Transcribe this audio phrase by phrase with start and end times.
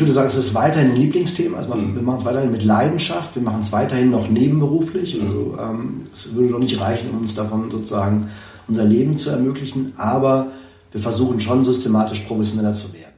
[0.00, 1.58] ich würde sagen, es ist weiterhin ein Lieblingsthema.
[1.58, 1.94] Also mhm.
[1.94, 3.34] Wir machen es weiterhin mit Leidenschaft.
[3.34, 5.20] Wir machen es weiterhin noch nebenberuflich.
[5.20, 5.26] Mhm.
[5.26, 8.30] Also ähm, es würde noch nicht reichen, um uns davon sozusagen
[8.66, 9.92] unser Leben zu ermöglichen.
[9.98, 10.46] Aber
[10.90, 13.12] wir versuchen schon systematisch professioneller zu werden.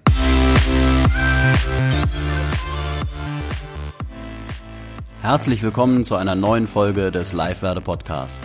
[5.20, 8.42] Herzlich willkommen zu einer neuen Folge des Live-Werde Podcast.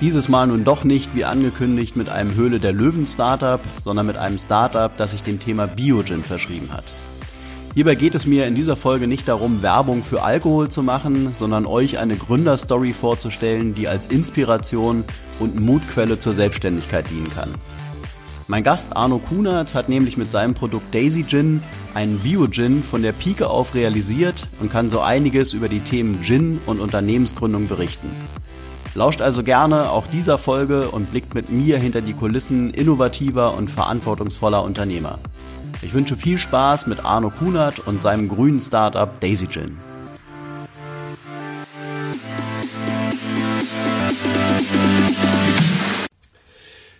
[0.00, 4.16] Dieses Mal nun doch nicht wie angekündigt mit einem Höhle der Löwen Startup, sondern mit
[4.16, 6.84] einem Startup, das sich dem Thema Biogen verschrieben hat.
[7.74, 11.66] Hierbei geht es mir in dieser Folge nicht darum, Werbung für Alkohol zu machen, sondern
[11.66, 15.02] euch eine Gründerstory vorzustellen, die als Inspiration
[15.40, 17.50] und Mutquelle zur Selbstständigkeit dienen kann.
[18.46, 21.62] Mein Gast Arno Kunert hat nämlich mit seinem Produkt Daisy Gin
[21.94, 26.60] einen Bio-Gin von der Pike auf realisiert und kann so einiges über die Themen Gin
[26.66, 28.08] und Unternehmensgründung berichten.
[28.94, 33.68] Lauscht also gerne auch dieser Folge und blickt mit mir hinter die Kulissen innovativer und
[33.68, 35.18] verantwortungsvoller Unternehmer.
[35.82, 39.78] Ich wünsche viel Spaß mit Arno Kunert und seinem grünen Startup Daisy Gin.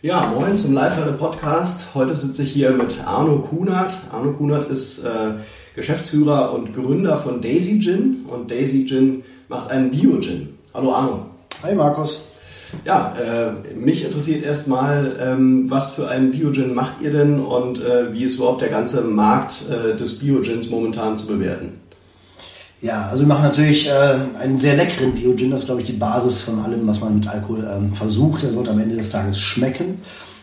[0.02, 3.96] Ja, moin zum live podcast Heute sitze ich hier mit Arno Kunert.
[4.10, 5.34] Arno Kunert ist äh,
[5.74, 10.58] Geschäftsführer und Gründer von Daisy Gin und Daisy Gin macht einen Bio-Gin.
[10.74, 11.26] Hallo Arno.
[11.62, 12.33] Hi Markus.
[12.84, 18.12] Ja, äh, mich interessiert erstmal, ähm, was für einen Biogin macht ihr denn und äh,
[18.12, 21.80] wie ist überhaupt der ganze Markt äh, des Biogins momentan zu bewerten?
[22.80, 23.92] Ja, also wir machen natürlich äh,
[24.38, 25.50] einen sehr leckeren Biogin.
[25.50, 28.42] Das ist, glaube ich, die Basis von allem, was man mit Alkohol ähm, versucht.
[28.42, 30.02] Der sollte am Ende des Tages schmecken.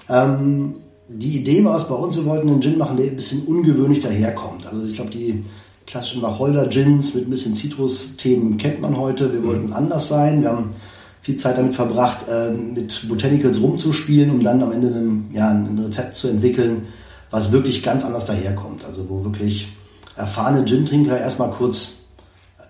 [0.09, 0.73] Ähm,
[1.07, 3.99] die Idee war es bei uns, wir wollten einen Gin machen, der ein bisschen ungewöhnlich
[3.99, 4.65] daherkommt.
[4.65, 5.43] Also ich glaube, die
[5.85, 9.31] klassischen Wacholder-Gins mit ein bisschen Zitrus-Themen kennt man heute.
[9.31, 9.73] Wir wollten mhm.
[9.73, 10.41] anders sein.
[10.41, 10.71] Wir haben
[11.21, 15.79] viel Zeit damit verbracht, äh, mit Botanicals rumzuspielen, um dann am Ende ein, ja, ein
[15.79, 16.87] Rezept zu entwickeln,
[17.29, 18.83] was wirklich ganz anders daherkommt.
[18.85, 19.69] Also wo wirklich
[20.15, 21.93] erfahrene Gin-Trinker erstmal kurz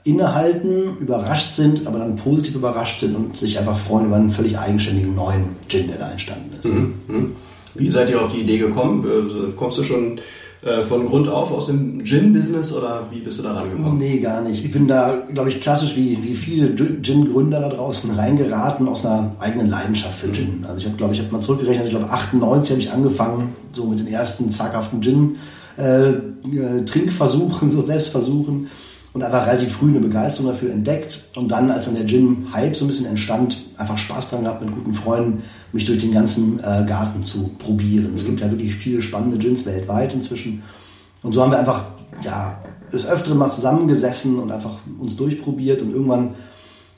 [0.03, 4.57] innehalten, überrascht sind, aber dann positiv überrascht sind und sich einfach freuen über einen völlig
[4.57, 6.65] eigenständigen neuen Gin, der da entstanden ist.
[6.65, 6.93] Mhm.
[7.07, 7.35] mhm.
[7.73, 9.05] Wie seid ihr auf die Idee gekommen?
[9.05, 10.19] Äh, kommst du schon
[10.63, 13.97] äh, von Grund auf aus dem Gin-Business oder wie bist du da rangekommen?
[13.97, 14.63] Nee, gar nicht.
[14.63, 19.31] Ich bin da, glaube ich, klassisch wie, wie viele Gin-Gründer da draußen reingeraten aus einer
[19.39, 20.63] eigenen Leidenschaft für Gin.
[20.67, 23.85] Also ich habe, glaube ich, habe mal zurückgerechnet, ich glaube 98 habe ich angefangen, so
[23.85, 25.37] mit den ersten zaghaften Gin
[25.77, 28.69] äh, äh, Trinkversuchen, so Selbstversuchen
[29.13, 32.85] und einfach relativ früh eine Begeisterung dafür entdeckt und dann, als dann der Gin-Hype so
[32.85, 36.85] ein bisschen entstand, einfach Spaß dran gehabt mit guten Freunden, mich durch den ganzen äh,
[36.87, 38.13] Garten zu probieren.
[38.15, 40.63] Es gibt ja wirklich viele spannende Gins weltweit inzwischen.
[41.23, 41.85] Und so haben wir einfach,
[42.23, 42.57] ja,
[42.91, 46.35] des Öfteren mal zusammengesessen und einfach uns durchprobiert und irgendwann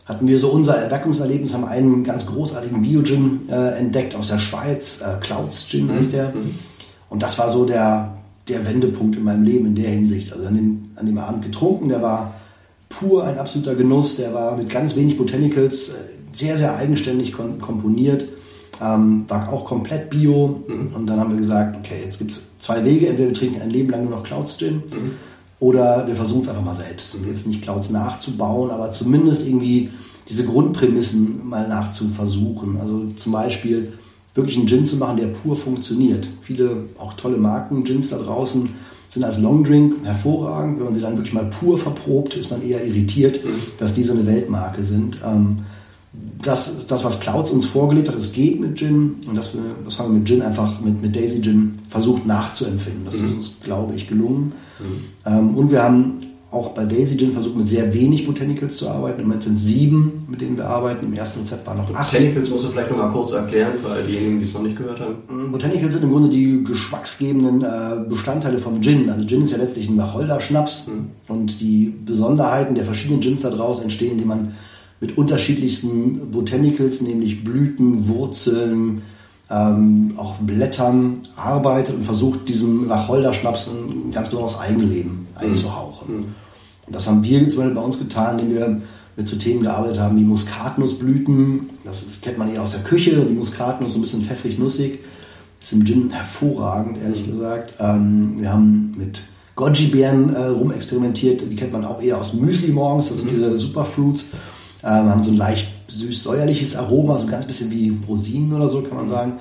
[0.05, 5.01] hatten wir so unser Erweckungserlebnis, haben einen ganz großartigen Bio-Gin äh, entdeckt aus der Schweiz,
[5.01, 5.95] äh, Clouds Gin mhm.
[5.95, 6.29] heißt der.
[6.29, 6.55] Mhm.
[7.09, 8.17] Und das war so der,
[8.47, 10.33] der Wendepunkt in meinem Leben in der Hinsicht.
[10.33, 12.33] Also an, den, an dem Abend getrunken, der war
[12.89, 15.93] pur ein absoluter Genuss, der war mit ganz wenig Botanicals äh,
[16.33, 18.25] sehr, sehr eigenständig komponiert
[18.81, 20.61] ähm, war auch komplett bio.
[20.67, 20.93] Mhm.
[20.93, 23.07] Und dann haben wir gesagt, okay, jetzt gibt es zwei Wege.
[23.07, 25.11] Entweder wir trinken ein Leben lang nur noch Clouds Gin mhm.
[25.59, 27.15] oder wir versuchen es einfach mal selbst.
[27.15, 29.89] Und jetzt nicht Clouds nachzubauen, aber zumindest irgendwie
[30.29, 32.79] diese Grundprämissen mal nachzuversuchen.
[32.79, 33.93] Also zum Beispiel
[34.33, 36.27] wirklich einen Gin zu machen, der pur funktioniert.
[36.41, 38.69] Viele auch tolle Marken, Gins da draußen,
[39.09, 40.77] sind als Longdrink hervorragend.
[40.77, 43.49] Wenn man sie dann wirklich mal pur verprobt, ist man eher irritiert, mhm.
[43.77, 45.17] dass die so eine Weltmarke sind.
[45.23, 45.59] Ähm,
[46.41, 48.15] das ist das, was Clouds uns vorgelegt hat.
[48.15, 49.55] Es geht mit Gin und das,
[49.85, 53.05] das haben wir mit Gin einfach, mit, mit Daisy Gin versucht nachzuempfinden.
[53.05, 53.25] Das mhm.
[53.25, 54.51] ist uns, glaube ich, gelungen.
[54.79, 55.31] Mhm.
[55.31, 56.21] Ähm, und wir haben
[56.53, 59.21] auch bei Daisy Gin versucht, mit sehr wenig Botanicals zu arbeiten.
[59.21, 61.07] Im Moment sind sieben, mit denen wir arbeiten.
[61.07, 62.11] Im ersten Rezept waren noch acht.
[62.11, 64.99] Botanicals musst du vielleicht noch mal kurz erklären, für diejenigen, die es noch nicht gehört
[64.99, 65.15] haben.
[65.27, 69.09] Mm, Botanicals sind im Grunde die geschmacksgebenden äh, Bestandteile vom Gin.
[69.09, 70.87] Also Gin ist ja letztlich ein Wacholder-Schnaps.
[70.87, 71.07] Mhm.
[71.27, 74.53] Und die Besonderheiten der verschiedenen Gins daraus entstehen, indem man
[74.99, 79.01] mit unterschiedlichsten Botanicals, nämlich Blüten, Wurzeln,
[79.49, 85.92] ähm, auch Blättern arbeitet und versucht, diesem Wacholder-Schnaps ein ganz besonderes Eigenleben einzuhauchen.
[86.07, 86.25] Mhm.
[86.85, 88.81] Und das haben wir jetzt bei uns getan, indem wir
[89.15, 91.69] mit so Themen gearbeitet haben wie Muskatnussblüten.
[91.83, 94.99] Das ist, kennt man eher aus der Küche, die Muskatnuss so ein bisschen pfeffrig-nussig.
[95.61, 97.31] Ist im Gin hervorragend, ehrlich mhm.
[97.31, 97.75] gesagt.
[97.79, 99.21] Ähm, wir haben mit
[99.55, 101.41] Goji-Beeren äh, rumexperimentiert.
[101.49, 103.09] Die kennt man auch eher aus Müsli morgens.
[103.09, 103.35] Das sind mhm.
[103.35, 104.31] diese Superfruits.
[104.83, 108.81] Ähm, haben so ein leicht süß-säuerliches Aroma, so ein ganz bisschen wie Rosinen oder so,
[108.81, 109.33] kann man sagen.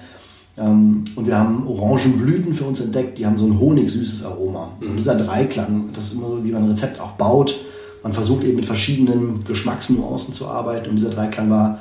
[0.59, 4.73] Ähm, und wir haben Orangenblüten für uns entdeckt, die haben so ein honigsüßes Aroma.
[4.81, 4.91] Mhm.
[4.91, 7.59] Und dieser Dreiklang, das ist immer so, wie man ein Rezept auch baut.
[8.03, 11.79] Man versucht eben mit verschiedenen Geschmacksnuancen zu arbeiten und dieser Dreiklang war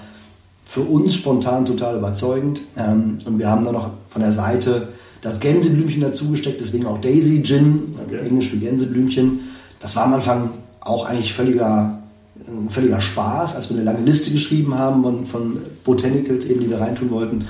[0.66, 2.62] für uns spontan total überzeugend.
[2.78, 4.90] Ähm, und wir haben dann noch von der Seite
[5.22, 8.26] das Gänseblümchen dazugesteckt, deswegen auch Daisy Gin, okay.
[8.26, 9.42] Englisch für Gänseblümchen.
[9.80, 12.02] Das war am Anfang auch eigentlich völliger,
[12.48, 16.70] ein völliger Spaß, als wir eine lange Liste geschrieben haben von, von Botanicals, eben, die
[16.70, 17.46] wir reintun wollten.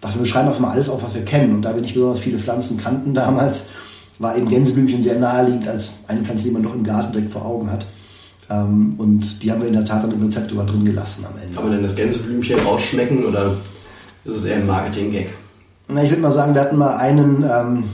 [0.00, 1.54] Dachten wir, schreiben einfach mal alles auf, was wir kennen.
[1.54, 3.68] Und da wir nicht besonders viele Pflanzen kannten damals,
[4.18, 7.44] war eben Gänseblümchen sehr naheliegend als eine Pflanze, die man doch im Garten direkt vor
[7.44, 7.86] Augen hat.
[8.48, 11.38] Ähm, und die haben wir in der Tat dann im Rezept sogar drin gelassen am
[11.40, 11.54] Ende.
[11.54, 13.54] Kann man denn das Gänseblümchen rausschmecken oder
[14.24, 15.28] ist es eher ein Marketing-Gag?
[15.88, 17.84] Na, ich würde mal sagen, wir hatten mal einen, ähm,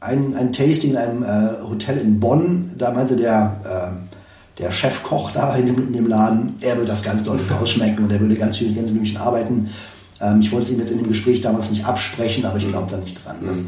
[0.00, 2.70] ein, ein Tasting in einem äh, Hotel in Bonn.
[2.78, 7.02] Da meinte der, äh, der Chefkoch da in dem, in dem Laden, er würde das
[7.02, 9.70] ganz deutlich rausschmecken und er würde ganz viel mit Gänseblümchen arbeiten.
[10.22, 12.90] Ähm, ich wollte es ihm jetzt in dem Gespräch damals nicht absprechen, aber ich glaube
[12.90, 13.36] da nicht dran.
[13.46, 13.64] Das,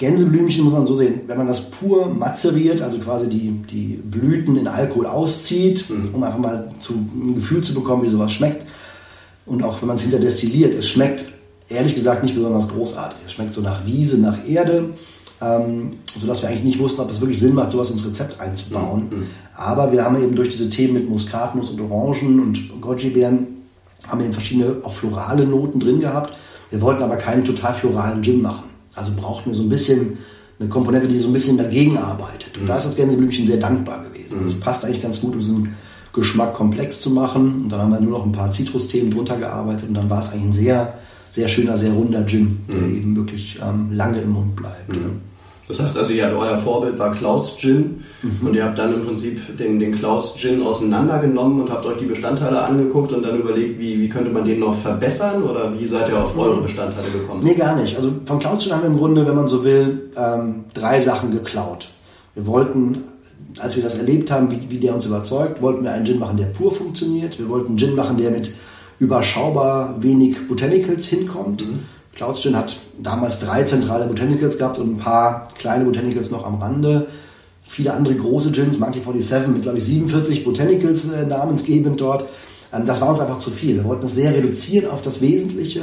[0.00, 4.56] Gänseblümchen muss man so sehen, wenn man das pur mazeriert, also quasi die, die Blüten
[4.56, 6.14] in Alkohol auszieht, mhm.
[6.14, 8.64] um einfach mal zu, ein Gefühl zu bekommen, wie sowas schmeckt.
[9.44, 11.26] Und auch wenn man es hinter destilliert, es schmeckt
[11.68, 13.18] ehrlich gesagt nicht besonders großartig.
[13.26, 14.94] Es schmeckt so nach Wiese, nach Erde,
[15.42, 19.10] ähm, sodass wir eigentlich nicht wussten, ob es wirklich Sinn macht, sowas ins Rezept einzubauen.
[19.10, 19.26] Mhm.
[19.54, 23.59] Aber wir haben eben durch diese Themen mit Muskatnuss und Orangen und Goji-Beeren
[24.10, 26.36] haben wir eben verschiedene auch florale Noten drin gehabt.
[26.70, 28.64] Wir wollten aber keinen total floralen Gin machen.
[28.94, 30.18] Also brauchten wir so ein bisschen
[30.58, 32.56] eine Komponente, die so ein bisschen dagegen arbeitet.
[32.56, 32.68] Und mhm.
[32.68, 34.40] da ist das Gänseblümchen sehr dankbar gewesen.
[34.40, 34.46] Mhm.
[34.46, 35.76] Das passt eigentlich ganz gut, um so einen
[36.12, 37.62] Geschmack komplex zu machen.
[37.62, 40.32] Und dann haben wir nur noch ein paar Zitrusthemen drunter gearbeitet und dann war es
[40.32, 40.94] eigentlich ein sehr,
[41.30, 42.96] sehr schöner, sehr runder Gin, der mhm.
[42.96, 44.88] eben wirklich ähm, lange im Mund bleibt.
[44.88, 45.20] Mhm.
[45.70, 48.48] Das heißt also, ihr, euer Vorbild war Klaus Gin mhm.
[48.48, 52.06] und ihr habt dann im Prinzip den, den Klaus Gin auseinandergenommen und habt euch die
[52.06, 56.08] Bestandteile angeguckt und dann überlegt, wie, wie könnte man den noch verbessern oder wie seid
[56.08, 56.64] ihr auf eure mhm.
[56.64, 57.40] Bestandteile gekommen?
[57.44, 57.96] Nee, gar nicht.
[57.96, 61.30] Also von Klaus Gin haben wir im Grunde, wenn man so will, ähm, drei Sachen
[61.30, 61.88] geklaut.
[62.34, 63.04] Wir wollten,
[63.60, 66.36] als wir das erlebt haben, wie, wie der uns überzeugt, wollten wir einen Gin machen,
[66.36, 67.38] der pur funktioniert.
[67.38, 68.52] Wir wollten einen Gin machen, der mit
[68.98, 71.64] überschaubar wenig Botanicals hinkommt.
[71.64, 71.78] Mhm.
[72.14, 77.06] Cloudstone hat damals drei zentrale Botanicals gehabt und ein paar kleine Botanicals noch am Rande.
[77.62, 82.24] Viele andere große Gins, Monkey 47 mit, glaube ich, 47 Botanicals äh, namensgebend dort.
[82.72, 83.76] Ähm, das war uns einfach zu viel.
[83.76, 85.82] Wir wollten es sehr reduzieren auf das Wesentliche.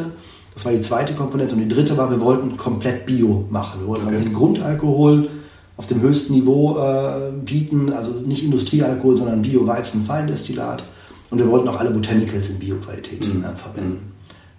[0.53, 1.55] Das war die zweite Komponente.
[1.55, 3.81] Und die dritte war, wir wollten komplett Bio machen.
[3.81, 4.19] Wir wollten okay.
[4.19, 5.29] den Grundalkohol
[5.77, 10.83] auf dem höchsten Niveau äh, bieten, also nicht Industriealkohol, sondern Bio-Weizen-Feindestillat.
[11.29, 13.43] Und wir wollten auch alle Botanicals in Bio-Qualität mhm.
[13.43, 14.13] äh, verwenden.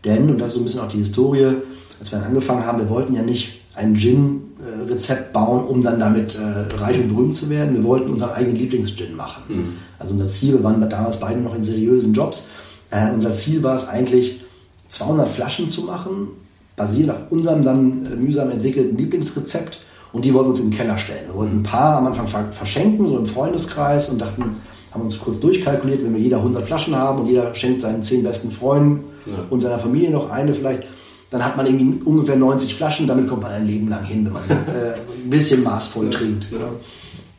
[0.05, 1.56] Denn, und das ist so ein bisschen auch die Historie,
[2.00, 6.37] als wir dann angefangen haben, wir wollten ja nicht ein Gin-Rezept bauen, um dann damit
[6.37, 7.77] äh, reich und berühmt zu werden.
[7.77, 9.43] Wir wollten unseren eigenen Lieblings-Gin machen.
[9.49, 9.73] Mhm.
[9.99, 12.47] Also unser Ziel, wir waren damals beide noch in seriösen Jobs,
[12.91, 14.41] äh, unser Ziel war es eigentlich,
[14.89, 16.29] 200 Flaschen zu machen,
[16.77, 19.81] basierend auf unserem dann äh, mühsam entwickelten Lieblingsrezept.
[20.12, 21.27] Und die wollten wir uns in den Keller stellen.
[21.27, 24.56] Wir wollten ein paar am Anfang verschenken, so im Freundeskreis, und dachten,
[24.93, 28.23] haben uns kurz durchkalkuliert, wenn wir jeder 100 Flaschen haben und jeder schenkt seinen zehn
[28.23, 29.44] besten Freunden ja.
[29.50, 30.85] und seiner Familie noch eine vielleicht,
[31.31, 34.32] dann hat man irgendwie ungefähr 90 Flaschen, damit kommt man ein Leben lang hin, wenn
[34.32, 34.94] man äh,
[35.25, 36.11] ein bisschen maßvoll ja.
[36.11, 36.50] trinkt.
[36.50, 36.70] Ja.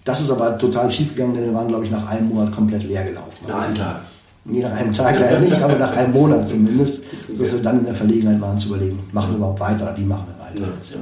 [0.06, 2.84] Das ist aber total schief gegangen, denn wir waren, glaube ich, nach einem Monat komplett
[2.84, 3.46] leer gelaufen.
[3.48, 4.02] Nach einem Tag.
[4.46, 7.86] Nee, nach einem Tag leider nicht, aber nach einem Monat zumindest, sodass wir dann in
[7.86, 10.74] der Verlegenheit waren zu überlegen, machen wir überhaupt weiter oder wie machen wir weiter.
[10.76, 10.98] Jetzt,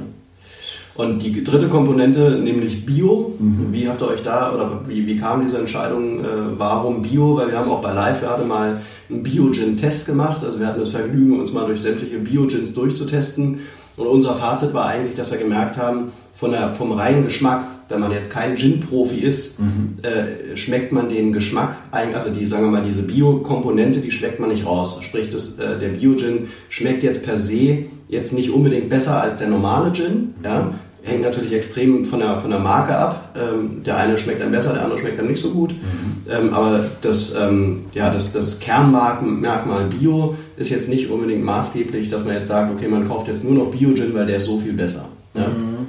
[0.98, 3.68] und die dritte Komponente, nämlich Bio, mhm.
[3.70, 7.36] wie habt ihr euch da oder wie, wie kam diese Entscheidung, äh, warum Bio?
[7.36, 10.44] Weil wir haben auch bei Live gerade mal einen Bio-Gin-Test gemacht.
[10.44, 13.60] Also wir hatten das Vergnügen, uns mal durch sämtliche Bio-Gins durchzutesten.
[13.96, 18.00] Und unser Fazit war eigentlich, dass wir gemerkt haben, von der, vom reinen Geschmack, wenn
[18.00, 19.98] man jetzt kein Gin-Profi ist, mhm.
[20.02, 24.50] äh, schmeckt man den Geschmack, also die, sagen wir mal, diese Bio-Komponente, die schmeckt man
[24.50, 24.98] nicht raus.
[25.02, 29.48] Sprich, das, äh, der Bio-Gin schmeckt jetzt per se jetzt nicht unbedingt besser als der
[29.48, 30.72] normale Gin, ja,
[31.08, 33.36] hängt natürlich extrem von der, von der Marke ab.
[33.36, 35.72] Ähm, der eine schmeckt dann besser, der andere schmeckt dann nicht so gut.
[35.72, 36.30] Mhm.
[36.30, 42.24] Ähm, aber das, ähm, ja, das, das Kernmerkmal Bio ist jetzt nicht unbedingt maßgeblich, dass
[42.24, 44.74] man jetzt sagt, okay, man kauft jetzt nur noch Bio-Gin, weil der ist so viel
[44.74, 45.06] besser.
[45.34, 45.48] Ja?
[45.48, 45.88] Mhm.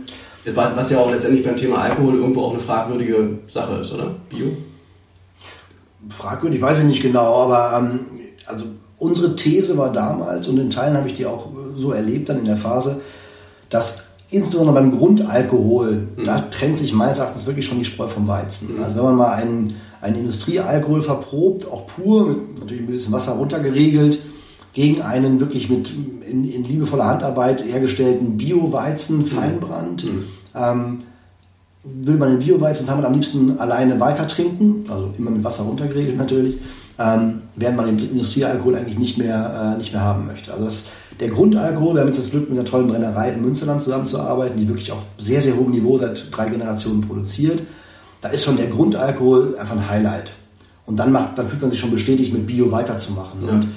[0.55, 4.15] Was ja auch letztendlich beim Thema Alkohol irgendwo auch eine fragwürdige Sache ist, oder?
[4.29, 4.47] Bio?
[6.09, 7.99] Fragwürdig weiß ich nicht genau, aber ähm,
[8.45, 8.65] also
[8.97, 12.45] unsere These war damals, und in Teilen habe ich die auch so erlebt dann in
[12.45, 13.01] der Phase,
[13.69, 16.23] dass insbesondere beim Grundalkohol, mhm.
[16.23, 18.73] da trennt sich meines Erachtens wirklich schon die Spreu vom Weizen.
[18.75, 18.83] Mhm.
[18.83, 23.33] Also wenn man mal einen, einen Industriealkohol verprobt, auch pur, mit natürlich ein bisschen Wasser
[23.33, 24.19] runtergeregelt,
[24.73, 25.91] gegen einen wirklich mit
[26.29, 29.25] in, in liebevoller Handarbeit hergestellten Bio-Weizen, mhm.
[29.25, 30.23] Feinbrand, mhm.
[30.55, 30.99] ähm,
[31.83, 36.17] würde man den Bio-Weizen damit am liebsten alleine weiter trinken, also immer mit Wasser runtergeregelt
[36.17, 36.57] natürlich,
[36.99, 40.53] ähm, während man den Industriealkohol eigentlich nicht mehr, äh, nicht mehr haben möchte.
[40.53, 40.85] Also das
[41.19, 44.67] der Grundalkohol, wir haben jetzt das Glück, mit einer tollen Brennerei in Münsterland zusammenzuarbeiten, die
[44.67, 47.61] wirklich auf sehr, sehr hohem Niveau seit drei Generationen produziert.
[48.21, 50.31] Da ist schon der Grundalkohol einfach ein Highlight.
[50.85, 53.39] Und dann, macht, dann fühlt man sich schon bestätigt, mit Bio weiterzumachen.
[53.45, 53.53] Ja.
[53.53, 53.67] Und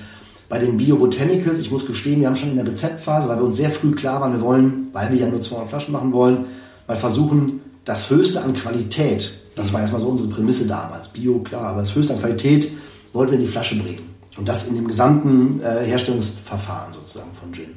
[0.49, 3.57] Bei den Bio-Botanicals, ich muss gestehen, wir haben schon in der Rezeptphase, weil wir uns
[3.57, 6.45] sehr früh klar waren, wir wollen, weil wir ja nur 200 Flaschen machen wollen,
[6.87, 11.69] mal versuchen, das Höchste an Qualität, das war erstmal so unsere Prämisse damals, Bio, klar,
[11.69, 12.71] aber das Höchste an Qualität
[13.13, 14.12] wollten wir in die Flasche bringen.
[14.37, 17.75] Und das in dem gesamten äh, Herstellungsverfahren sozusagen von Gin.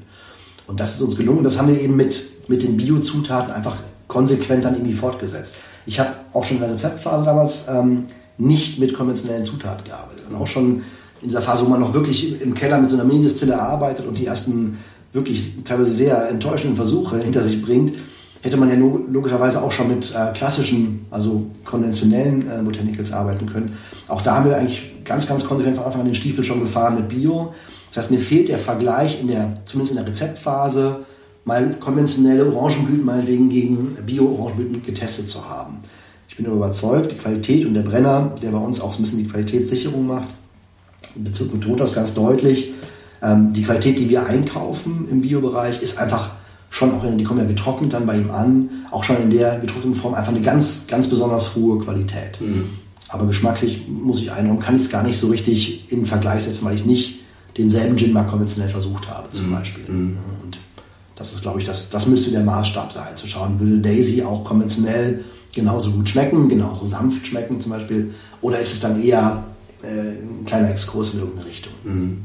[0.68, 1.44] Und das ist uns gelungen.
[1.44, 5.58] Das haben wir eben mit, mit den Bio-Zutaten einfach konsequent dann irgendwie fortgesetzt.
[5.86, 8.06] Ich habe auch schon in der Rezeptphase damals ähm,
[8.38, 10.24] nicht mit konventionellen Zutaten gearbeitet.
[10.30, 10.84] Und auch schon
[11.22, 14.18] in dieser Phase, wo man noch wirklich im Keller mit so einer Mini-Distille arbeitet und
[14.18, 14.78] die ersten
[15.14, 17.94] wirklich teilweise sehr enttäuschenden Versuche hinter sich bringt,
[18.46, 23.76] hätte man ja logischerweise auch schon mit äh, klassischen, also konventionellen äh, Botanicals arbeiten können.
[24.08, 26.96] Auch da haben wir eigentlich ganz, ganz konsequent von Anfang an den Stiefel schon gefahren
[26.96, 27.56] mit Bio.
[27.90, 31.00] Das heißt, mir fehlt der Vergleich in der, zumindest in der Rezeptphase,
[31.44, 35.80] mal konventionelle Orangenblüten meinetwegen gegen Bio-Orangenblüten getestet zu haben.
[36.30, 39.28] Ich bin überzeugt, die Qualität und der Brenner, der bei uns auch ein bisschen die
[39.28, 40.28] Qualitätssicherung macht,
[41.16, 42.74] betont das ganz deutlich.
[43.24, 46.32] Ähm, die Qualität, die wir einkaufen im Biobereich, ist einfach
[46.70, 49.96] schon auch, die kommen ja getrocknet dann bei ihm an, auch schon in der getrockneten
[49.96, 52.40] Form einfach eine ganz, ganz besonders hohe Qualität.
[52.42, 52.66] Mhm.
[53.10, 56.66] Aber geschmacklich muss ich einräumen, kann ich es gar nicht so richtig in Vergleich setzen,
[56.66, 57.20] weil ich nicht
[57.58, 59.54] denselben Gin mal konventionell versucht habe, zum mhm.
[59.54, 59.86] Beispiel.
[59.88, 60.18] Mhm.
[60.44, 60.60] Und
[61.16, 64.44] das ist, glaube ich, das, das müsste der Maßstab sein, zu schauen, würde Daisy auch
[64.44, 69.44] konventionell genauso gut schmecken, genauso sanft schmecken zum Beispiel, oder ist es dann eher
[69.82, 71.74] äh, ein kleiner Exkurs in irgendeine Richtung.
[71.84, 72.18] Mhm.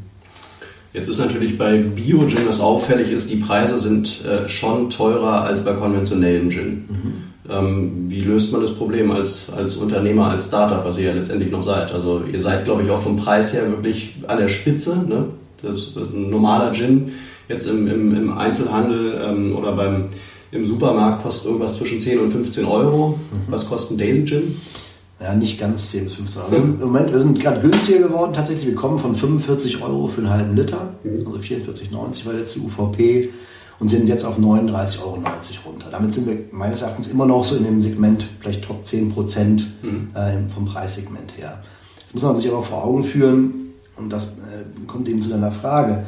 [0.92, 5.60] Jetzt ist natürlich bei Bio-Gin, was auffällig ist, die Preise sind äh, schon teurer als
[5.60, 6.84] bei konventionellem Gin.
[6.88, 7.12] Mhm.
[7.48, 11.50] Ähm, wie löst man das Problem als, als Unternehmer, als Startup, was ihr ja letztendlich
[11.50, 11.92] noch seid?
[11.92, 15.04] Also ihr seid, glaube ich, auch vom Preis her wirklich an der Spitze.
[15.08, 15.26] Ne?
[15.62, 17.12] Das ein normaler Gin
[17.48, 20.04] jetzt im, im, im Einzelhandel ähm, oder beim,
[20.52, 23.18] im Supermarkt kostet irgendwas zwischen 10 und 15 Euro.
[23.30, 23.52] Mhm.
[23.52, 24.56] Was kostet ein Daisy Gin?
[25.20, 26.50] Ja, nicht ganz 10 bis 15 Euro.
[26.50, 28.32] Also Im Moment, wir sind gerade günstiger geworden.
[28.32, 31.26] Tatsächlich, wir kommen von 45 Euro für einen halben Liter, mhm.
[31.26, 33.28] also 44,90 war jetzt die UVP
[33.78, 35.18] und sind jetzt auf 39,90 Euro
[35.66, 35.88] runter.
[35.90, 39.66] Damit sind wir meines Erachtens immer noch so in dem Segment, vielleicht Top 10 Prozent
[39.82, 40.08] mhm.
[40.14, 41.62] äh, vom Preissegment her.
[42.04, 43.60] Das muss man sich aber vor Augen führen,
[43.96, 46.04] und das äh, kommt eben zu deiner Frage.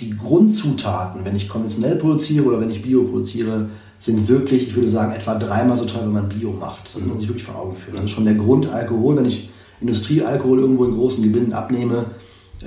[0.00, 3.68] Die Grundzutaten, wenn ich konventionell produziere oder wenn ich Bio produziere,
[4.00, 6.86] sind wirklich, ich würde sagen, etwa dreimal so teuer, wenn man Bio macht.
[6.86, 7.96] Das muss man sich wirklich vor Augen führen.
[7.96, 9.16] Das ist schon der Grundalkohol.
[9.16, 9.50] Wenn ich
[9.82, 12.06] Industriealkohol irgendwo in großen Gewinnen abnehme,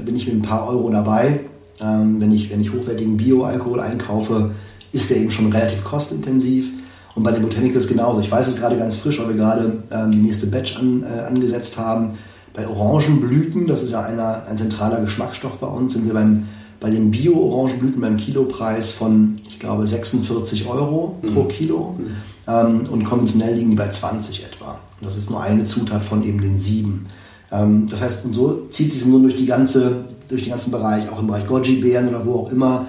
[0.06, 1.42] bin ich mit ein paar Euro dabei.
[1.82, 4.52] Ähm, wenn, ich, wenn ich hochwertigen Bio-Alkohol einkaufe,
[4.92, 6.72] ist der eben schon relativ kostintensiv.
[7.16, 8.22] Und bei den Botanicals genauso.
[8.22, 11.22] Ich weiß es gerade ganz frisch, weil wir gerade ähm, die nächste Batch an, äh,
[11.22, 12.12] angesetzt haben.
[12.54, 16.46] Bei Orangenblüten, das ist ja einer, ein zentraler Geschmacksstoff bei uns, sind wir beim
[16.84, 21.34] bei den Bio-Orangenblüten beim Kilopreis von, ich glaube, 46 Euro mhm.
[21.34, 21.96] pro Kilo.
[21.98, 22.06] Mhm.
[22.46, 24.80] Ähm, und konventionell liegen die bei 20 etwa.
[25.00, 27.06] Und das ist nur eine Zutat von eben den sieben.
[27.54, 31.10] Ähm, das heißt, und so zieht sich nur durch, die ganze, durch den ganzen Bereich,
[31.10, 32.88] auch im Bereich Goji-Beeren oder wo auch immer,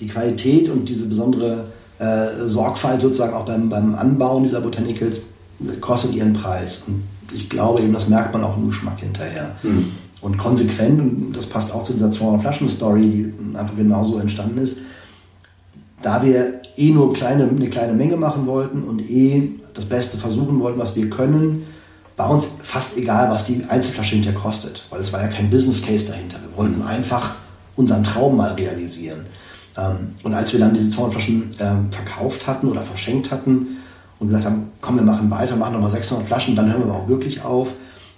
[0.00, 1.66] die Qualität und diese besondere
[2.00, 5.22] äh, Sorgfalt sozusagen auch beim, beim Anbauen dieser Botanicals
[5.80, 6.82] kostet ihren Preis.
[6.88, 9.54] Und ich glaube eben, das merkt man auch im Geschmack hinterher.
[9.62, 9.92] Mhm
[10.26, 14.58] und konsequent, und das passt auch zu dieser 200 Flaschen Story, die einfach genauso entstanden
[14.58, 14.80] ist,
[16.02, 20.58] da wir eh nur kleine, eine kleine Menge machen wollten und eh das Beste versuchen
[20.58, 21.64] wollten, was wir können,
[22.16, 25.86] war uns fast egal, was die Einzelflasche hinterher kostet, weil es war ja kein Business
[25.86, 26.38] Case dahinter.
[26.40, 27.36] Wir wollten einfach
[27.76, 29.26] unseren Traum mal realisieren.
[29.78, 33.76] Ähm, und als wir dann diese 200 Flaschen ähm, verkauft hatten oder verschenkt hatten
[34.18, 37.06] und gesagt haben, komm, wir machen weiter, machen nochmal 600 Flaschen, dann hören wir auch
[37.06, 37.68] wirklich auf,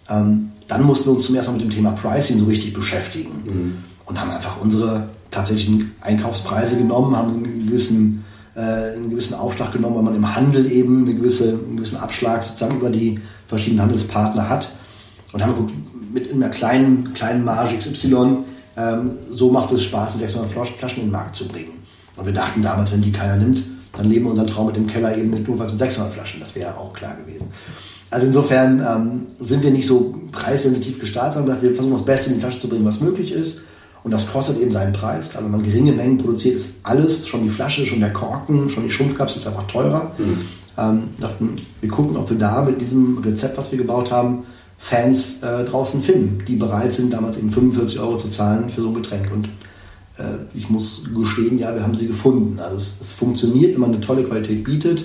[0.09, 3.42] ähm, dann mussten wir uns zum ersten Mal mit dem Thema Pricing so richtig beschäftigen
[3.44, 3.76] mhm.
[4.04, 9.96] und haben einfach unsere tatsächlichen Einkaufspreise genommen, haben einen gewissen, äh, einen gewissen Aufschlag genommen,
[9.96, 14.48] weil man im Handel eben eine gewisse, einen gewissen Abschlag sozusagen über die verschiedenen Handelspartner
[14.48, 14.70] hat
[15.32, 15.72] und haben geguckt,
[16.12, 18.38] mit einer kleinen, kleinen Marge XY,
[18.76, 21.82] ähm, so macht es Spaß, 600 Flaschen in den Markt zu bringen.
[22.16, 23.62] Und wir dachten damals, wenn die keiner nimmt,
[23.96, 26.40] dann leben wir unseren Traum mit dem Keller eben nicht nur mit 600 Flaschen.
[26.40, 27.48] Das wäre auch klar gewesen.
[28.11, 32.37] Also insofern ähm, sind wir nicht so preissensitiv gestartet, sondern wir versuchen das Beste in
[32.37, 33.62] die Flasche zu bringen, was möglich ist.
[34.03, 35.31] Und das kostet eben seinen Preis.
[35.31, 38.85] Gerade wenn man geringe Mengen produziert, ist alles, schon die Flasche, schon der Korken, schon
[38.85, 40.12] die Schrumpfkapsel ist einfach teurer.
[40.17, 40.38] Mhm.
[40.79, 44.45] Ähm, dachten, wir gucken, ob wir da mit diesem Rezept, was wir gebaut haben,
[44.79, 48.88] Fans äh, draußen finden, die bereit sind, damals eben 45 Euro zu zahlen für so
[48.88, 49.29] ein Getränk.
[49.33, 49.47] Und
[50.17, 52.61] äh, ich muss gestehen, ja, wir haben sie gefunden.
[52.61, 55.05] Also es, es funktioniert, wenn man eine tolle Qualität bietet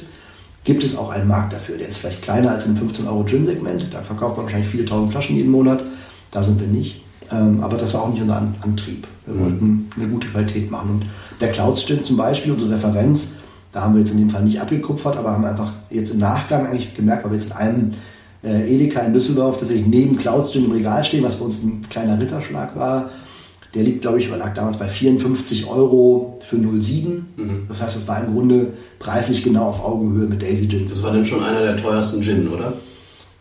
[0.63, 1.77] gibt es auch einen Markt dafür.
[1.77, 3.87] Der ist vielleicht kleiner als im 15 Euro Gin-Segment.
[3.91, 5.83] Da verkauft man wahrscheinlich viele tausend Flaschen jeden Monat.
[6.31, 7.03] Da sind wir nicht.
[7.31, 9.07] Ähm, aber das war auch nicht unser Antrieb.
[9.25, 9.39] Wir mhm.
[9.41, 10.89] wollten eine gute Qualität machen.
[10.89, 11.05] Und
[11.41, 13.35] der Clouds Gin zum Beispiel, unsere Referenz,
[13.71, 16.67] da haben wir jetzt in dem Fall nicht abgekupfert, aber haben einfach jetzt im Nachgang
[16.67, 17.91] eigentlich gemerkt, weil wir jetzt in einem
[18.43, 21.81] äh, Edeka in Düsseldorf tatsächlich neben Clouds Gin im Regal stehen, was für uns ein
[21.89, 23.09] kleiner Ritterschlag war,
[23.73, 27.25] Der liegt, glaube ich, lag damals bei 54 Euro für 07.
[27.35, 27.49] Mhm.
[27.67, 30.87] Das heißt, das war im Grunde preislich genau auf Augenhöhe mit Daisy Gin.
[30.89, 32.73] Das war dann schon einer der teuersten Gin, oder?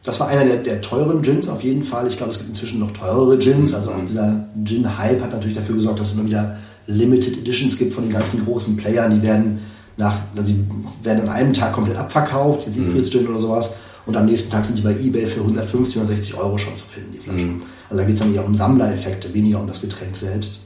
[0.05, 2.09] Das war einer der, der teuren Gins auf jeden Fall.
[2.09, 3.75] Ich glaube, es gibt inzwischen noch teurere Gins.
[3.75, 7.95] Also auch dieser Gin-Hype hat natürlich dafür gesorgt, dass es immer wieder Limited Editions gibt
[7.95, 9.13] von den ganzen großen Playern.
[9.13, 9.61] Die werden
[9.97, 10.65] nach, also die
[11.05, 13.77] werden an einem Tag komplett abverkauft, jetzt Siegfrieds Gin oder sowas.
[14.05, 17.13] Und am nächsten Tag sind die bei eBay für 150, 160 Euro schon zu finden,
[17.13, 17.57] die Flaschen.
[17.57, 17.63] Mhm.
[17.93, 20.61] Also da geht es dann eher um Sammlereffekte, weniger um das Getränk selbst.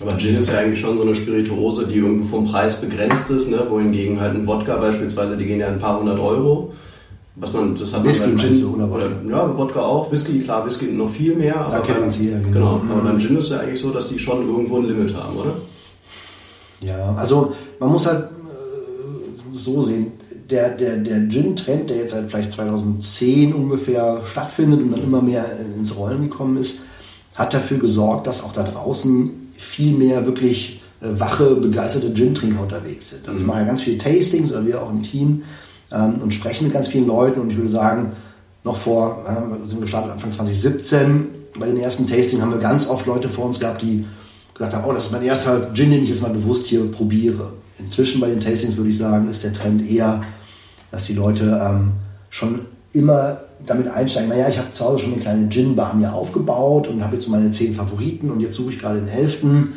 [0.00, 3.50] Aber Gin ist ja eigentlich schon so eine Spirituose, die irgendwo vom Preis begrenzt ist,
[3.50, 3.66] ne?
[3.68, 6.72] wohingegen halt ein Wodka beispielsweise, die gehen ja ein paar hundert Euro.
[7.36, 10.64] Was man, das hat Whisky man Gin, du, oder, oder Ja, Wodka auch, Whisky, klar,
[10.64, 11.68] Whisky noch viel mehr.
[11.70, 12.50] Da kennt man sie ja, genau.
[12.52, 12.82] genau.
[12.90, 13.04] Aber mhm.
[13.04, 15.52] beim Gin ist ja eigentlich so, dass die schon irgendwo ein Limit haben, oder?
[16.80, 20.12] Ja, also man muss halt äh, so sehen,
[20.52, 25.44] der, der, der Gin-Trend, der jetzt seit vielleicht 2010 ungefähr stattfindet und dann immer mehr
[25.78, 26.80] ins Rollen gekommen ist,
[27.34, 33.10] hat dafür gesorgt, dass auch da draußen viel mehr wirklich äh, wache, begeisterte Gin-Trinker unterwegs
[33.10, 33.26] sind.
[33.26, 33.46] Also ich mhm.
[33.46, 35.42] mache ja ganz viele Tastings oder wir auch im Team
[35.92, 38.12] ähm, und sprechen mit ganz vielen Leuten und ich würde sagen,
[38.64, 41.26] noch vor, äh, sind wir gestartet Anfang 2017,
[41.58, 44.04] bei den ersten Tastings haben wir ganz oft Leute vor uns gehabt, die
[44.54, 47.52] gesagt haben, oh, das ist mein erster Gin, den ich jetzt mal bewusst hier probiere.
[47.78, 50.22] Inzwischen bei den Tastings würde ich sagen, ist der Trend eher,
[50.92, 51.94] dass die Leute ähm,
[52.30, 56.88] schon immer damit einsteigen, naja, ich habe zu Hause schon eine kleine Gin-Bar mir aufgebaut
[56.88, 59.72] und habe jetzt meine zehn Favoriten und jetzt suche ich gerade den elften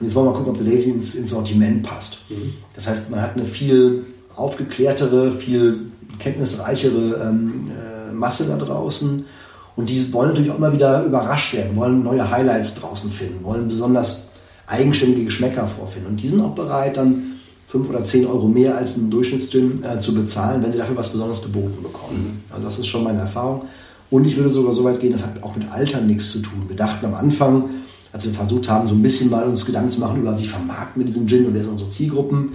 [0.00, 2.18] und jetzt wollen wir mal gucken, ob der Lazy ins, ins Sortiment passt.
[2.28, 2.54] Mhm.
[2.74, 4.04] Das heißt, man hat eine viel
[4.34, 9.24] aufgeklärtere, viel kenntnisreichere ähm, äh, Masse da draußen
[9.76, 13.68] und die wollen natürlich auch immer wieder überrascht werden, wollen neue Highlights draußen finden, wollen
[13.68, 14.28] besonders
[14.66, 16.10] eigenständige Geschmäcker vorfinden.
[16.10, 17.33] Und die sind auch bereit, dann
[17.74, 21.10] 5 oder 10 Euro mehr als ein Durchschnittsdünn äh, zu bezahlen, wenn sie dafür was
[21.10, 22.40] Besonderes geboten bekommen.
[22.48, 22.54] Mhm.
[22.54, 23.62] Also das ist schon meine Erfahrung.
[24.10, 26.66] Und ich würde sogar so weit gehen, das hat auch mit Alter nichts zu tun.
[26.68, 27.70] Wir dachten am Anfang,
[28.12, 31.02] als wir versucht haben, so ein bisschen mal uns Gedanken zu machen über, wie vermarkten
[31.02, 32.52] wir diesen Gin und wer sind unsere Zielgruppen,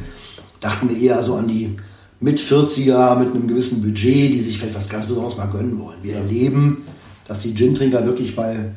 [0.62, 1.76] dachten wir eher so an die
[2.22, 6.00] mit 40er mit einem gewissen Budget, die sich vielleicht was ganz Besonderes mal gönnen wollen.
[6.02, 6.84] Wir erleben,
[7.28, 8.72] dass die Gin-Trinker wirklich bei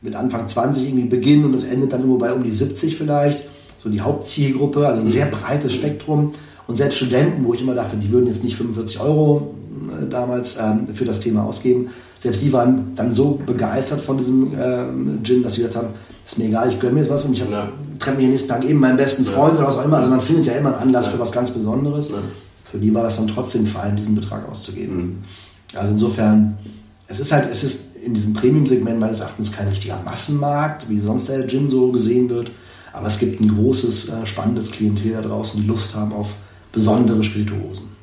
[0.00, 3.44] mit Anfang 20 irgendwie beginnen und das endet dann nur bei um die 70 vielleicht.
[3.78, 6.34] So die Hauptzielgruppe, also ein sehr breites Spektrum.
[6.66, 9.54] Und selbst Studenten, wo ich immer dachte, die würden jetzt nicht 45 Euro
[9.90, 11.88] äh, damals ähm, für das Thema ausgeben,
[12.20, 15.94] selbst die waren dann so begeistert von diesem ähm, Gin, dass sie gesagt haben,
[16.26, 17.68] ist mir egal, ich gönne mir jetzt was und ich ja.
[17.98, 19.60] treffe mich den nächsten Tag eben meinen besten Freund ja.
[19.60, 19.98] oder was auch immer.
[19.98, 21.12] Also man findet ja immer einen Anlass ja.
[21.12, 22.12] für was ganz Besonderes.
[22.70, 24.96] Für die war das dann trotzdem fein, diesen Betrag auszugeben.
[24.96, 25.16] Mhm.
[25.74, 26.58] Also insofern,
[27.06, 31.28] es ist halt, es ist in diesem Premium-Segment meines Erachtens kein richtiger Massenmarkt, wie sonst
[31.28, 32.50] der Gin so gesehen wird.
[32.98, 36.34] Aber es gibt ein großes, äh, spannendes Klientel da draußen, die Lust haben auf
[36.72, 37.96] besondere Spirituosen.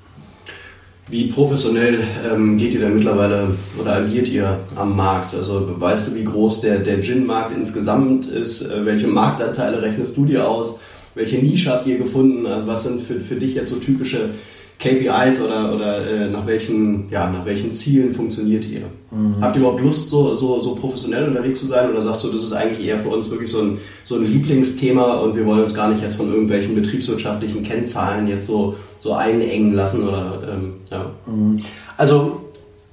[1.10, 2.00] Wie professionell
[2.32, 5.36] ähm, geht ihr da mittlerweile oder agiert ihr am Markt?
[5.36, 8.62] Also weißt du, wie groß der, der Gin-Markt insgesamt ist?
[8.64, 10.80] Äh, welche Marktanteile rechnest du dir aus?
[11.14, 12.46] Welche Nische habt ihr gefunden?
[12.46, 14.30] Also was sind für, für dich jetzt so typische
[14.78, 18.84] KPIs oder, oder äh, nach, welchen, ja, nach welchen Zielen funktioniert ihr?
[19.10, 19.38] Mhm.
[19.40, 22.44] Habt ihr überhaupt Lust, so, so, so professionell unterwegs zu sein oder sagst du, das
[22.44, 25.74] ist eigentlich eher für uns wirklich so ein, so ein Lieblingsthema und wir wollen uns
[25.74, 30.08] gar nicht jetzt von irgendwelchen betriebswirtschaftlichen Kennzahlen jetzt so, so einengen lassen?
[30.08, 31.12] Oder, ähm, ja.
[31.26, 31.62] Mhm.
[31.96, 32.42] Also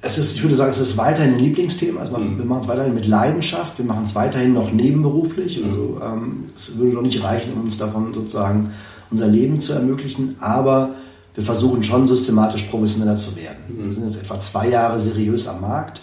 [0.03, 2.01] es ist, ich würde sagen, es ist weiterhin ein Lieblingsthema.
[2.01, 2.39] Also mhm.
[2.39, 5.59] Wir machen es weiterhin mit Leidenschaft, wir machen es weiterhin noch nebenberuflich.
[5.59, 5.65] Mhm.
[5.65, 8.71] Also ähm, es würde noch nicht reichen, um uns davon sozusagen
[9.11, 10.91] unser Leben zu ermöglichen, aber
[11.35, 13.59] wir versuchen schon systematisch professioneller zu werden.
[13.69, 13.85] Mhm.
[13.85, 16.01] Wir sind jetzt etwa zwei Jahre seriös am Markt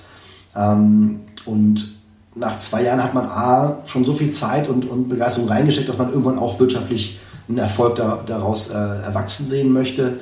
[0.55, 1.99] ähm, und
[2.35, 5.97] nach zwei Jahren hat man A, schon so viel Zeit und, und Begeisterung reingesteckt, dass
[5.97, 10.19] man irgendwann auch wirtschaftlich einen Erfolg da, daraus äh, erwachsen sehen möchte.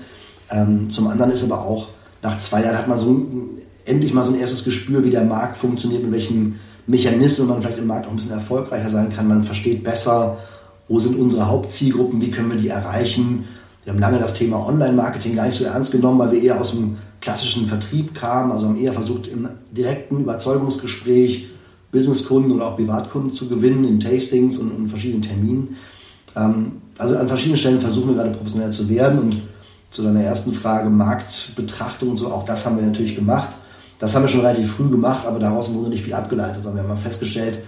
[0.49, 1.89] Ähm, zum anderen ist aber auch,
[2.23, 3.49] nach zwei Jahren hat man so ein,
[3.85, 7.77] endlich mal so ein erstes Gespür, wie der Markt funktioniert, mit welchen Mechanismen man vielleicht
[7.77, 9.27] im Markt auch ein bisschen erfolgreicher sein kann.
[9.27, 10.37] Man versteht besser,
[10.87, 13.45] wo sind unsere Hauptzielgruppen, wie können wir die erreichen
[13.87, 16.71] wir haben lange das Thema Online-Marketing gar nicht so ernst genommen, weil wir eher aus
[16.71, 21.47] dem klassischen Vertrieb kamen, also haben eher versucht, im direkten Überzeugungsgespräch
[21.89, 25.77] Businesskunden oder auch Privatkunden zu gewinnen, in Tastings und, in verschiedenen Terminen.
[26.35, 29.41] Ähm, also an verschiedenen Stellen versuchen wir gerade professionell zu werden und
[29.89, 33.51] zu deiner ersten Frage, Marktbetrachtung und so, auch das haben wir natürlich gemacht.
[33.99, 36.61] Das haben wir schon relativ früh gemacht, aber daraus wurde nicht viel abgeleitet.
[36.61, 37.59] Wir haben festgestellt,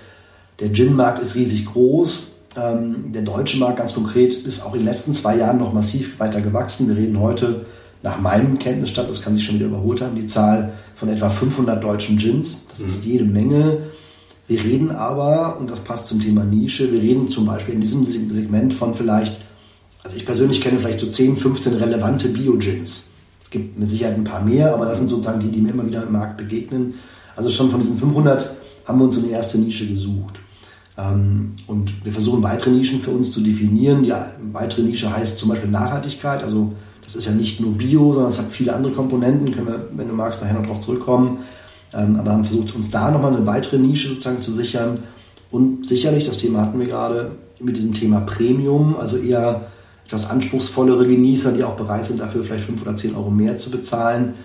[0.59, 5.13] der Gin-Markt ist riesig groß, der deutsche Markt ganz konkret ist auch in den letzten
[5.13, 6.87] zwei Jahren noch massiv weiter gewachsen.
[6.87, 7.65] Wir reden heute
[8.01, 11.83] nach meinem Kenntnisstand, das kann sich schon wieder überholt haben, die Zahl von etwa 500
[11.83, 12.65] deutschen Gins.
[12.69, 12.87] Das mhm.
[12.87, 13.77] ist jede Menge.
[14.47, 18.03] Wir reden aber, und das passt zum Thema Nische, wir reden zum Beispiel in diesem
[18.05, 19.39] Segment von vielleicht,
[20.03, 23.11] also ich persönlich kenne vielleicht so 10, 15 relevante Bio-Gins.
[23.43, 25.85] Es gibt mit Sicherheit ein paar mehr, aber das sind sozusagen die, die mir immer
[25.85, 26.95] wieder im Markt begegnen.
[27.35, 30.39] Also schon von diesen 500 haben wir uns eine erste Nische gesucht.
[30.99, 34.03] Ähm, und wir versuchen weitere Nischen für uns zu definieren.
[34.03, 36.43] Ja, weitere Nische heißt zum Beispiel Nachhaltigkeit.
[36.43, 39.51] Also das ist ja nicht nur Bio, sondern es hat viele andere Komponenten.
[39.51, 41.39] Können wir, wenn du magst, nachher noch darauf zurückkommen.
[41.93, 44.99] Ähm, aber haben versucht, uns da nochmal eine weitere Nische sozusagen zu sichern.
[45.51, 49.67] Und sicherlich, das Thema hatten wir gerade, mit diesem Thema Premium, also eher
[50.05, 53.69] etwas anspruchsvollere Genießer, die auch bereit sind, dafür vielleicht 5 oder 10 Euro mehr zu
[53.69, 54.35] bezahlen.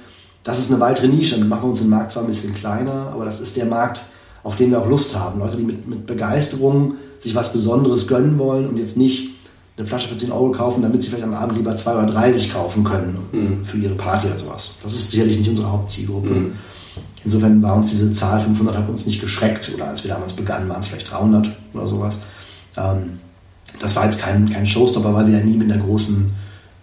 [0.43, 1.39] Das ist eine weitere Nische.
[1.39, 4.05] Dann machen wir uns den Markt zwar ein bisschen kleiner, aber das ist der Markt,
[4.45, 5.41] auf den wir auch Lust haben.
[5.41, 9.31] Leute, die mit, mit Begeisterung sich was Besonderes gönnen wollen und jetzt nicht
[9.77, 12.53] eine Flasche für 10 Euro kaufen, damit sie vielleicht am Abend lieber 2 oder 30
[12.53, 13.65] kaufen können mhm.
[13.65, 14.75] für ihre Party oder sowas.
[14.83, 16.31] Das ist sicherlich nicht unsere Hauptzielgruppe.
[16.31, 16.53] Mhm.
[17.25, 20.69] Insofern war uns diese Zahl 500 hat uns nicht geschreckt oder als wir damals begannen,
[20.69, 22.21] waren es vielleicht 300 oder sowas.
[22.77, 23.19] Ähm,
[23.81, 26.31] das war jetzt kein, kein Showstopper, weil wir ja nie mit einer großen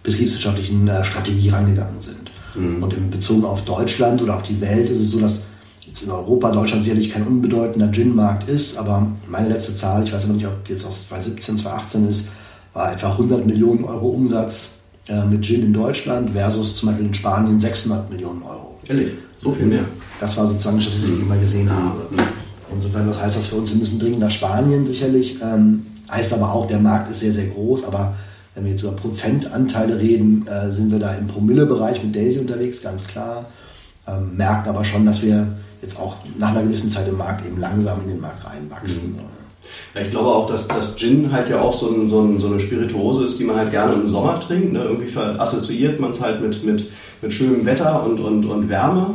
[0.02, 2.30] betriebswirtschaftlichen äh, Strategie rangegangen sind.
[2.54, 2.82] Mhm.
[2.82, 5.44] Und in Bezug auf Deutschland oder auf die Welt ist es so, dass
[5.92, 10.26] jetzt in Europa Deutschland sicherlich kein unbedeutender Gin-Markt ist, aber meine letzte Zahl, ich weiß
[10.26, 12.30] noch nicht, ob jetzt aus 2017, 2018 ist,
[12.72, 14.78] war etwa 100 Millionen Euro Umsatz
[15.08, 18.78] äh, mit Gin in Deutschland versus zum Beispiel in Spanien 600 Millionen Euro.
[18.88, 19.12] Ehrlich?
[19.42, 19.84] So viel mehr?
[20.18, 21.70] Das war sozusagen eine Statistik, die ich mal gesehen mhm.
[21.72, 22.08] habe.
[22.72, 23.70] Insofern, was heißt das für uns?
[23.70, 25.42] Wir müssen dringend nach Spanien sicherlich.
[25.42, 28.14] Ähm, heißt aber auch, der Markt ist sehr, sehr groß, aber
[28.54, 32.80] wenn wir jetzt über Prozentanteile reden, äh, sind wir da im Promille-Bereich mit Daisy unterwegs,
[32.80, 33.44] ganz klar.
[34.08, 37.60] Ähm, merken aber schon, dass wir jetzt auch nach einer gewissen Zeit im Markt eben
[37.60, 39.14] langsam in den Markt reinwachsen.
[39.14, 39.42] Mhm.
[39.94, 42.46] Ja, ich glaube auch, dass das Gin halt ja auch so, ein, so, ein, so,
[42.46, 44.72] eine Spirituose ist, die man halt gerne im Sommer trinkt.
[44.72, 44.82] Ne?
[44.82, 46.90] Irgendwie assoziiert man es halt mit, mit,
[47.20, 49.14] mit schönem Wetter und, und, und Wärme.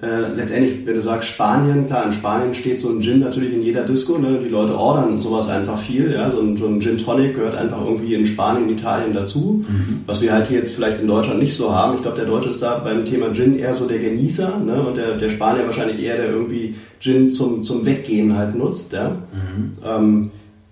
[0.00, 3.62] Äh, letztendlich, wenn du sagst Spanien, klar, in Spanien steht so ein Gin natürlich in
[3.62, 4.40] jeder Disco, ne?
[4.44, 6.30] die Leute ordern sowas einfach viel, ja?
[6.30, 10.02] so, ein, so ein Gin Tonic gehört einfach irgendwie in Spanien, in Italien dazu, mhm.
[10.06, 11.96] was wir halt hier jetzt vielleicht in Deutschland nicht so haben.
[11.96, 14.82] Ich glaube, der Deutsche ist da beim Thema Gin eher so der Genießer ne?
[14.82, 18.92] und der, der Spanier wahrscheinlich eher der irgendwie Gin zum, zum Weggehen halt nutzt.
[18.92, 19.10] Ja?
[19.10, 19.72] Mhm.
[19.84, 20.30] Ähm,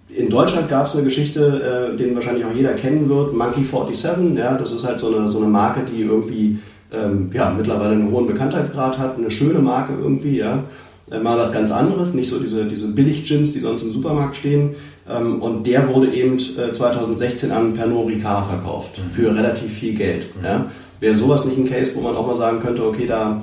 [0.08, 4.38] in Deutschland gab es eine Geschichte, äh, den wahrscheinlich auch jeder kennen wird, Monkey 47,
[4.38, 6.58] ja, das ist halt so eine, so eine Marke, die irgendwie
[6.92, 10.64] ähm, ja, mittlerweile einen hohen Bekanntheitsgrad hat, eine schöne Marke irgendwie, ja.
[11.10, 14.74] Äh, mal was ganz anderes, nicht so diese, diese Billig-Gins, die sonst im Supermarkt stehen.
[15.08, 19.10] Ähm, und der wurde eben äh, 2016 an Pernod Ricard verkauft mhm.
[19.12, 20.34] für relativ viel Geld.
[20.36, 20.44] Mhm.
[20.44, 20.66] Ja.
[20.98, 23.42] Wäre sowas nicht ein Case, wo man auch mal sagen könnte, okay, da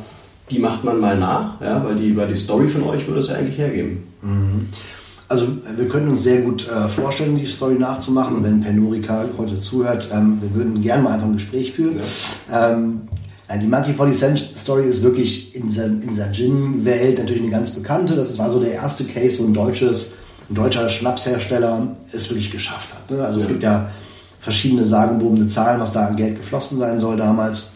[0.49, 3.29] die macht man mal nach, ja, weil, die, weil die Story von euch würde es
[3.29, 4.03] ja eigentlich hergeben.
[4.21, 4.67] Mhm.
[5.29, 8.38] Also wir können uns sehr gut äh, vorstellen, die Story nachzumachen.
[8.38, 11.97] Und wenn Pernod Ricard heute zuhört, ähm, wir würden gerne mal einfach ein Gespräch führen.
[12.51, 12.71] Ja.
[12.71, 13.01] Ähm,
[13.57, 18.15] die Monkey 47 Story ist wirklich in dieser, in dieser Gin-Welt natürlich eine ganz bekannte.
[18.15, 20.13] Das war so der erste Case, wo ein deutsches,
[20.49, 23.09] ein deutscher Schnapshersteller es wirklich geschafft hat.
[23.11, 23.23] Ne?
[23.23, 23.45] Also ja.
[23.45, 23.89] es gibt ja
[24.39, 27.71] verschiedene sagenwobende Zahlen, was da an Geld geflossen sein soll damals.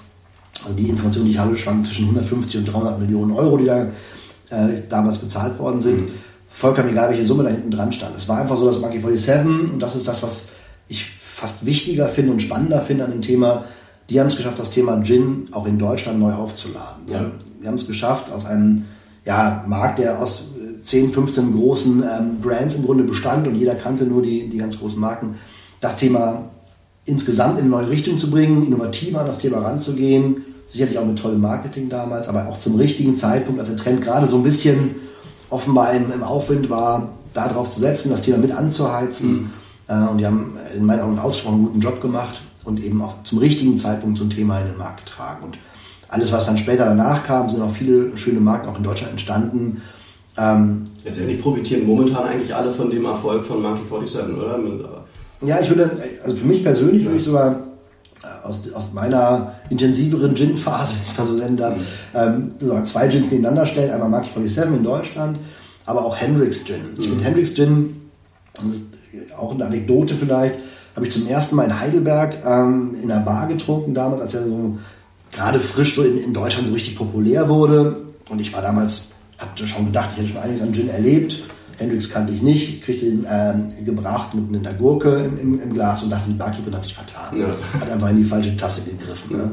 [0.64, 3.84] Also die Information, die ich habe, schwankt zwischen 150 und 300 Millionen Euro, die da
[4.50, 6.02] äh, damals bezahlt worden sind.
[6.02, 6.12] Mhm.
[6.50, 8.18] Vollkommen egal, welche Summe da hinten dran stand.
[8.18, 10.50] Es war einfach so, dass Monkey 47, und das ist das, was
[10.88, 13.66] ich fast wichtiger finde und spannender finde an dem Thema,
[14.10, 17.04] die haben es geschafft, das Thema Gin auch in Deutschland neu aufzuladen.
[17.08, 17.32] Ja.
[17.60, 18.86] Wir haben es geschafft, aus einem
[19.26, 20.50] ja, Markt, der aus
[20.84, 24.80] 10, 15 großen ähm, Brands im Grunde bestand und jeder kannte nur die, die ganz
[24.80, 25.36] großen Marken,
[25.82, 26.46] das Thema
[27.06, 31.20] insgesamt in eine neue Richtung zu bringen, innovativer an das Thema ranzugehen, sicherlich auch mit
[31.20, 34.96] tollem Marketing damals, aber auch zum richtigen Zeitpunkt, als der Trend gerade so ein bisschen
[35.50, 39.32] offenbar im, im Aufwind war, darauf zu setzen, das Thema mit anzuheizen.
[39.32, 39.50] Mhm.
[39.88, 43.24] Äh, und die haben in meinen Augen einen ausgesprochen guten Job gemacht und eben auch
[43.24, 45.46] zum richtigen Zeitpunkt so ein Thema in den Markt getragen.
[45.46, 45.58] Und
[46.10, 49.82] alles, was dann später danach kam, sind auch viele schöne Marken auch in Deutschland entstanden.
[50.38, 54.60] Ähm, die profitieren momentan eigentlich alle von dem Erfolg von Monkey 47, oder?
[55.42, 55.90] Ja, ich würde,
[56.24, 57.52] also für mich persönlich würde ich sogar
[58.24, 62.52] äh, aus, aus meiner intensiveren Gin-Phase, wenn ich es mal so nennen darf, mhm.
[62.62, 63.92] ähm, zwei Gins nebeneinander stellen.
[63.92, 65.40] Einmal Monkey 47 in Deutschland,
[65.86, 66.82] aber auch Hendrix Gin.
[66.98, 67.12] Ich mhm.
[67.12, 68.10] finde Hendrix Gin,
[69.38, 70.60] auch eine Anekdote vielleicht,
[70.98, 74.46] habe ich zum ersten Mal in Heidelberg ähm, in einer Bar getrunken, damals, als er
[74.46, 74.80] so
[75.32, 77.98] gerade frisch so in, in, Deutschland so richtig populär wurde.
[78.30, 81.44] Und ich war damals, hatte schon gedacht, ich hätte schon einiges an Gin erlebt.
[81.78, 86.02] Hendrix kannte ich nicht, kriegte ihn ähm, gebracht mit einer Gurke im, im, im, Glas
[86.02, 87.40] und dachte, die Barkeeper hat sich vertan.
[87.40, 87.50] Ja.
[87.80, 89.38] Hat einfach in die falsche Tasse gegriffen.
[89.38, 89.52] Ne?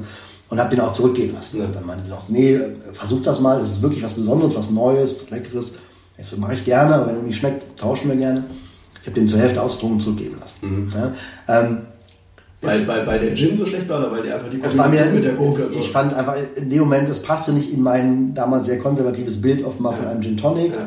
[0.49, 1.61] Und habe den auch zurückgehen lassen.
[1.61, 1.67] Ja.
[1.67, 2.59] Dann meinte sie auch, nee,
[2.95, 5.75] versuch das mal, es ist wirklich was Besonderes, was Neues, was Leckeres.
[6.17, 8.45] Ich so, mache ich gerne, aber wenn er nicht schmeckt, tauschen wir gerne.
[9.05, 10.87] Ich habe den zur Hälfte ausgetrunken und zurückgeben lassen.
[10.87, 10.93] Mhm.
[10.95, 11.13] Ja,
[11.61, 11.83] ähm,
[12.63, 15.25] weil, weil, weil der Gin so schlecht war oder weil der einfach die Kombination mit
[15.25, 15.79] der Coke so.
[15.79, 19.63] Ich fand einfach in dem Moment, es passte nicht in mein damals sehr konservatives Bild
[19.63, 19.99] offenbar ja.
[19.99, 20.73] von einem Gin Tonic.
[20.73, 20.87] Ja.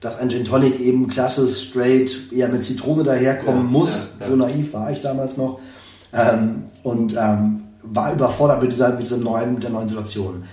[0.00, 3.70] Dass ein Gin Tonic eben klassisch, straight, eher mit Zitrone daherkommen ja.
[3.70, 4.12] muss.
[4.24, 5.58] So naiv war ich damals noch.
[6.12, 10.44] Ähm, und ähm, war überfordert mit dieser, mit dieser neuen, mit der neuen Situation.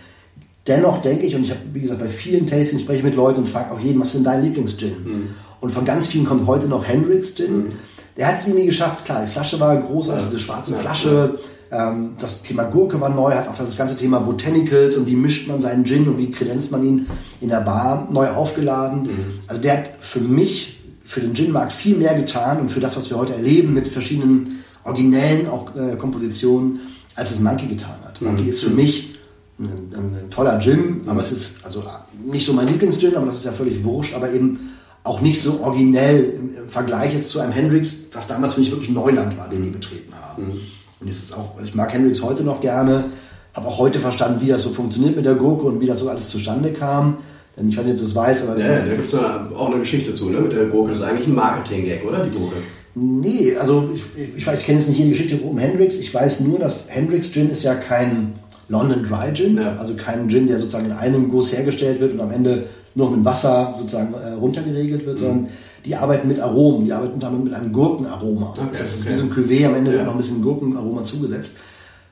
[0.66, 3.42] Dennoch denke ich, und ich habe, wie gesagt, bei vielen Tastings spreche ich mit Leuten
[3.42, 5.04] und frage auch jeden, was ist denn dein Lieblingsgin?
[5.04, 5.30] Mhm.
[5.64, 7.56] Und von ganz vielen kommt heute noch Hendrix Gin.
[7.56, 7.72] Mhm.
[8.18, 11.40] Der hat es irgendwie geschafft, klar, die Flasche war großartig, diese schwarze Flasche.
[11.72, 15.48] Ähm, das Thema Gurke war neu, hat auch das ganze Thema Botanicals und wie mischt
[15.48, 17.08] man seinen Gin und wie kredenzt man ihn
[17.40, 19.04] in der Bar neu aufgeladen.
[19.04, 19.40] Mhm.
[19.48, 23.10] Also der hat für mich, für den Gin-Markt viel mehr getan und für das, was
[23.10, 26.82] wir heute erleben mit verschiedenen originellen auch, äh, Kompositionen,
[27.16, 28.20] als es Monkey getan hat.
[28.20, 28.28] Mhm.
[28.28, 29.16] Monkey ist für mich
[29.58, 31.86] ein, ein, toller Gin, aber es ist also
[32.26, 34.73] nicht so mein Lieblingsgin, aber das ist ja völlig wurscht, aber eben
[35.04, 38.90] auch nicht so originell im Vergleich jetzt zu einem Hendrix, was damals für mich wirklich
[38.90, 40.44] Neuland war, den die betreten haben.
[40.44, 40.62] Mhm.
[41.02, 43.06] Und jetzt ist auch, also ich mag Hendrix heute noch gerne,
[43.54, 46.10] habe auch heute verstanden, wie das so funktioniert mit der Gurke und wie das so
[46.10, 47.18] alles zustande kam.
[47.58, 48.60] Denn ich weiß nicht, ob du es weißt, aber.
[48.60, 50.40] Ja, da gibt es auch eine Geschichte zu, ne?
[50.40, 50.90] Mit der Gurke.
[50.90, 52.26] Das ist eigentlich ein Marketing-Gag, oder?
[52.26, 52.56] Die Gurke.
[52.96, 54.04] Nee, also ich,
[54.38, 55.98] ich, ich kenne jetzt nicht die Geschichte um Hendrix.
[55.98, 58.34] Ich weiß nur, dass Hendrix Gin ist ja kein
[58.70, 59.76] London Dry Gin, ja.
[59.76, 63.26] also kein Gin, der sozusagen in einem Guss hergestellt wird und am Ende nur mit
[63.26, 65.24] Wasser sozusagen äh, runtergeregelt wird, mhm.
[65.24, 65.50] sondern
[65.86, 68.54] die arbeiten mit Aromen, die arbeiten damit mit einem Gurkenaroma.
[68.58, 69.10] Okay, das heißt, okay.
[69.10, 69.98] wie so ein Cuvée, am Ende ja.
[69.98, 71.58] wird noch ein bisschen Gurkenaroma zugesetzt.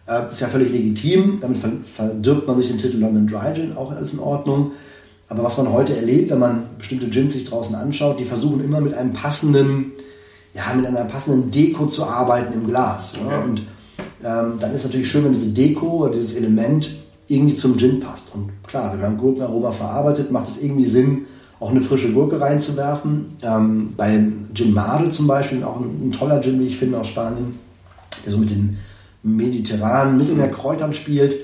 [0.07, 1.59] Äh, ist ja völlig legitim, damit
[1.95, 4.71] verdirbt man sich den Titel London Dry Gin, auch alles in Ordnung.
[5.29, 8.81] Aber was man heute erlebt, wenn man bestimmte Gins sich draußen anschaut, die versuchen immer
[8.81, 9.93] mit einem passenden,
[10.53, 13.17] ja, mit einer passenden Deko zu arbeiten im Glas.
[13.17, 13.33] Okay.
[13.33, 13.41] Ja?
[13.41, 13.61] Und
[14.23, 16.89] ähm, dann ist natürlich schön, wenn diese Deko oder dieses Element
[17.27, 18.33] irgendwie zum Gin passt.
[18.33, 21.25] Und klar, wenn man Gurkenaroma verarbeitet, macht es irgendwie Sinn,
[21.59, 23.37] auch eine frische Gurke reinzuwerfen.
[23.43, 27.07] Ähm, beim Gin Made zum Beispiel, auch ein, ein, toller Gin, wie ich finde, aus
[27.07, 27.59] Spanien,
[28.25, 28.77] der so mit den
[29.23, 31.35] mediterranen Mittelmeerkräutern spielt.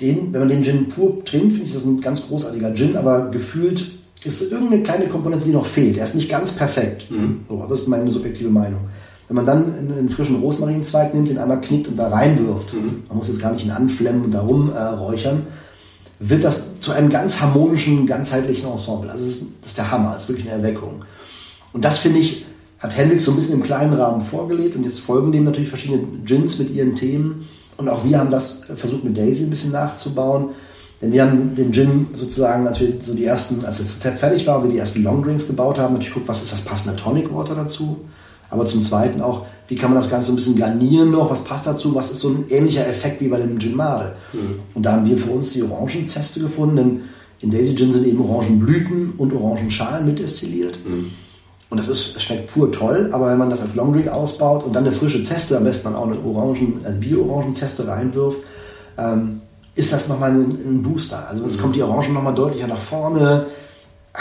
[0.00, 3.30] Den, wenn man den Gin pur trinkt, finde ich das ein ganz großartiger Gin, aber
[3.30, 3.92] gefühlt
[4.24, 5.96] ist irgendeine kleine Komponente, die noch fehlt.
[5.96, 7.10] Er ist nicht ganz perfekt.
[7.10, 7.40] Mhm.
[7.48, 8.80] So, aber das ist meine subjektive Meinung.
[9.28, 13.02] Wenn man dann einen frischen Rosmarinzweig nimmt, den einmal knickt und da reinwirft, mhm.
[13.08, 17.10] man muss jetzt gar nicht ihn anflemmen und da rumräuchern, äh, wird das zu einem
[17.10, 19.10] ganz harmonischen, ganzheitlichen Ensemble.
[19.10, 21.04] Also das ist, das ist der Hammer, das ist wirklich eine Erweckung.
[21.72, 22.46] Und das finde ich,
[22.78, 26.06] hat Hendrix so ein bisschen im kleinen Rahmen vorgelebt und jetzt folgen dem natürlich verschiedene
[26.24, 27.46] Gins mit ihren Themen.
[27.76, 30.50] Und auch wir haben das versucht mit Daisy ein bisschen nachzubauen.
[31.02, 34.46] Denn wir haben den Gin sozusagen, als wir so die ersten, als das Set fertig
[34.46, 37.54] war wir die ersten Longdrinks gebaut haben, natürlich guckt, was ist das passende Tonic Water
[37.54, 37.98] dazu.
[38.50, 41.44] Aber zum Zweiten auch, wie kann man das Ganze so ein bisschen garnieren noch, was
[41.44, 44.14] passt dazu, was ist so ein ähnlicher Effekt wie bei dem Gin Mare.
[44.32, 44.60] Mhm.
[44.74, 47.00] Und da haben wir für uns die Orangenzeste gefunden, denn
[47.40, 50.78] in Daisy Gin sind eben Orangenblüten und Orangenschalen mitdestilliert.
[50.86, 51.10] Mhm.
[51.68, 54.86] Und das ist, schmeckt pur toll, aber wenn man das als Longdrink ausbaut und dann
[54.86, 58.38] eine frische Zeste, am besten auch eine Orangen, also Bio-Orangenzeste reinwirft,
[58.96, 59.40] ähm,
[59.74, 61.26] ist das nochmal ein, ein Booster.
[61.28, 61.62] Also es mhm.
[61.62, 63.46] kommt die Orangen nochmal deutlicher nach vorne,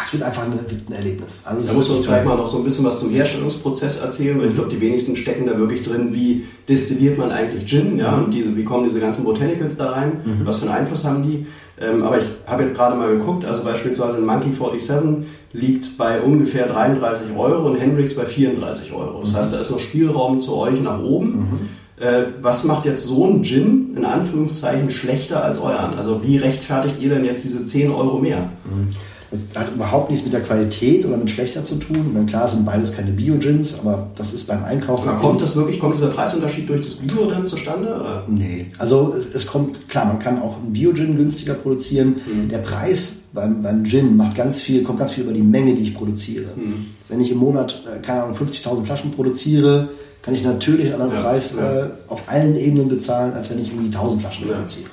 [0.02, 1.44] es wird einfach ein, wird ein Erlebnis.
[1.46, 4.50] Also da muss man vielleicht mal noch so ein bisschen was zum Herstellungsprozess erzählen, weil
[4.50, 8.32] ich glaube, die wenigsten stecken da wirklich drin, wie destilliert man eigentlich Gin, ja, und
[8.32, 10.46] die, wie kommen diese ganzen Botanicals da rein, mhm.
[10.46, 11.46] was für einen Einfluss haben die.
[11.80, 16.22] Ähm, aber ich habe jetzt gerade mal geguckt, also beispielsweise ein Monkey 47 liegt bei
[16.22, 19.22] ungefähr 33 Euro und Hendrix bei 34 Euro.
[19.22, 19.36] Das mhm.
[19.38, 21.40] heißt, da ist noch Spielraum zu euch nach oben.
[21.40, 21.60] Mhm.
[21.98, 25.94] Äh, was macht jetzt so ein Gin in Anführungszeichen schlechter als euren?
[25.94, 28.50] Also wie rechtfertigt ihr denn jetzt diese 10 Euro mehr?
[29.32, 32.12] Das hat überhaupt nichts mit der Qualität oder mit schlechter zu tun.
[32.14, 35.10] Meine, klar sind beides keine Bio-Gins, aber das ist beim Einkaufen.
[35.10, 37.88] Aber kommt das wirklich, kommt dieser Preisunterschied durch das Bio dann zustande?
[37.88, 38.24] Oder?
[38.28, 42.18] Nee, also es, es kommt, klar, man kann auch einen Bio-Gin günstiger produzieren.
[42.26, 42.50] Mhm.
[42.50, 45.84] Der Preis beim, beim Gin macht ganz viel, kommt ganz viel über die Menge, die
[45.84, 46.48] ich produziere.
[46.56, 46.86] Mhm.
[47.10, 49.90] Wenn ich im Monat, äh, keine Ahnung, 50.000 Flaschen produziere,
[50.22, 51.86] kann ich natürlich einen anderen ja, Preis ja.
[51.86, 54.56] Äh, auf allen Ebenen bezahlen, als wenn ich irgendwie 1.000 Flaschen ja.
[54.56, 54.90] produziere.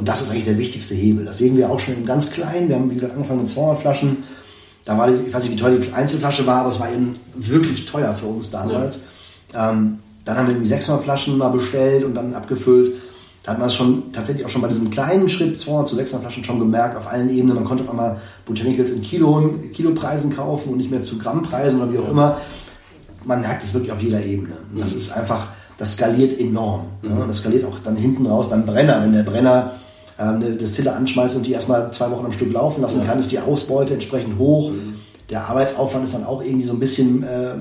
[0.00, 1.26] Und das ist eigentlich der wichtigste Hebel.
[1.26, 2.70] Das sehen wir auch schon im ganz Kleinen.
[2.70, 4.16] Wir haben, wie gesagt, angefangen mit 200 Flaschen.
[4.86, 7.14] Da war die, ich weiß nicht, wie teuer die Einzelflasche war, aber es war eben
[7.34, 9.00] wirklich teuer für uns damals.
[9.52, 9.72] Ja.
[9.72, 12.94] Ähm, dann haben wir irgendwie 600 Flaschen mal bestellt und dann abgefüllt.
[13.42, 16.22] Da hat man es schon tatsächlich auch schon bei diesem kleinen Schritt 200 zu 600
[16.22, 17.56] Flaschen schon gemerkt, auf allen Ebenen.
[17.56, 21.92] Man konnte auf einmal Botanicals in Kilo, Kilopreisen kaufen und nicht mehr zu Grammpreisen oder
[21.92, 22.10] wie auch ja.
[22.10, 22.38] immer.
[23.26, 24.54] Man merkt es wirklich auf jeder Ebene.
[24.78, 24.98] Das mhm.
[24.98, 26.86] ist einfach, das skaliert enorm.
[27.02, 27.18] Mhm.
[27.18, 29.02] Ja, das skaliert auch dann hinten raus beim Brenner.
[29.02, 29.72] Wenn der Brenner
[30.28, 33.38] eine Destille anschmeißt und die erstmal zwei Wochen am Stück laufen lassen kann, ist die
[33.38, 34.70] Ausbeute entsprechend hoch.
[34.70, 34.94] Mhm.
[35.30, 37.56] Der Arbeitsaufwand ist dann auch irgendwie so ein bisschen äh, äh,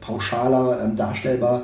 [0.00, 1.62] pauschaler äh, darstellbar,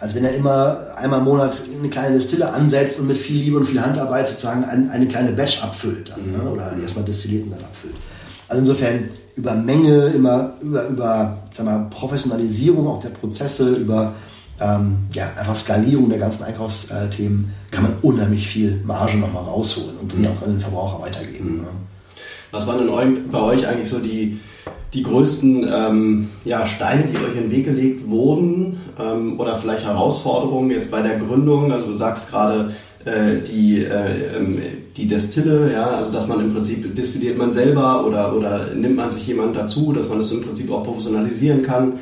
[0.00, 3.56] als wenn er immer einmal im Monat eine kleine Destille ansetzt und mit viel Liebe
[3.56, 6.38] und viel Handarbeit sozusagen ein, eine kleine Batch abfüllt dann, ne?
[6.38, 6.44] mhm.
[6.44, 6.50] ne?
[6.50, 7.94] oder erstmal destillierten dann abfüllt.
[8.48, 14.12] Also insofern über Menge, immer über, über sag mal, Professionalisierung auch der Prozesse, über
[14.60, 20.12] ähm, ja, einfach Skalierung der ganzen Einkaufsthemen kann man unheimlich viel Marge nochmal rausholen und
[20.12, 21.56] die auch an den Verbraucher weitergeben.
[21.56, 21.60] Mhm.
[21.60, 21.68] Ne?
[22.50, 24.40] Was waren denn bei euch eigentlich so die,
[24.94, 29.84] die größten ähm, ja, Steine, die euch in den Weg gelegt wurden ähm, oder vielleicht
[29.84, 31.72] Herausforderungen jetzt bei der Gründung?
[31.72, 32.72] Also du sagst gerade,
[33.04, 34.58] äh, die, äh, ähm,
[34.96, 39.12] die Destille, ja, also dass man im Prinzip destilliert man selber oder, oder nimmt man
[39.12, 41.94] sich jemand dazu, dass man das im Prinzip auch professionalisieren kann.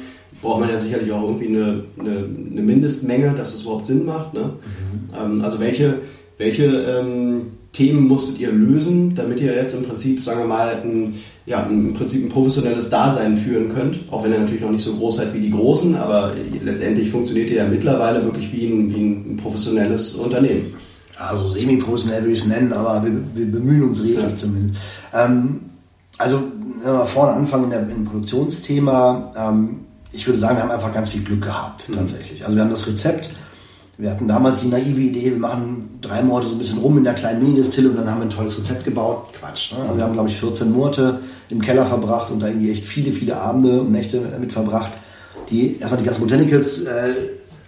[0.42, 4.34] Braucht man ja sicherlich auch irgendwie eine, eine, eine Mindestmenge, dass es überhaupt Sinn macht.
[4.34, 4.44] Ne?
[4.44, 5.14] Mhm.
[5.18, 5.98] Ähm, also welche,
[6.38, 11.14] welche ähm, Themen musstet ihr lösen, damit ihr jetzt im Prinzip, sagen wir mal, ein,
[11.44, 14.94] ja, im Prinzip ein professionelles Dasein führen könnt, auch wenn ihr natürlich noch nicht so
[14.96, 16.32] groß seid wie die Großen, aber
[16.64, 20.74] letztendlich funktioniert ihr ja mittlerweile wirklich wie ein, wie ein professionelles Unternehmen.
[21.18, 24.36] Also semi-professionell würde ich es nennen, aber wir, wir bemühen uns redlich ja.
[24.36, 24.80] zumindest.
[25.14, 25.60] Ähm,
[26.18, 26.42] also
[26.82, 29.80] wenn wir vorne anfangen in der, im Produktionsthema, ähm,
[30.16, 31.94] ich würde sagen, wir haben einfach ganz viel Glück gehabt, mhm.
[31.94, 32.44] tatsächlich.
[32.44, 33.30] Also wir haben das Rezept,
[33.98, 37.04] wir hatten damals die naive Idee, wir machen drei Monate so ein bisschen rum in
[37.04, 39.32] der kleinen Mini-Distille und dann haben wir ein tolles Rezept gebaut.
[39.38, 39.72] Quatsch.
[39.72, 39.78] Ne?
[39.80, 43.12] Also wir haben, glaube ich, 14 Monate im Keller verbracht und da irgendwie echt viele,
[43.12, 44.92] viele Abende und Nächte mit verbracht,
[45.50, 47.14] die erstmal die ganzen Botanicals äh,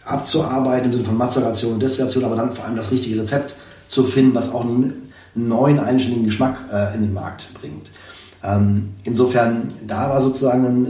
[0.05, 3.55] abzuarbeiten im Sinne von Mazeration und Destillation, aber dann vor allem das richtige Rezept
[3.87, 7.91] zu finden, was auch einen neuen, eigenständigen Geschmack äh, in den Markt bringt.
[8.43, 10.87] Ähm, insofern, da war sozusagen ein,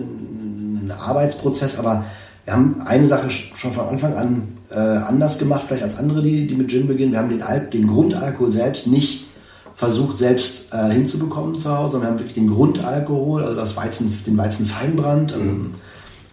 [0.91, 2.05] ein, Arbeitsprozess, aber
[2.45, 6.47] wir haben eine Sache schon von Anfang an äh, anders gemacht, vielleicht als andere, die,
[6.47, 7.13] die mit Gin beginnen.
[7.13, 9.27] Wir haben den, Al den Grundalkohol selbst nicht
[9.75, 14.13] versucht, selbst äh, hinzubekommen zu Hause, sondern wir haben wirklich den Grundalkohol, also das Weizen,
[14.27, 15.43] den Weizenfeinbrand, mhm.
[15.43, 15.75] ähm,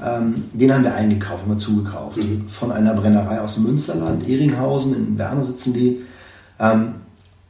[0.04, 2.18] ähm, den haben wir eingekauft, haben wir zugekauft.
[2.18, 2.48] Mhm.
[2.50, 6.02] Von einer Brennerei aus Münsterland, Ehringhausen, in Werner sitzen die.
[6.60, 6.96] Ähm,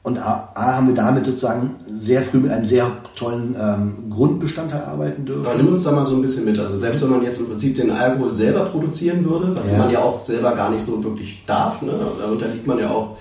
[0.06, 4.84] und A, A, haben wir damit sozusagen sehr früh mit einem sehr tollen ähm, Grundbestandteil
[4.84, 5.48] arbeiten dürfen.
[5.48, 6.60] Aber nimm uns da mal so ein bisschen mit.
[6.60, 9.78] Also selbst wenn man jetzt im Prinzip den Alkohol selber produzieren würde, was ja.
[9.80, 11.94] man ja auch selber gar nicht so wirklich darf, ne?
[12.20, 13.18] da unterliegt man ja auch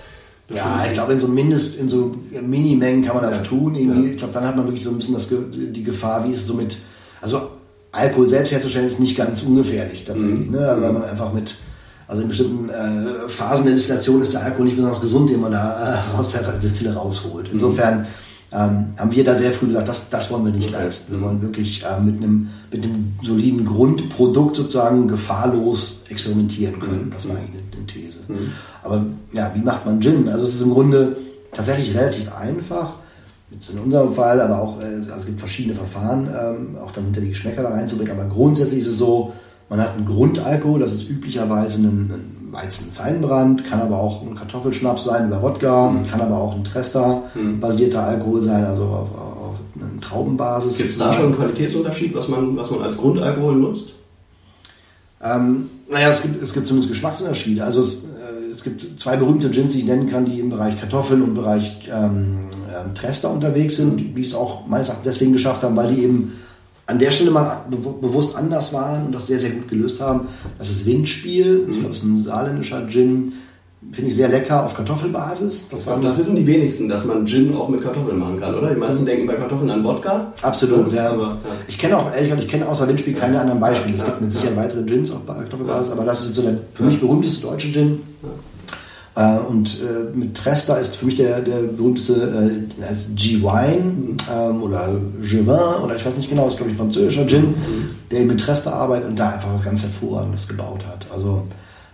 [0.53, 3.49] ja, ich glaube, in so Mindest, in so Minimengen kann man das ja.
[3.49, 3.73] tun.
[3.73, 4.09] Irgendwie.
[4.09, 4.11] Ja.
[4.11, 6.53] Ich glaube, dann hat man wirklich so ein bisschen das, die Gefahr, wie es so
[6.53, 6.77] mit,
[7.19, 7.49] also
[7.91, 10.55] Alkohol selbst herzustellen ist nicht ganz ungefährlich tatsächlich, mhm.
[10.55, 10.77] ne?
[10.79, 11.55] weil man einfach mit,
[12.07, 15.51] also in bestimmten äh, Phasen der Destillation ist der Alkohol nicht besonders gesund, den man
[15.51, 17.49] da äh, aus der Destille rausholt.
[17.51, 18.05] Insofern
[18.51, 21.13] ähm, haben wir da sehr früh gesagt, das, das wollen wir nicht leisten.
[21.13, 27.11] Wir wollen wirklich äh, mit, einem, mit einem soliden Grundprodukt sozusagen gefahrlos experimentieren können.
[27.13, 28.19] Das war eigentlich eine, eine These.
[28.27, 28.51] Mhm.
[28.83, 30.29] Aber ja, wie macht man Gin?
[30.29, 31.17] Also es ist im Grunde
[31.51, 32.93] tatsächlich relativ einfach
[33.51, 37.05] jetzt in unserem Fall, aber auch, äh, also es gibt verschiedene Verfahren, ähm, auch dann
[37.05, 38.17] hinter die Geschmäcker da reinzubringen.
[38.17, 39.33] Aber grundsätzlich ist es so,
[39.69, 45.05] man hat einen Grundalkohol, das ist üblicherweise ein, ein Weizenfeinbrand, kann aber auch ein Kartoffelschnaps
[45.05, 46.07] sein über Wodka, mhm.
[46.07, 48.07] kann aber auch ein Trester-basierter mhm.
[48.07, 50.77] Alkohol sein, also auf, auf einer Traubenbasis.
[50.77, 53.89] Gibt es da schon einen Qualitätsunterschied, was man, was man als Grundalkohol nutzt?
[55.21, 57.63] Ähm, naja, es gibt, es gibt zumindest Geschmacksunterschiede.
[57.63, 60.79] Also es, äh, es gibt zwei berühmte Gins, die ich nennen kann, die im Bereich
[60.79, 62.37] Kartoffeln und im Bereich ähm,
[62.69, 66.33] ähm, Trester unterwegs sind, die es auch meines Erachtens deswegen geschafft haben, weil die eben
[66.87, 70.27] an der Stelle mal be bewusst anders waren und das sehr, sehr gut gelöst haben.
[70.59, 73.33] Das ist Windspiel, ich glaube, es ist ein saarländischer Gin,
[73.91, 75.69] finde ich sehr lecker auf Kartoffelbasis.
[75.69, 78.73] Das, das, das wissen die wenigsten, dass man Gin auch mit Kartoffeln machen kann, oder?
[78.73, 79.07] Die meisten mhm.
[79.07, 80.33] denken bei Kartoffeln an Wodka.
[80.41, 81.11] Absolut, ja.
[81.11, 81.37] Aber, ja.
[81.67, 83.97] Ich kenne auch, ehrlich gesagt, ich kenne außer Windspiel keine anderen Beispiele.
[83.97, 86.99] Es gibt mit Sicherheit weitere Gins auf Kartoffelbasis, aber das ist so der für mich
[86.99, 88.01] berühmteste deutsche Gin.
[89.15, 94.89] Äh, und äh, mit Tresta ist für mich der, der berühmteste äh, G-Wine ähm, oder
[95.21, 97.55] Gevin oder ich weiß nicht genau, ist glaube ich französischer Gin,
[98.11, 101.05] der mit Tresta arbeitet und da einfach was ganz Hervorragendes gebaut hat.
[101.13, 101.43] Also,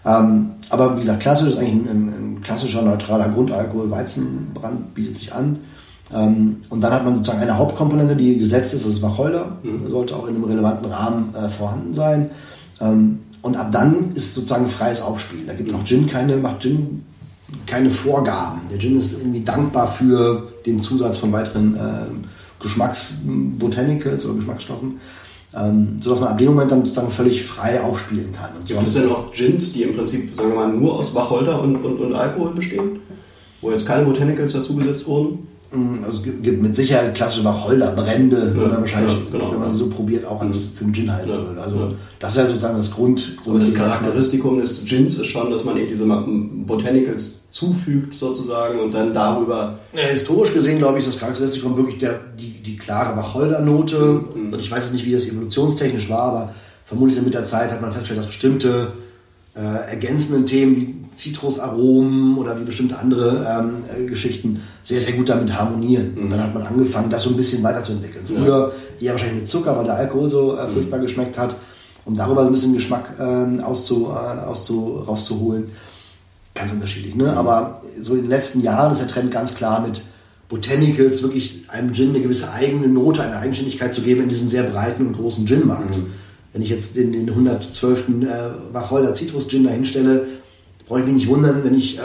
[0.04, 5.32] ähm, aber wie gesagt, klassisch ist eigentlich ein, ein, klassischer neutraler Grundalkohol, Weizenbrand bietet sich
[5.32, 5.60] an.
[6.12, 9.92] Ähm, und dann hat man sozusagen eine Hauptkomponente, die gesetzt ist, das ist Wacholder, mhm.
[9.92, 12.32] sollte auch in einem relevanten Rahmen äh, vorhanden sein.
[12.80, 15.46] Ähm, und ab dann ist sozusagen freies Aufspielen.
[15.46, 17.04] Da gibt es auch Gin keine, macht Gin
[17.66, 18.62] keine Vorgaben.
[18.72, 25.00] Der Gin ist irgendwie dankbar für den Zusatz von weiteren äh, Geschmacksbotanicals oder Geschmacksstoffen,
[25.56, 28.56] ähm, sodass man ab dem Moment dann sozusagen völlig frei aufspielen kann.
[28.58, 31.62] Und Gibt es denn auch Gins, die im Prinzip, sagen wir mal, nur aus Wacholder
[31.62, 33.00] und, und, und Alkohol bestehen?
[33.62, 35.48] Wo jetzt keine Botanicals dazugesetzt wurden?
[35.72, 39.52] Mm, also es gibt mit Sicherheit klassische Wacholderbrände, ja, wenn man wahrscheinlich, ja, genau.
[39.54, 41.62] wenn man so probiert, auch als für einen Gin halten ja, würde.
[41.62, 43.38] Also das ist ja sozusagen das Grund.
[43.38, 48.80] Grund Aber das Charakteristikum des Gins ist schon, dass man eben diese Botanicals zufügt sozusagen
[48.80, 49.80] und dann darüber.
[49.94, 54.24] Ja, historisch gesehen glaube ich, das Charakteristikum wirklich der, die, die klare Wacholdernote.
[54.36, 54.54] Mhm.
[54.54, 56.54] Und ich weiß jetzt nicht, wie das evolutionstechnisch war, aber
[56.86, 58.88] vermutlich mit der Zeit hat man festgestellt, dass bestimmte
[59.56, 65.30] äh, ergänzenden Themen wie Zitrusaromen oder wie bestimmte andere ähm, äh, Geschichten sehr, sehr gut
[65.30, 66.16] damit harmonieren.
[66.16, 66.24] Mhm.
[66.24, 68.26] Und dann hat man angefangen, das so ein bisschen weiterzuentwickeln.
[68.26, 69.08] Früher ja.
[69.08, 70.72] eher wahrscheinlich mit Zucker, weil der Alkohol so äh, mhm.
[70.72, 71.04] furchtbar mhm.
[71.04, 71.56] geschmeckt hat,
[72.06, 75.66] um darüber so ein bisschen Geschmack ähm, auszu, äh, auszu, rauszuholen.
[76.56, 77.16] Ganz unterschiedlich.
[77.16, 77.26] Ne?
[77.26, 77.38] Mhm.
[77.38, 80.02] Aber so in den letzten Jahren ist der Trend ganz klar mit
[80.50, 84.64] Botanicals wirklich einem Gin eine gewisse eigene Note, eine Eigenständigkeit zu geben in diesem sehr
[84.64, 85.98] breiten und großen Gin-Markt.
[85.98, 86.08] Mhm.
[86.54, 88.10] Wenn ich jetzt den, den 112.
[88.10, 90.26] Äh, Wacholder Citrus Gin da hinstelle,
[90.88, 92.02] brauche ich mich nicht wundern, wenn ich äh,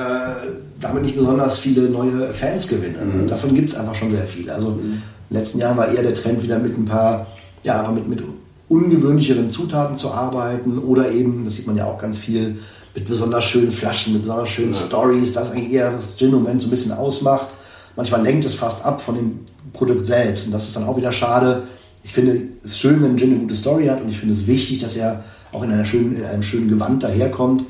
[0.81, 2.99] damit nicht besonders viele neue Fans gewinne.
[3.05, 3.29] Mhm.
[3.29, 4.55] Davon gibt es einfach schon sehr viele.
[4.55, 4.81] Also mhm.
[4.81, 7.27] in den letzten Jahren war eher der Trend wieder mit ein paar,
[7.65, 8.23] ja, einfach mit, mit
[8.69, 12.57] ungewöhnlicheren Zutaten zu arbeiten oder eben, das sieht man ja auch ganz viel,
[12.95, 14.79] mit besonders schönen Flaschen, mit besonders schönen ja.
[14.79, 17.49] Stories, das eigentlich eher das Gin-Moment so ein bisschen ausmacht.
[17.95, 19.41] Manchmal lenkt es fast ab von dem
[19.73, 21.65] Produkt selbst und das ist dann auch wieder schade.
[22.07, 24.79] Ich finde es schön, wenn Gin eine gute Story hat und ich finde es wichtig,
[24.79, 27.65] dass er auch in, schönen, in einem schönen Gewand daherkommt.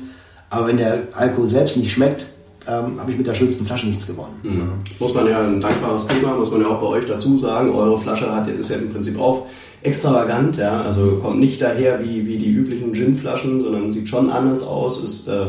[0.51, 2.27] Aber wenn der Alkohol selbst nicht schmeckt,
[2.67, 4.35] ähm, habe ich mit der schönsten Flasche nichts gewonnen.
[4.43, 4.71] Mhm.
[4.99, 7.71] Muss man ja ein dankbares Thema, muss man ja auch bei euch dazu sagen.
[7.71, 9.47] Eure Flasche hat, ist ja im Prinzip auch
[9.81, 14.63] extravagant, ja, also kommt nicht daher wie, wie die üblichen Gin-Flaschen, sondern sieht schon anders
[14.63, 15.47] aus, ist äh,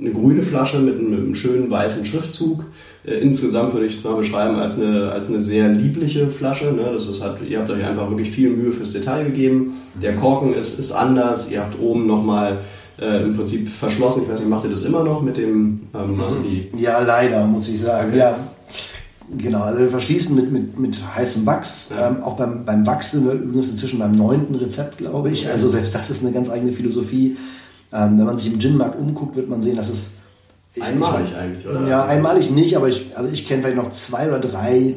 [0.00, 2.64] eine grüne Flasche mit einem, mit einem schönen weißen Schriftzug.
[3.04, 6.72] Äh, insgesamt würde ich es mal beschreiben als eine, als eine sehr liebliche Flasche.
[6.72, 6.90] Ne?
[6.92, 9.74] Das ist, hat, ihr habt euch einfach wirklich viel Mühe fürs Detail gegeben.
[10.00, 11.50] Der Korken ist, ist anders.
[11.50, 12.58] Ihr habt oben nochmal
[13.00, 14.22] äh, im Prinzip verschlossen.
[14.24, 15.80] Ich weiß nicht, macht ihr das immer noch mit dem?
[15.94, 18.08] Ähm, also die ja, leider, muss ich sagen.
[18.10, 18.18] Okay.
[18.18, 18.36] Ja,
[19.36, 21.90] Genau, also wir verschließen mit, mit, mit heißem Wachs.
[21.90, 22.08] Ja.
[22.08, 25.46] Ähm, auch beim, beim Wachs sind wir übrigens inzwischen beim neunten Rezept, glaube ich.
[25.48, 27.36] Also selbst das ist eine ganz eigene Philosophie.
[27.92, 30.14] Ähm, wenn man sich im Gin-Markt umguckt, wird man sehen, dass es...
[30.80, 31.88] Einmalig ich, eigentlich, oder?
[31.88, 34.94] Ja, einmalig nicht, aber ich, also ich kenne vielleicht noch zwei oder drei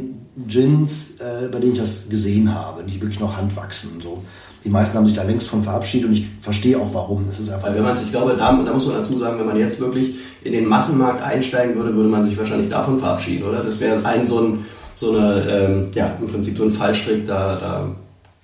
[0.47, 3.99] Gins, äh, bei denen ich das gesehen habe, die wirklich noch handwachsen.
[4.01, 4.21] So
[4.63, 7.25] die meisten haben sich da längst von verabschiedet und ich verstehe auch warum.
[7.27, 9.47] Das ist einfach Weil wenn man ich glaube, da, da, muss man dazu sagen, wenn
[9.47, 13.63] man jetzt wirklich in den Massenmarkt einsteigen würde, würde man sich wahrscheinlich davon verabschieden, oder?
[13.63, 17.55] Das wäre ein so ein, so eine, ähm, ja, im Prinzip so ein Fallstrick da,
[17.55, 17.95] da.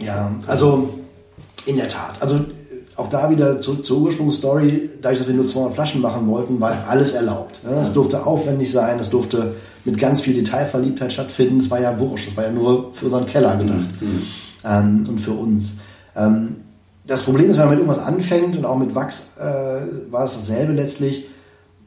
[0.03, 0.97] Ja, also
[1.65, 2.15] in der Tat.
[2.19, 2.39] Also
[2.97, 6.85] auch da wieder zurück zur Ursprungsstory, dadurch, dass wir nur 200 Flaschen machen wollten, war
[6.87, 7.59] alles erlaubt.
[7.81, 9.53] Es durfte aufwendig sein, es durfte
[9.85, 11.59] mit ganz viel Detailverliebtheit stattfinden.
[11.59, 14.21] Es war ja wurscht, es war ja nur für unseren Keller gedacht mhm.
[14.65, 15.79] ähm, und für uns.
[16.15, 16.57] Ähm,
[17.05, 20.33] das Problem ist, wenn man mit irgendwas anfängt und auch mit Wachs äh, war es
[20.33, 21.25] dasselbe letztlich,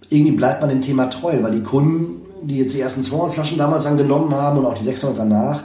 [0.09, 3.59] irgendwie bleibt man dem Thema treu, weil die Kunden, die jetzt die ersten 200 Flaschen
[3.59, 5.63] damals angenommen haben und auch die 600 danach,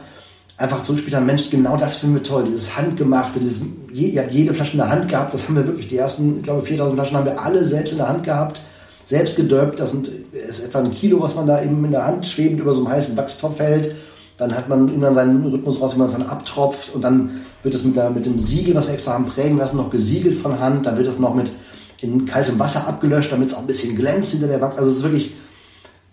[0.58, 4.34] einfach zurückspielen haben, Mensch, genau das finden wir toll, dieses Handgemachte, dieses, je, ihr habt
[4.34, 6.95] jede Flasche in der Hand gehabt, das haben wir wirklich, die ersten, ich glaube 4000
[6.95, 8.62] Flaschen haben wir alle selbst in der Hand gehabt,
[9.03, 12.26] selbst gedörpt, das sind, ist etwa ein Kilo, was man da eben in der Hand
[12.26, 13.93] schwebend über so einem heißen Wachstopf hält,
[14.38, 17.76] dann hat man irgendwann seinen Rhythmus raus, wie man es dann abtropft und dann wird
[17.76, 20.60] es mit, der, mit dem Siegel, was wir extra haben prägen lassen, noch gesiegelt von
[20.60, 20.86] Hand.
[20.86, 21.51] Dann wird es noch mit
[21.99, 24.78] in kaltem Wasser abgelöscht, damit es auch ein bisschen glänzt hinter der Wachs.
[24.78, 25.36] Also es ist wirklich,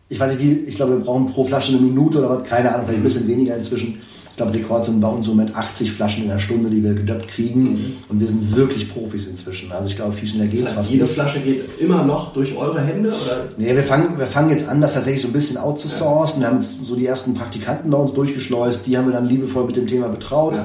[0.09, 2.72] ich weiß nicht wie, ich glaube, wir brauchen pro Flasche eine Minute oder was, keine
[2.72, 4.01] Ahnung, vielleicht ein bisschen weniger inzwischen.
[4.33, 6.95] Ich glaube, Rekord sind bei uns so mit 80 Flaschen in der Stunde, die wir
[6.95, 7.72] gedöppt kriegen.
[7.72, 7.97] Mhm.
[8.09, 9.70] Und wir sind wirklich Profis inzwischen.
[9.70, 11.12] Also ich glaube, viel schneller geht es heißt, Jede nicht.
[11.12, 13.11] Flasche geht immer noch durch eure Hände?
[13.11, 13.51] Oder?
[13.59, 16.41] Nee, wir fangen, wir fangen jetzt an, das tatsächlich so ein bisschen outzusourcen.
[16.41, 16.49] Ja.
[16.49, 18.87] Wir haben so die ersten Praktikanten bei uns durchgeschleust.
[18.87, 20.57] Die haben wir dann liebevoll mit dem Thema betraut.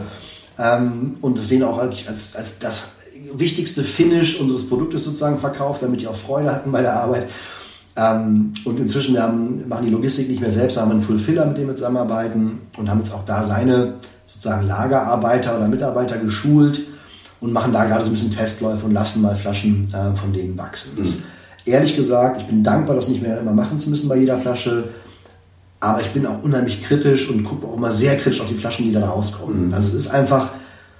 [0.57, 0.77] Ja.
[0.77, 2.91] Ähm, und das sehen auch als, als das
[3.33, 7.27] wichtigste Finish unseres Produktes sozusagen verkauft, damit die auch Freude hatten bei der Arbeit.
[7.97, 11.57] Ähm, und inzwischen wir haben, machen die Logistik nicht mehr selbst, haben einen Fulfiller, mit
[11.57, 13.95] dem wir zusammenarbeiten und haben jetzt auch da seine
[14.27, 16.81] sozusagen Lagerarbeiter oder Mitarbeiter geschult
[17.41, 20.55] und machen da gerade so ein bisschen Testläufe und lassen mal Flaschen äh, von denen
[20.57, 20.91] wachsen.
[20.97, 21.23] Das, mhm.
[21.65, 24.89] ehrlich gesagt, ich bin dankbar, das nicht mehr immer machen zu müssen bei jeder Flasche.
[25.79, 28.85] Aber ich bin auch unheimlich kritisch und gucke auch immer sehr kritisch auf die Flaschen,
[28.85, 29.67] die da rauskommen.
[29.67, 29.73] Mhm.
[29.73, 30.51] Also es ist einfach,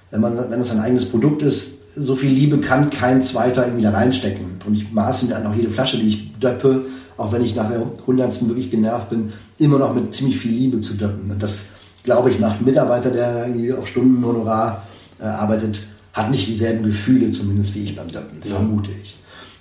[0.09, 3.83] wenn man, wenn es ein eigenes Produkt ist, so viel Liebe kann kein zweiter irgendwie
[3.83, 4.45] da reinstecken.
[4.65, 6.85] Und ich maße mir dann auch jede Flasche, die ich döppe,
[7.17, 10.79] auch wenn ich nach der hundertsten wirklich genervt bin, immer noch mit ziemlich viel Liebe
[10.79, 11.31] zu döppen.
[11.31, 11.69] Und das,
[12.03, 14.83] glaube ich, macht ein Mitarbeiter, der irgendwie auf Stundenhonorar
[15.19, 18.55] äh, arbeitet, hat nicht dieselben Gefühle, zumindest wie ich beim Döppen, ja.
[18.55, 19.17] vermute ich.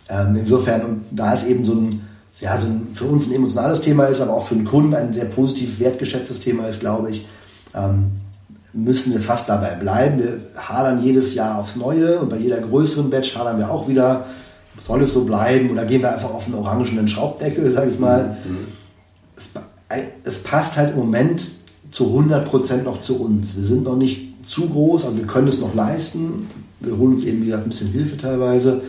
[0.08, 2.00] Ähm, insofern, und da ist eben so ein,
[2.40, 5.12] ja, so ein, für uns ein emotionales Thema ist, aber auch für den Kunden ein
[5.12, 7.26] sehr positiv wertgeschätztes Thema ist, glaube ich,
[7.74, 8.12] ähm,
[8.72, 10.18] müssen wir fast dabei bleiben.
[10.18, 14.26] Wir hadern jedes Jahr aufs Neue und bei jeder größeren Batch hadern wir auch wieder,
[14.82, 18.36] soll es so bleiben oder gehen wir einfach auf einen orangenen Schraubdeckel, sage ich mal.
[18.44, 18.68] Mhm.
[19.36, 19.50] Es,
[20.24, 21.50] es, passt halt im Moment
[21.90, 23.56] zu 100% noch zu uns.
[23.56, 26.48] Wir sind noch nicht zu groß, aber wir können es noch leisten.
[26.80, 28.82] Wir holen uns eben wieder ein bisschen Hilfe teilweise.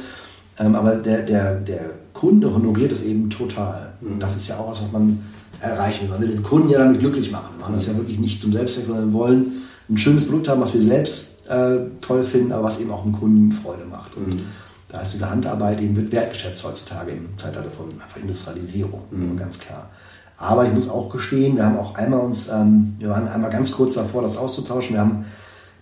[0.59, 3.93] Ähm, aber der, der, der Kunde honoriert es eben total.
[4.01, 4.19] Und mhm.
[4.19, 5.19] das ist ja auch was, was man
[5.59, 6.09] erreichen will.
[6.09, 7.55] Man will den Kunden ja damit glücklich machen.
[7.55, 10.61] Wir machen das ja wirklich nicht zum Selbstzweck, sondern wir wollen ein schönes Produkt haben,
[10.61, 14.15] was wir selbst äh, toll finden, aber was eben auch dem Kunden Freude macht.
[14.15, 14.41] Und mhm.
[14.89, 19.38] da ist diese Handarbeit eben wird wertgeschätzt heutzutage im Zeitalter von einfach Industrialisierung, mhm.
[19.38, 19.89] ganz klar.
[20.38, 23.71] Aber ich muss auch gestehen, wir haben auch einmal uns, ähm, wir waren einmal ganz
[23.71, 24.93] kurz davor, das auszutauschen.
[24.95, 25.25] Wir haben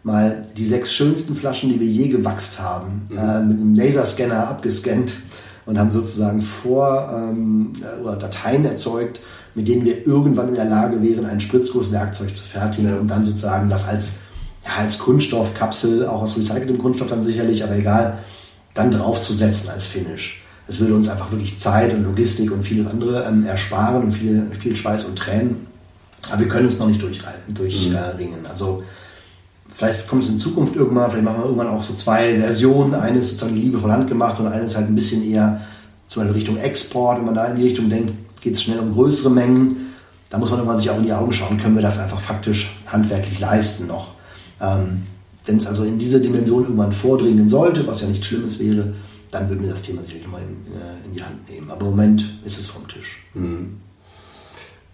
[0.03, 3.18] mal die sechs schönsten Flaschen, die wir je gewachst haben, mhm.
[3.18, 5.14] äh, mit einem Laserscanner abgescannt
[5.66, 9.20] und haben sozusagen vor ähm, äh, oder Dateien erzeugt,
[9.56, 12.97] mit denen wir irgendwann in der Lage wären, ein Spritzgusswerkzeug zu fertigen ja.
[12.97, 14.18] und dann sozusagen das als,
[14.66, 18.18] ja, als Kunststoffkapsel, auch aus recyceltem Kunststoff dann sicherlich, aber egal,
[18.74, 20.43] dann draufzusetzen als Finish.
[20.68, 24.45] es würde uns einfach wirklich Zeit und Logistik und vieles andere ähm, ersparen und viel,
[24.60, 25.68] viel Schweiß und Tränen.
[26.32, 27.53] Aber wir können es noch nicht durchringen.
[27.53, 27.95] Durch, mhm.
[27.95, 28.84] äh, also
[29.70, 32.93] vielleicht kommt es in Zukunft irgendwann, vielleicht machen wir irgendwann auch so zwei Versionen.
[32.95, 35.62] Eine ist sozusagen Liebe von Hand gemacht und eine ist halt ein bisschen eher
[36.08, 37.20] zum Beispiel Richtung Export.
[37.20, 38.14] Wenn man da in die Richtung denkt,
[38.46, 39.88] geht es schnell um größere Mengen.
[40.30, 42.72] Da muss man irgendwann sich auch in die Augen schauen, können wir das einfach faktisch
[42.86, 44.10] handwerklich leisten noch.
[44.62, 45.02] Ähm,
[45.46, 48.93] Wenn es also in diese Dimension irgendwann vordringen sollte, was ja nichts Schlimmes wäre,
[49.32, 51.72] dann würden wir das Thema natürlich mal in, äh, in, die Hand nehmen.
[51.72, 53.26] Aber im Moment ist es vom Tisch.
[53.34, 53.78] Mhm.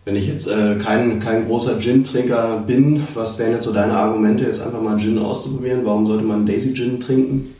[0.06, 4.46] Wenn ich jetzt äh, kein, kein großer Gin-Trinker bin, was wären jetzt so deine Argumente,
[4.46, 5.86] jetzt einfach mal Gin auszuprobieren?
[5.86, 7.54] Warum sollte man Daisy Gin trinken?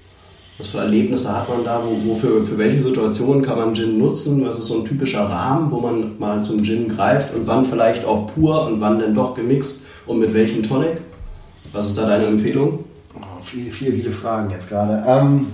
[0.62, 1.82] Was für Erlebnisse hat man da?
[1.84, 4.46] Wo, wo für, für welche Situationen kann man Gin nutzen?
[4.46, 7.34] Was ist so ein typischer Rahmen, wo man mal zum Gin greift?
[7.34, 9.82] Und wann vielleicht auch pur und wann denn doch gemixt?
[10.06, 11.02] Und mit welchem Tonic?
[11.72, 12.84] Was ist da deine Empfehlung?
[13.16, 15.04] Oh, viele, viele, viele Fragen jetzt gerade.
[15.08, 15.48] Ähm,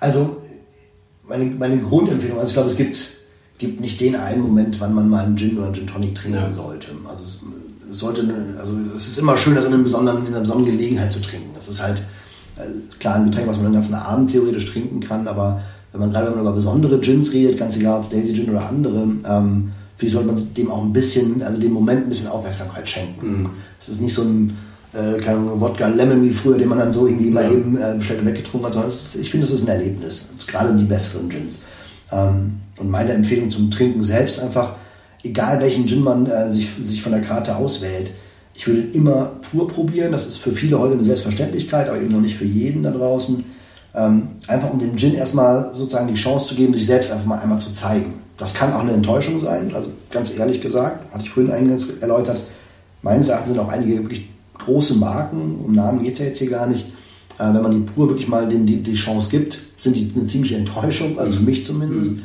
[0.00, 0.38] also
[1.28, 3.22] meine, meine Grundempfehlung, also ich glaube, es gibt
[3.58, 6.38] gibt nicht den einen Moment, wann man mal einen Gin oder einen Gin Tonic trinken
[6.38, 6.52] ja.
[6.52, 6.88] sollte.
[7.06, 8.22] Also es, sollte,
[8.58, 11.50] also es ist immer schön, das in, einem besonderen, in einer besonderen Gelegenheit zu trinken.
[11.54, 12.02] Das ist halt
[12.98, 15.60] klar ein Getränk, was man den ganzen Abend theoretisch trinken kann, aber
[15.92, 18.68] wenn man gerade wenn man über besondere Gins redet, ganz egal ob Daisy Gin oder
[18.68, 22.28] andere, ähm, finde ich, sollte man dem auch ein bisschen, also dem Moment ein bisschen
[22.28, 23.42] Aufmerksamkeit schenken.
[23.42, 23.50] Mhm.
[23.80, 24.56] Es ist nicht so ein
[24.94, 27.52] äh, keine Wodka Lemon wie früher, den man dann so irgendwie mal ja.
[27.52, 30.74] eben äh, bestellt und weggetrunken hat, sondern ist, ich finde, es ist ein Erlebnis, gerade
[30.74, 31.62] die besseren Gins.
[32.10, 34.74] Ähm, und meine Empfehlung zum Trinken selbst einfach,
[35.22, 38.10] egal welchen Gin man äh, sich, sich von der Karte auswählt,
[38.62, 40.12] ich würde immer pur probieren.
[40.12, 43.44] Das ist für viele heute eine Selbstverständlichkeit, aber eben noch nicht für jeden da draußen.
[43.92, 47.40] Ähm, einfach um dem Gin erstmal sozusagen die Chance zu geben, sich selbst einfach mal
[47.40, 48.14] einmal zu zeigen.
[48.38, 52.38] Das kann auch eine Enttäuschung sein, also ganz ehrlich gesagt, hatte ich vorhin eingangs erläutert.
[53.02, 54.28] Meines Erachtens sind auch einige wirklich
[54.60, 56.86] große Marken, um Namen geht es ja jetzt hier gar nicht.
[57.40, 60.26] Äh, wenn man die pur wirklich mal den, die, die Chance gibt, sind die eine
[60.26, 62.12] ziemliche Enttäuschung, also für mich zumindest.
[62.12, 62.22] Mhm.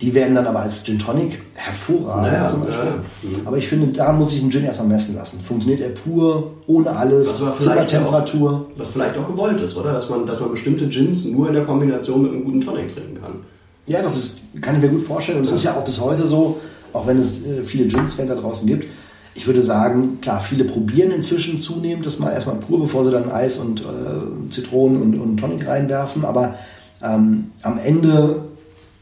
[0.00, 2.84] Die werden dann aber als Gin Tonic hervorragend naja, zum Beispiel.
[2.84, 3.38] Ja, ja.
[3.44, 5.40] Aber ich finde, da muss ich einen Gin erstmal messen lassen.
[5.40, 8.66] Funktioniert er pur, ohne alles, Zimmertemperatur.
[8.76, 9.92] Was vielleicht auch gewollt ist, oder?
[9.92, 13.20] Dass man, dass man bestimmte Gins nur in der Kombination mit einem guten Tonic trinken
[13.20, 13.34] kann.
[13.86, 15.38] Ja, das ist, kann ich mir gut vorstellen.
[15.38, 16.60] Und es ist ja auch bis heute so,
[16.92, 18.86] auch wenn es äh, viele Gins-Fans da draußen gibt.
[19.36, 23.30] Ich würde sagen, klar, viele probieren inzwischen zunehmend das mal erstmal pur, bevor sie dann
[23.30, 26.24] Eis und äh, Zitronen und, und Tonic reinwerfen.
[26.24, 26.54] Aber
[27.02, 28.42] ähm, am Ende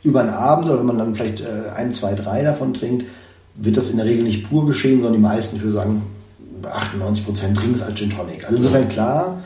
[0.03, 3.05] über einen Abend oder wenn man dann vielleicht äh, ein, zwei, drei davon trinkt,
[3.55, 6.03] wird das in der Regel nicht pur geschehen, sondern die meisten, ich würde sagen,
[6.65, 8.45] 98 Prozent trinken es als Gin Tonic.
[8.45, 9.43] Also insofern klar,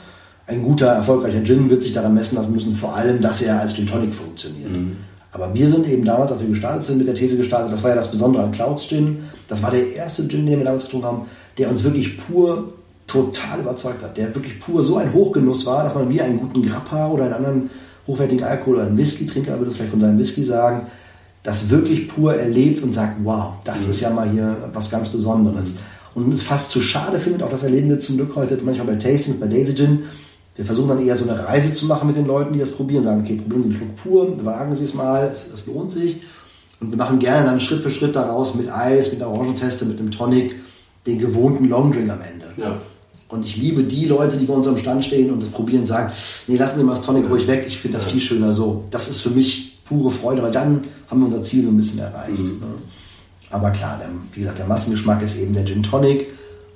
[0.47, 3.75] ein guter, erfolgreicher Gin wird sich daran messen lassen müssen, vor allem, dass er als
[3.75, 4.71] Gin Tonic funktioniert.
[4.71, 4.97] Mhm.
[5.33, 7.91] Aber wir sind eben damals, als wir gestartet sind, mit der These gestartet, das war
[7.91, 9.25] ja das Besondere an Clouds Gin.
[9.49, 11.23] Das war der erste Gin, den wir damals getrunken haben,
[11.59, 12.73] der uns wirklich pur
[13.07, 14.17] total überzeugt hat.
[14.17, 17.35] Der wirklich pur so ein Hochgenuss war, dass man wie einen guten Grappa oder einen
[17.35, 17.71] anderen
[18.07, 20.87] hochwertigen Alkohol oder ein Whisky-Trinker würde es vielleicht von seinem Whisky sagen,
[21.43, 23.91] das wirklich pur erlebt und sagt, wow, das mhm.
[23.91, 25.77] ist ja mal hier was ganz Besonderes.
[26.15, 28.95] Und es fast zu schade findet, auch das erleben wir zum Glück heute manchmal bei
[28.97, 30.05] Tastings, bei Daisy Gin.
[30.57, 33.05] Wir versuchen dann eher so eine Reise zu machen mit den Leuten, die das probieren,
[33.05, 36.23] sagen, okay, probieren Sie einen Schluck pur, wagen Sie es mal, es, es lohnt sich.
[36.81, 39.99] Und wir machen gerne dann Schritt für Schritt daraus mit Eis, mit der Orangenzeste, mit
[39.99, 40.57] einem Tonic,
[41.07, 42.47] den gewohnten Longdrink am Ende.
[42.57, 42.81] Ja.
[43.29, 46.13] Und ich liebe die Leute, die bei unserem Stand stehen und das probieren und sagen,
[46.47, 48.85] nee, lassen Sie mal das Tonic ruhig weg, ich finde das viel schöner so.
[48.91, 51.99] Das ist für mich pure Freude, weil dann haben wir unser Ziel so ein bisschen
[51.99, 52.39] erreicht.
[52.39, 52.61] Mhm.
[52.61, 52.67] Ne?
[53.51, 56.29] Aber klar, der, wie gesagt, der Massengeschmack ist eben der Gin Tonic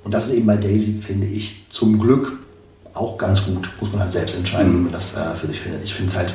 [0.03, 2.39] und das ist eben bei Daisy, finde ich, zum Glück
[2.93, 3.69] auch ganz gut.
[3.79, 4.77] Muss man halt selbst entscheiden, mhm.
[4.77, 5.83] wie man das äh, für sich findet.
[5.83, 6.33] Ich finde es halt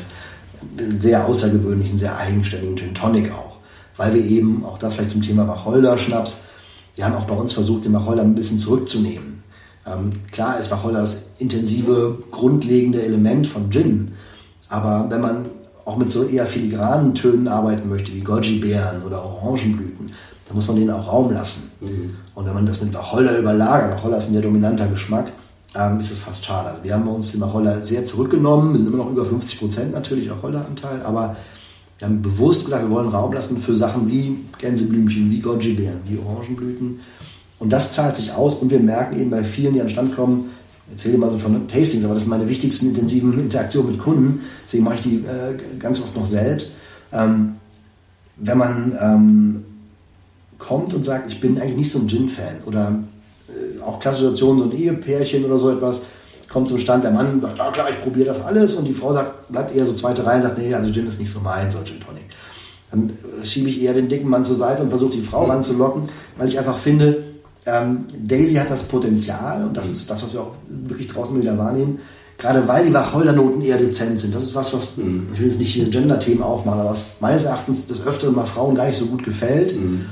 [0.79, 3.57] einen sehr außergewöhnlichen, sehr eigenständigen Gin Tonic auch.
[3.97, 6.45] Weil wir eben, auch das vielleicht zum Thema Wacholder-Schnaps,
[6.97, 9.36] wir haben auch bei uns versucht, den Wacholder ein bisschen zurückzunehmen.
[9.87, 14.13] Ähm, klar ist Wacholder das intensive, grundlegende Element von Gin.
[14.69, 15.47] Aber wenn man
[15.85, 20.11] auch mit so eher filigranen Tönen arbeiten möchte, wie Goji-Beeren oder Orangenblüten,
[20.47, 21.71] dann muss man denen auch Raum lassen.
[21.81, 22.17] Mhm.
[22.35, 25.33] Und wenn man das mit Wacholder überlagert, Wacholder ist ein sehr dominanter Geschmack,
[25.77, 26.71] ähm, ist es fast schade.
[26.71, 28.73] Also wir haben uns den Wacholder sehr zurückgenommen.
[28.73, 31.37] Wir sind immer noch über 50 Prozent natürlich Wacholderanteil, aber
[31.99, 36.19] wir haben bewusst gesagt, wir wollen Raum lassen für Sachen wie Gänseblümchen, wie Goji-Beeren, wie
[36.19, 37.01] Orangenblüten.
[37.59, 40.15] Und das zahlt sich aus und wir merken eben bei vielen, die an den Stand
[40.15, 40.51] kommen,
[40.91, 44.85] erzähle mal so von Tastings, aber das sind meine wichtigsten intensiven Interaktionen mit Kunden, deswegen
[44.85, 46.75] mache ich die äh, ganz oft noch selbst.
[47.13, 47.57] Ähm,
[48.37, 49.65] wenn man ähm,
[50.59, 52.99] kommt und sagt, ich bin eigentlich nicht so ein Gin-Fan oder
[53.49, 56.03] äh, auch klassische Situationen, so ein Ehepärchen oder so etwas,
[56.49, 59.13] kommt zum Stand, der Mann sagt, ja klar, ich probiere das alles und die Frau
[59.13, 61.71] sagt, bleibt eher so zweite Reihe und sagt, nee, also Gin ist nicht so mein,
[61.71, 62.25] so Gin Tonic.
[62.91, 63.11] Dann
[63.43, 65.51] schiebe ich eher den dicken Mann zur Seite und versuche die Frau mhm.
[65.51, 67.25] ranzulocken, weil ich einfach finde,
[67.67, 71.59] ähm, Daisy hat das Potenzial, und das ist das, was wir auch wirklich draußen wieder
[71.59, 71.99] wahrnehmen,
[72.39, 74.35] gerade weil die Wacholdernoten eher dezent sind.
[74.35, 75.29] Das ist was, was, mhm.
[75.33, 78.75] ich will jetzt nicht hier Gender-Themen aufmachen, aber was meines Erachtens des Öfteren mal Frauen
[78.75, 79.79] gar nicht so gut gefällt.
[79.79, 80.07] Mhm.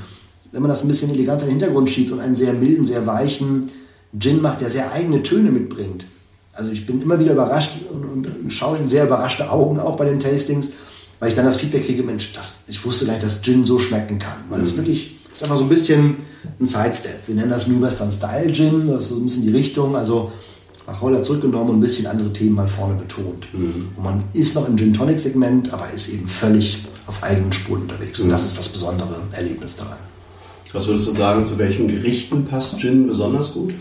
[0.51, 3.05] Wenn man das ein bisschen eleganter in den Hintergrund schiebt und einen sehr milden, sehr
[3.05, 3.69] weichen
[4.17, 6.05] Gin macht, der sehr eigene Töne mitbringt.
[6.53, 10.05] Also ich bin immer wieder überrascht und, und schaue in sehr überraschte Augen auch bei
[10.05, 10.71] den Tastings,
[11.19, 13.79] weil ich dann das Feedback kriege, Mensch, das, ich wusste gar nicht, dass Gin so
[13.79, 14.37] schmecken kann.
[14.49, 14.77] Weil es mhm.
[14.77, 16.17] wirklich, ist einfach so ein bisschen
[16.59, 17.27] ein Sidestep.
[17.27, 19.95] Wir nennen das New Western Style Gin, das ist so ein bisschen die Richtung.
[19.95, 20.31] Also
[20.85, 23.53] Wacholder zurückgenommen und ein bisschen andere Themen mal vorne betont.
[23.53, 23.89] Mhm.
[23.95, 27.83] Und man ist noch im Gin Tonic Segment, aber ist eben völlig auf eigenen Spuren
[27.83, 28.19] unterwegs.
[28.19, 28.31] Und mhm.
[28.31, 29.97] das ist das besondere Erlebnis daran.
[30.73, 33.73] Was würdest du sagen, zu welchen Gerichten passt Gin besonders gut?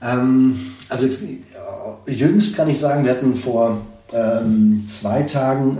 [0.00, 0.56] Ähm,
[0.88, 1.20] also jetzt,
[2.06, 3.80] jüngst kann ich sagen, wir hatten vor
[4.12, 5.78] ähm, zwei Tagen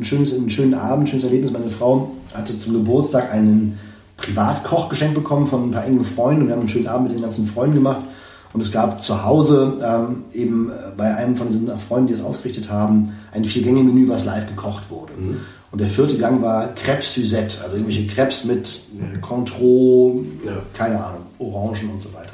[0.00, 1.52] ein schönes, einen schönen Abend, ein schönes Erlebnis.
[1.52, 3.78] Meine Frau hatte zum Geburtstag einen
[4.16, 7.16] Privatkoch geschenkt bekommen von ein paar engen Freunden und wir haben einen schönen Abend mit
[7.16, 8.04] den ganzen Freunden gemacht.
[8.52, 12.70] Und es gab zu Hause ähm, eben bei einem von diesen Freunden, die es ausgerichtet
[12.70, 15.12] haben, ein Vier-Gänge-Menü, was live gekocht wurde.
[15.12, 15.40] Mhm.
[15.72, 20.52] Und der vierte Gang war Crepes Suzette, also irgendwelche Crepes mit äh, Contro, ja.
[20.72, 22.32] keine Ahnung, Orangen und so weiter.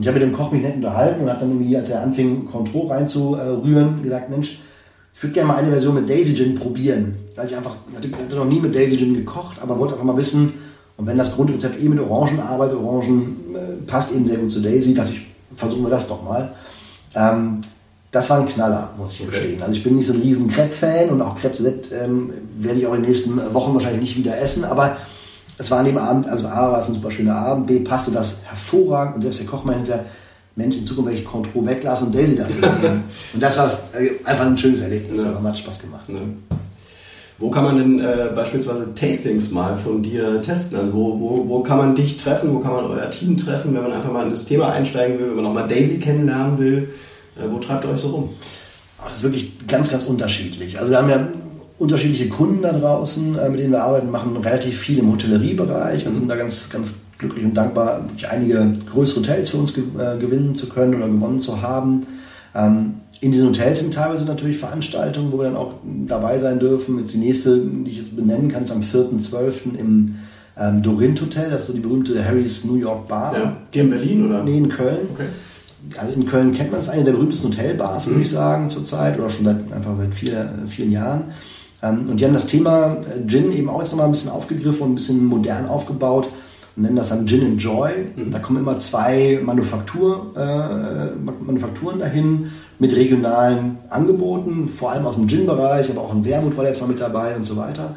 [0.00, 2.00] Und ich habe mit dem Koch mich nett unterhalten und habe dann irgendwie, als er
[2.00, 4.58] anfing, Contro reinzurühren, gesagt, Mensch,
[5.14, 7.16] ich würde gerne mal eine Version mit Daisy Gin probieren.
[7.36, 10.06] Weil ich einfach, ich hatte, hatte noch nie mit Daisy Gin gekocht, aber wollte einfach
[10.06, 10.54] mal wissen,
[10.96, 14.62] und wenn das Grundrezept eh mit Orangen arbeitet, Orangen äh, passt eben sehr gut zu
[14.62, 16.54] Daisy, dachte ich, versuchen wir das doch mal.
[17.14, 17.60] Ähm,
[18.10, 19.32] das war ein Knaller, muss ich okay.
[19.32, 19.60] gestehen.
[19.60, 22.94] Also ich bin nicht so ein riesen Crepe-Fan und auch Crepe ähm, werde ich auch
[22.94, 24.96] in den nächsten Wochen wahrscheinlich nicht wieder essen, aber
[25.60, 28.10] es war an dem Abend, also A war es ein super schöner Abend, B passte
[28.10, 30.00] das hervorragend und selbst der Koch meinte,
[30.56, 32.68] Mensch, in Zukunft werde ich Contro weglassen und Daisy dafür
[33.34, 35.42] und das war äh, einfach ein schönes Erlebnis, ja.
[35.42, 36.04] hat Spaß gemacht.
[36.08, 36.16] Ja.
[37.38, 40.78] Wo kann man denn äh, beispielsweise Tastings mal von dir testen?
[40.78, 43.82] Also wo, wo, wo kann man dich treffen, wo kann man euer Team treffen, wenn
[43.82, 46.90] man einfach mal in das Thema einsteigen will, wenn man nochmal Daisy kennenlernen will?
[47.36, 48.30] Äh, wo treibt ihr euch so rum?
[49.02, 50.78] Das ist wirklich ganz, ganz unterschiedlich.
[50.78, 51.28] Also wir haben ja
[51.80, 56.14] unterschiedliche Kunden da draußen, äh, mit denen wir arbeiten, machen relativ viel im Hotelleriebereich und
[56.14, 60.68] sind da ganz, ganz glücklich und dankbar, einige größere Hotels für uns äh, gewinnen zu
[60.68, 62.06] können oder gewonnen zu haben.
[62.54, 65.74] Ähm, in diesen Hotels sind teilweise natürlich Veranstaltungen, wo wir dann auch
[66.06, 66.98] dabei sein dürfen.
[66.98, 69.78] Jetzt die nächste, die ich jetzt benennen kann, ist am 4.12.
[69.78, 70.16] im
[70.58, 71.50] ähm, Dorint Hotel.
[71.50, 73.34] Das ist so die berühmte Harry's New York Bar.
[73.34, 73.56] Ja.
[73.72, 74.42] Hier in Berlin oder?
[74.42, 75.08] Nee, in Köln.
[75.14, 75.26] Okay.
[75.96, 78.10] Also in Köln kennt man es, eine der berühmtesten Hotelbars, mhm.
[78.10, 81.24] würde ich sagen, zurzeit oder schon seit, einfach seit vier, vielen Jahren.
[81.82, 84.82] Ähm, und die haben das Thema äh, Gin eben auch jetzt nochmal ein bisschen aufgegriffen
[84.82, 86.28] und ein bisschen modern aufgebaut
[86.76, 87.90] und nennen das dann Gin and Joy.
[88.16, 88.30] Mhm.
[88.30, 95.28] Da kommen immer zwei Manufaktur, äh, Manufakturen dahin mit regionalen Angeboten, vor allem aus dem
[95.28, 97.94] Gin-Bereich, aber auch in Wermut war jetzt mal mit dabei und so weiter.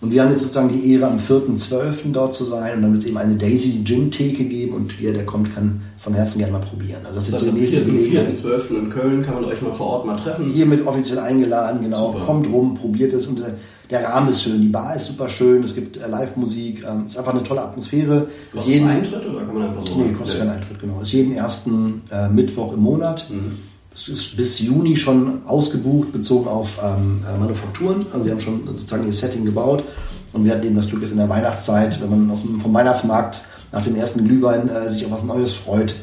[0.00, 2.12] Und wir haben jetzt sozusagen die Ehre, am 4.12.
[2.12, 5.26] dort zu sein und dann wird es eben eine Daisy Gin-Theke geben und jeder, der
[5.26, 7.00] kommt, kann von Herzen gerne mal probieren.
[7.06, 8.28] Also das, das ist die nächste Gelegenheit.
[8.28, 8.78] Am 4.12.
[8.78, 10.50] in Köln kann man euch mal vor Ort mal treffen.
[10.52, 12.12] Hiermit offiziell eingeladen, genau.
[12.12, 12.26] Super.
[12.26, 13.42] Kommt rum, probiert es und
[13.88, 17.12] der Rahmen ist schön, die Bar ist super schön, es gibt äh, Live-Musik, ähm, es
[17.12, 18.26] ist einfach eine tolle Atmosphäre.
[18.52, 19.98] Kostet jeden, Eintritt oder kann man einfach so?
[19.98, 20.96] Nee, kostet keinen Eintritt, genau.
[21.00, 23.30] Es ist jeden ersten äh, Mittwoch im Monat.
[23.30, 23.52] Mhm
[23.96, 28.06] ist bis Juni schon ausgebucht, bezogen auf ähm, äh, Manufakturen.
[28.12, 29.84] Also die haben schon sozusagen ihr Setting gebaut.
[30.32, 33.40] Und wir hatten eben das Glück, dass in der Weihnachtszeit, wenn man aus vom Weihnachtsmarkt
[33.72, 35.94] nach dem ersten Glühwein äh, sich auf was Neues freut,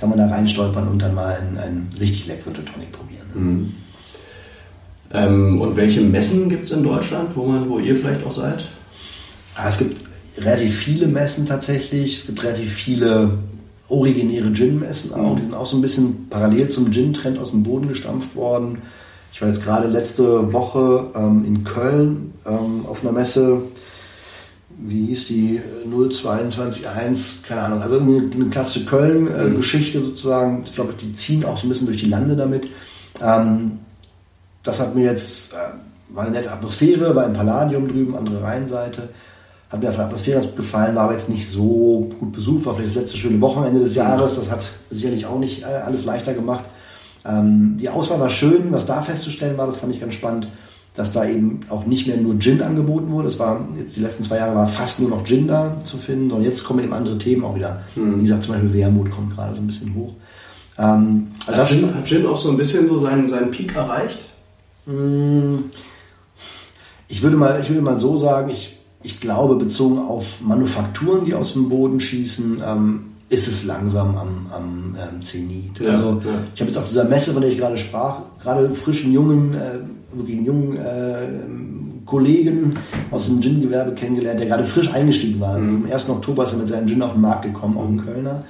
[0.00, 3.26] kann man da reinstolpern und dann mal einen, einen richtig leckeren Tonic probieren.
[3.34, 3.74] Mhm.
[5.12, 8.64] Ähm, und welche Messen gibt es in Deutschland, wo, man, wo ihr vielleicht auch seid?
[9.56, 9.96] Ja, es gibt
[10.38, 12.20] relativ viele Messen tatsächlich.
[12.20, 13.30] Es gibt relativ viele
[13.92, 15.32] originäre Gin-Messen auch.
[15.32, 15.36] Mhm.
[15.36, 18.78] Die sind auch so ein bisschen parallel zum Gin-Trend aus dem Boden gestampft worden.
[19.32, 23.62] Ich war jetzt gerade letzte Woche ähm, in Köln ähm, auf einer Messe,
[24.78, 30.04] wie hieß die 0221, keine Ahnung, also eine, eine klassische Köln-Geschichte mhm.
[30.04, 30.62] sozusagen.
[30.64, 32.68] Ich glaube, die ziehen auch so ein bisschen durch die Lande damit.
[33.22, 33.78] Ähm,
[34.62, 35.56] das hat mir jetzt, äh,
[36.14, 39.10] war eine nette Atmosphäre, war im Palladium drüben, andere Rheinseite.
[39.72, 42.66] Hat mir von der Atmosphäre ganz gut gefallen, war aber jetzt nicht so gut besucht,
[42.66, 44.36] war vielleicht das letzte schöne Wochenende des Jahres.
[44.36, 44.60] Das hat
[44.90, 46.64] sicherlich auch nicht äh, alles leichter gemacht.
[47.24, 50.48] Ähm, die Auswahl war schön, was da festzustellen war, das fand ich ganz spannend,
[50.94, 53.28] dass da eben auch nicht mehr nur Gin angeboten wurde.
[53.28, 56.30] Es war jetzt die letzten zwei Jahre war fast nur noch Gin da zu finden
[56.32, 57.80] und jetzt kommen eben andere Themen auch wieder.
[57.96, 58.18] Mhm.
[58.18, 60.12] Wie gesagt, zum Beispiel Wermut kommt gerade so ein bisschen hoch.
[60.76, 64.18] Ähm, hat, das, Gin, hat Gin auch so ein bisschen so seinen, seinen Peak erreicht?
[64.84, 65.64] Hm,
[67.08, 71.34] ich würde mal, ich würde mal so sagen, ich ich glaube, bezogen auf Manufakturen, die
[71.34, 75.80] aus dem Boden schießen, ähm, ist es langsam am, am ähm, Zenit.
[75.80, 76.30] Ja, also ja.
[76.54, 79.78] ich habe jetzt auf dieser Messe, von der ich gerade sprach, gerade frischen, jungen, äh,
[80.16, 82.76] wirklich einen jungen äh, Kollegen
[83.10, 85.58] aus dem Gin-Gewerbe kennengelernt, der gerade frisch eingestiegen war.
[85.58, 85.64] Mhm.
[85.64, 86.10] Also am 1.
[86.10, 88.44] Oktober ist er mit seinem Gin auf den Markt gekommen, auch ein Kölner.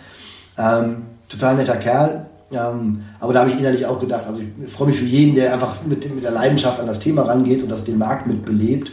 [0.59, 0.97] Ähm,
[1.29, 2.27] total netter Kerl.
[2.51, 5.55] Ähm, aber da habe ich innerlich auch gedacht, also ich freue mich für jeden, der
[5.55, 8.91] einfach mit, mit der Leidenschaft an das Thema rangeht und das den Markt mit belebt.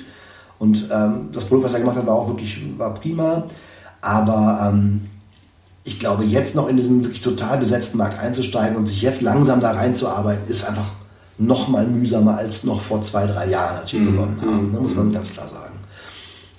[0.60, 3.46] Und ähm, das Produkt, was er gemacht hat, war auch wirklich war prima.
[4.02, 5.02] Aber ähm,
[5.84, 9.62] ich glaube, jetzt noch in diesen wirklich total besetzten Markt einzusteigen und sich jetzt langsam
[9.62, 10.92] da reinzuarbeiten, ist einfach
[11.38, 14.12] noch mal mühsamer als noch vor zwei, drei Jahren, als wir mhm.
[14.12, 14.72] begonnen haben.
[14.72, 15.80] Ne, muss man ganz klar sagen.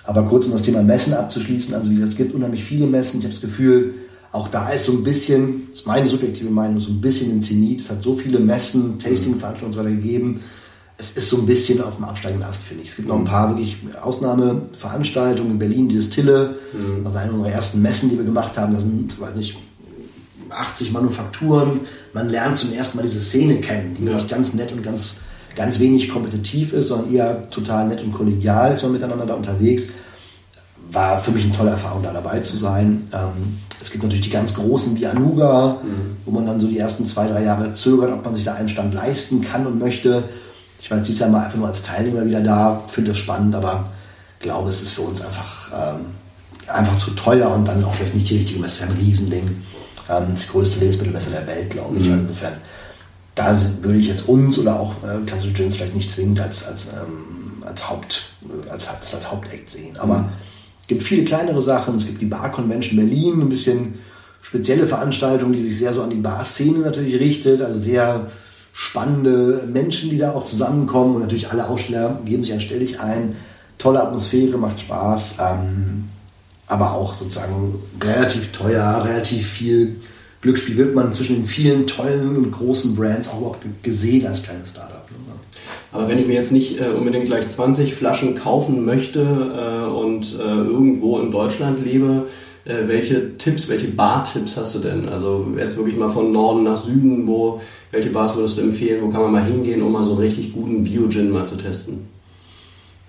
[0.03, 3.19] Aber kurz um das Thema Messen abzuschließen, also wie gesagt, es gibt unheimlich viele Messen.
[3.19, 3.93] Ich habe das Gefühl,
[4.31, 7.41] auch da ist so ein bisschen, das ist meine subjektive Meinung, so ein bisschen ein
[7.41, 7.81] Zenit.
[7.81, 10.41] Es hat so viele Messen, Tasting-Veranstaltungen und so weiter gegeben.
[11.01, 12.89] Es ist so ein bisschen auf dem absteigenden Ast, finde ich.
[12.89, 17.07] Es gibt noch ein paar wirklich Ausnahmeveranstaltungen in Berlin, die Distille, mhm.
[17.07, 18.71] also eine unserer ersten Messen, die wir gemacht haben.
[18.71, 19.57] Da sind, weiß nicht,
[20.51, 21.79] 80 Manufakturen.
[22.13, 24.11] Man lernt zum ersten Mal diese Szene kennen, die ja.
[24.11, 25.21] wirklich ganz nett und ganz,
[25.55, 29.87] ganz wenig kompetitiv ist, sondern eher total nett und kollegial ist man miteinander da unterwegs.
[30.91, 33.07] War für mich eine tolle Erfahrung, da dabei zu sein.
[33.11, 36.17] Ähm, es gibt natürlich die ganz großen wie Anuga, mhm.
[36.25, 38.69] wo man dann so die ersten zwei, drei Jahre zögert, ob man sich da einen
[38.69, 40.23] Stand leisten kann und möchte.
[40.81, 43.55] Ich war jetzt dieses Jahr mal einfach nur als Teilnehmer wieder da, finde das spannend,
[43.55, 43.91] aber
[44.39, 46.05] glaube, es ist für uns einfach, ähm,
[46.67, 49.63] einfach zu teuer und dann auch vielleicht nicht die richtige Messe, ein Riesending.
[50.09, 52.07] Ähm, das größte Lebensmittelmesse der Welt, glaube ich.
[52.07, 52.21] Mhm.
[52.21, 52.53] Insofern,
[53.35, 56.87] da würde ich jetzt uns oder auch äh, klassische Gins vielleicht nicht zwingend als, als,
[56.87, 58.23] ähm, als, Haupt,
[58.69, 59.95] als, als, als Hauptakt sehen.
[59.97, 60.29] Aber mhm
[60.91, 61.95] gibt viele kleinere Sachen.
[61.95, 63.93] Es gibt die Bar Convention Berlin, ein bisschen
[64.41, 67.61] spezielle Veranstaltung, die sich sehr so an die Bar-Szene natürlich richtet.
[67.61, 68.27] Also sehr
[68.73, 71.15] spannende Menschen, die da auch zusammenkommen.
[71.15, 73.35] Und natürlich alle Aussteller geben sich anstellig ein.
[73.77, 75.37] Tolle Atmosphäre, macht Spaß.
[75.39, 76.09] Ähm,
[76.67, 79.97] aber auch sozusagen relativ teuer, relativ viel
[80.41, 84.71] Glücksspiel wird man zwischen den vielen tollen und großen Brands auch überhaupt gesehen als kleines
[84.71, 85.01] Startup.
[85.91, 90.35] Aber wenn ich mir jetzt nicht äh, unbedingt gleich 20 Flaschen kaufen möchte äh, und
[90.39, 92.27] äh, irgendwo in Deutschland lebe,
[92.65, 95.09] äh, welche Tipps, welche Bar-Tipps hast du denn?
[95.09, 99.01] Also jetzt wirklich mal von Norden nach Süden, wo, welche Bars würdest du empfehlen?
[99.01, 102.07] Wo kann man mal hingehen, um mal so einen richtig guten Bio-Gin mal zu testen?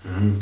[0.04, 0.36] Mhm.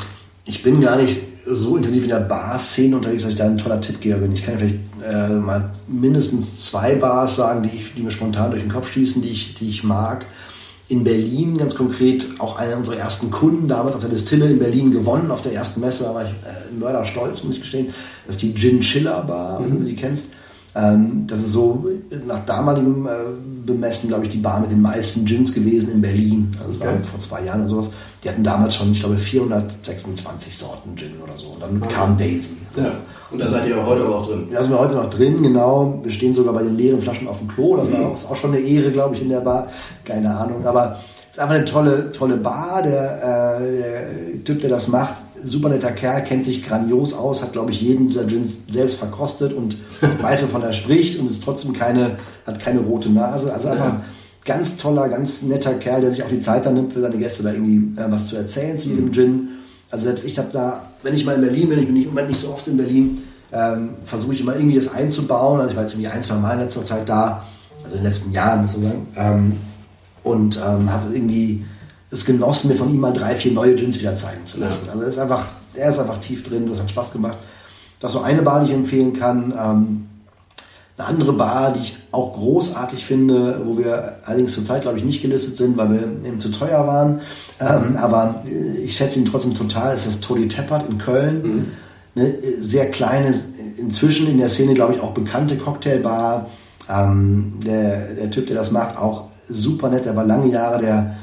[0.44, 3.80] Ich bin gar nicht so intensiv in der Bar-Szene unterwegs, dass ich da ein toller
[3.80, 4.32] Tippgeber bin.
[4.32, 8.62] Ich kann vielleicht äh, mal mindestens zwei Bars sagen, die, ich, die mir spontan durch
[8.62, 10.26] den Kopf schießen, die ich, die ich mag
[10.90, 14.90] in Berlin ganz konkret auch einer unserer ersten Kunden, damals auf der Distille in Berlin
[14.90, 17.88] gewonnen, auf der ersten Messe, da war ich äh, mörderstolz, muss ich gestehen.
[18.26, 19.64] Das ist die Gin Chiller Bar, mhm.
[19.64, 20.32] wenn du die kennst.
[20.74, 21.86] Ähm, das ist so
[22.26, 23.10] nach damaligem äh,
[23.66, 26.56] Bemessen, glaube ich, die Bar mit den meisten Gins gewesen in Berlin.
[26.66, 26.96] Also okay.
[27.08, 27.90] vor zwei Jahren und sowas.
[28.22, 31.48] Die hatten damals schon, ich glaube, 426 Sorten Gin oder so.
[31.48, 31.94] Und dann okay.
[31.94, 32.56] kam Daisy.
[32.76, 32.92] Ja.
[33.30, 34.46] Und da seid ihr heute aber auch drin.
[34.52, 36.00] Da sind wir heute noch drin, genau.
[36.02, 37.76] Wir stehen sogar bei den leeren Flaschen auf dem Klo.
[37.76, 39.68] Das war auch, ist auch schon eine Ehre, glaube ich, in der Bar.
[40.04, 40.66] Keine Ahnung.
[40.66, 40.98] Aber
[41.30, 42.82] es ist einfach eine tolle, tolle Bar.
[42.82, 47.52] Der, äh, der Typ, der das macht, super netter Kerl, kennt sich grandios aus, hat,
[47.52, 49.76] glaube ich, jeden dieser Gins selbst verkostet und
[50.22, 53.50] weiß, wovon er spricht und ist trotzdem keine, hat keine rote Nase.
[53.50, 54.02] Also einfach ein
[54.44, 57.42] ganz toller, ganz netter Kerl, der sich auch die Zeit dann nimmt, für seine Gäste
[57.42, 59.48] da irgendwie äh, was zu erzählen zu jedem Gin.
[59.90, 62.28] Also selbst ich habe da, wenn ich mal in Berlin bin, ich bin nicht, Moment
[62.28, 63.22] nicht so oft in Berlin,
[63.52, 65.60] ähm, versuche ich immer irgendwie das einzubauen.
[65.60, 67.44] Also ich war jetzt irgendwie ein, zwei Mal in letzter Zeit da,
[67.82, 69.06] also in den letzten Jahren sozusagen.
[69.16, 69.56] Ähm,
[70.22, 71.64] und ähm, habe irgendwie
[72.10, 74.86] es genossen, mir von ihm mal drei, vier neue Gins wieder zeigen zu lassen.
[74.86, 74.92] Ja.
[74.92, 77.38] Also er ist einfach, er ist einfach tief drin, das hat Spaß gemacht.
[78.00, 79.54] Das ist so eine Bar, die ich empfehlen kann.
[79.58, 80.09] Ähm,
[81.00, 85.22] eine andere Bar, die ich auch großartig finde, wo wir allerdings zurzeit, glaube ich, nicht
[85.22, 87.20] gelistet sind, weil wir eben zu teuer waren.
[87.60, 88.42] Ähm, aber
[88.84, 91.42] ich schätze ihn trotzdem total, ist das Toddy Teppert in Köln.
[91.42, 91.66] Mhm.
[92.14, 93.34] Eine sehr kleine,
[93.76, 96.46] inzwischen in der Szene, glaube ich, auch bekannte Cocktailbar.
[96.88, 100.06] Ähm, der, der Typ, der das macht, auch super nett.
[100.06, 101.16] Der war lange Jahre der,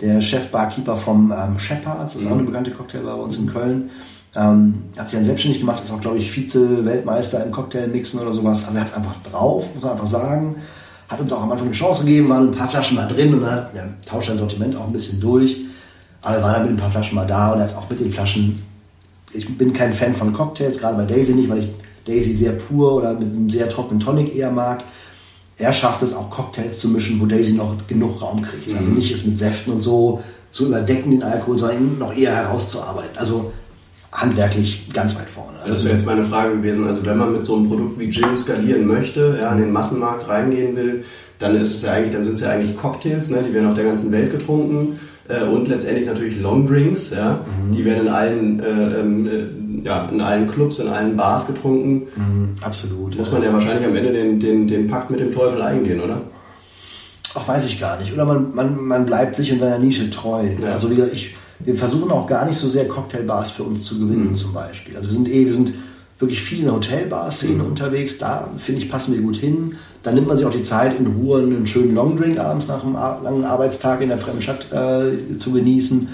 [0.00, 2.46] der Chef-Barkeeper vom ähm, Shepherds, das ist auch eine mhm.
[2.46, 3.90] bekannte Cocktailbar bei uns in Köln.
[4.36, 8.64] Ähm, hat sich dann selbstständig gemacht, ist auch, glaube ich, Vize-Weltmeister im Cocktailmixen oder sowas.
[8.64, 10.56] Also er hat es einfach drauf, muss man einfach sagen.
[11.08, 13.42] Hat uns auch am Anfang eine Chance gegeben, waren ein paar Flaschen mal drin und
[13.42, 15.58] dann hat, ja, tauscht sein Sortiment auch ein bisschen durch.
[16.22, 18.00] Aber wir waren dann mit ein paar Flaschen mal da und er hat auch mit
[18.00, 18.62] den Flaschen.
[19.32, 21.68] Ich bin kein Fan von Cocktails, gerade bei Daisy nicht, weil ich
[22.06, 24.84] Daisy sehr pur oder mit einem sehr trockenen Tonic eher mag
[25.58, 28.66] er schafft es auch Cocktails zu mischen, wo Daisy noch genug Raum kriegt.
[28.66, 28.78] Also mhm.
[28.78, 32.34] Also nicht es mit Säften und so zu überdecken, den Alkohol, sondern ihn noch eher
[32.34, 33.16] herauszuarbeiten.
[33.16, 33.52] Also
[34.14, 35.58] handwerklich ganz weit vorne.
[35.60, 36.86] Also das wäre jetzt meine Frage gewesen.
[36.86, 40.28] Also wenn man mit so einem Produkt wie Gin skalieren möchte, ja, an den Massenmarkt
[40.28, 41.04] reingehen will,
[41.40, 43.42] dann ist es ja eigentlich, dann sind es ja eigentlich Cocktails, ne?
[43.46, 47.72] die werden auf der ganzen Welt getrunken äh, und letztendlich natürlich Longdrinks, ja, mhm.
[47.72, 52.06] die werden in allen äh, ähm, äh, ja, in allen Clubs, in allen Bars getrunken.
[52.14, 53.18] Mhm, absolut.
[53.18, 56.22] Muss man ja wahrscheinlich am Ende den, den, den Pakt mit dem Teufel eingehen, oder?
[57.34, 58.12] Ach, weiß ich gar nicht.
[58.12, 60.44] Oder man, man, man bleibt sich in seiner Nische treu.
[60.62, 60.72] Ja.
[60.72, 61.34] Also wie gesagt, ich,
[61.64, 64.36] wir versuchen auch gar nicht so sehr Cocktailbars für uns zu gewinnen, mhm.
[64.36, 64.96] zum Beispiel.
[64.96, 65.74] Also wir sind eh, wir sind
[66.18, 67.70] wirklich viel in der Hotelbar-Szene mhm.
[67.70, 68.18] unterwegs.
[68.18, 69.74] Da, finde ich, passen wir gut hin.
[70.02, 72.94] Dann nimmt man sich auch die Zeit, in Ruhe einen schönen Longdrink abends nach einem
[72.94, 76.08] langen Arbeitstag in der fremden Stadt äh, zu genießen.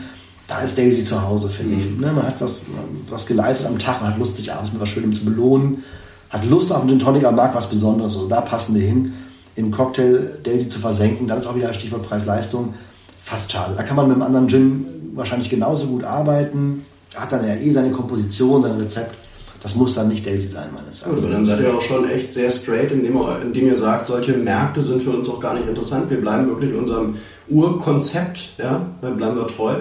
[0.47, 1.91] Da ist Daisy zu Hause, finde ich.
[1.91, 2.01] Mhm.
[2.01, 2.63] Ne, man hat was,
[3.09, 5.83] was geleistet am Tag, man hat Lust, sich abends mit was Schönem zu belohnen,
[6.29, 8.15] hat Lust auf einen Gin Tonic, aber mag was Besonderes.
[8.17, 9.13] Und da passen wir hin,
[9.57, 11.27] im Cocktail Daisy zu versenken.
[11.27, 12.75] Dann ist auch wieder Stichwort Preis-Leistung
[13.31, 13.75] fast schade.
[13.77, 16.85] Da kann man mit einem anderen Gin wahrscheinlich genauso gut arbeiten.
[17.15, 19.15] Hat dann ja eh seine Komposition, sein Rezept.
[19.63, 21.23] Das muss dann nicht Daisy sein, meines Erachtens.
[21.23, 24.81] Gut, dann seid ihr auch schon echt sehr straight, indem, indem ihr sagt, solche Märkte
[24.81, 26.11] sind für uns auch gar nicht interessant.
[26.11, 27.17] Wir bleiben wirklich unserem
[27.49, 29.75] Urkonzept, ja, da bleiben wir treu.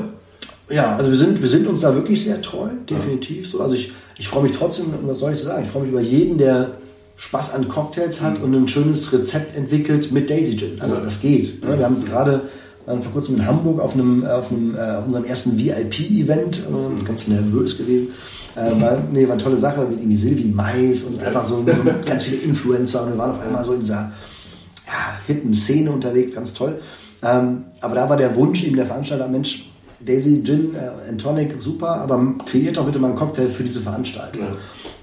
[0.70, 3.62] Ja, also wir sind, wir sind uns da wirklich sehr treu, definitiv so.
[3.62, 6.38] Also ich, ich freue mich trotzdem, was soll ich sagen, ich freue mich über jeden,
[6.38, 6.72] der
[7.16, 8.43] Spaß an Cocktails hat mhm.
[8.43, 10.82] und ein schönes Rezept entwickelt mit Daisy Gin.
[10.82, 11.64] Also das geht.
[11.64, 11.78] Ne?
[11.78, 12.41] Wir haben jetzt gerade
[12.90, 17.28] waren vor kurzem in Hamburg auf einem, auf einem äh, unserem ersten VIP-Event, äh, ganz
[17.28, 18.10] nervös gewesen.
[18.56, 21.72] Äh, war, nee, war eine tolle Sache mit irgendwie Silvi Mais und einfach so, so
[22.06, 24.12] ganz viele Influencer und wir waren auf einmal so in dieser
[24.88, 26.80] ja, hippen Szene unterwegs, ganz toll.
[27.22, 29.70] Ähm, aber da war der Wunsch eben der Veranstalter, Mensch,
[30.00, 33.82] Daisy Gin äh, and Tonic, super, aber kreiert doch bitte mal einen Cocktail für diese
[33.82, 34.42] Veranstaltung.
[34.42, 34.56] Ja.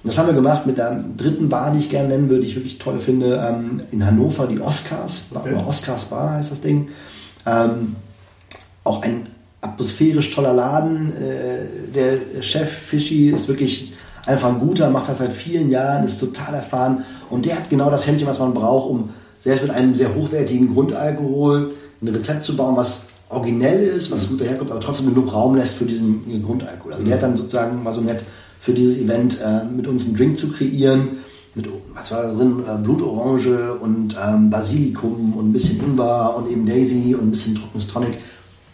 [0.02, 2.56] Das haben wir gemacht mit der dritten Bar, die ich gerne nennen würde, die ich
[2.56, 5.52] wirklich toll finde, ähm, in Hannover, die Oscars, okay.
[5.52, 6.88] oder Oscars Bar heißt das Ding.
[7.46, 7.96] Ähm,
[8.84, 9.28] auch ein
[9.60, 11.12] atmosphärisch toller Laden.
[11.16, 13.92] Äh, der Chef Fischi ist wirklich
[14.26, 17.90] einfach ein guter, macht das seit vielen Jahren, ist total erfahren und der hat genau
[17.90, 22.56] das Händchen, was man braucht, um selbst mit einem sehr hochwertigen Grundalkohol ein Rezept zu
[22.56, 26.92] bauen, was originell ist, was gut daherkommt, aber trotzdem genug Raum lässt für diesen Grundalkohol.
[26.92, 28.24] Also der hat dann sozusagen, war so nett,
[28.60, 31.18] für dieses Event äh, mit uns einen Drink zu kreieren,
[31.56, 36.50] mit, was war da drin, äh, Blutorange und ähm, Basilikum und ein bisschen Ingwer und
[36.50, 38.18] eben Daisy und ein bisschen trockenes Tonic.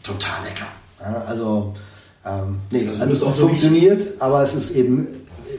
[0.03, 0.67] Total lecker.
[1.01, 1.73] Ja, also,
[2.27, 5.07] ähm, nee, also, also es funktioniert, aber es ist eben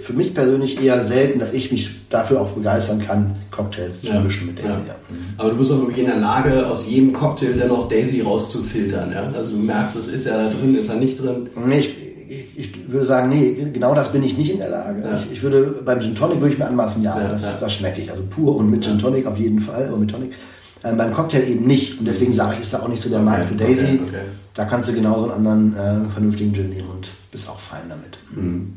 [0.02, 4.48] für mich persönlich eher selten, dass ich mich dafür auch begeistern kann, Cocktails zu mischen
[4.48, 4.82] mit Daisy.
[4.88, 4.96] Ja.
[5.38, 9.14] Aber du bist auch wirklich in der Lage, aus jedem Cocktail dennoch Daisy rauszufiltern.
[9.14, 9.32] Ja?
[9.34, 11.50] Also du merkst, es ist ja da drin, ist er nicht drin.
[11.72, 11.96] Ich,
[12.56, 15.02] ich würde sagen, nee, genau das bin ich nicht in der Lage.
[15.02, 15.18] Ja.
[15.18, 17.58] Ich, ich, würde beim Gin Tonic würde ich mir anmaßen, ja, ja, das, ja.
[17.60, 18.12] das schmecke ich.
[18.12, 20.34] Also pur und mit Gin Tonic auf jeden Fall und mit Tonic.
[20.84, 22.00] Ähm, beim Cocktail eben nicht.
[22.00, 23.86] Und deswegen sage ich, ist da auch nicht so der okay, Markt für Daisy.
[23.86, 24.22] Okay, okay.
[24.54, 28.20] Da kannst du genauso einen anderen äh, vernünftigen Gin nehmen und bist auch fein damit.
[28.36, 28.74] Mhm.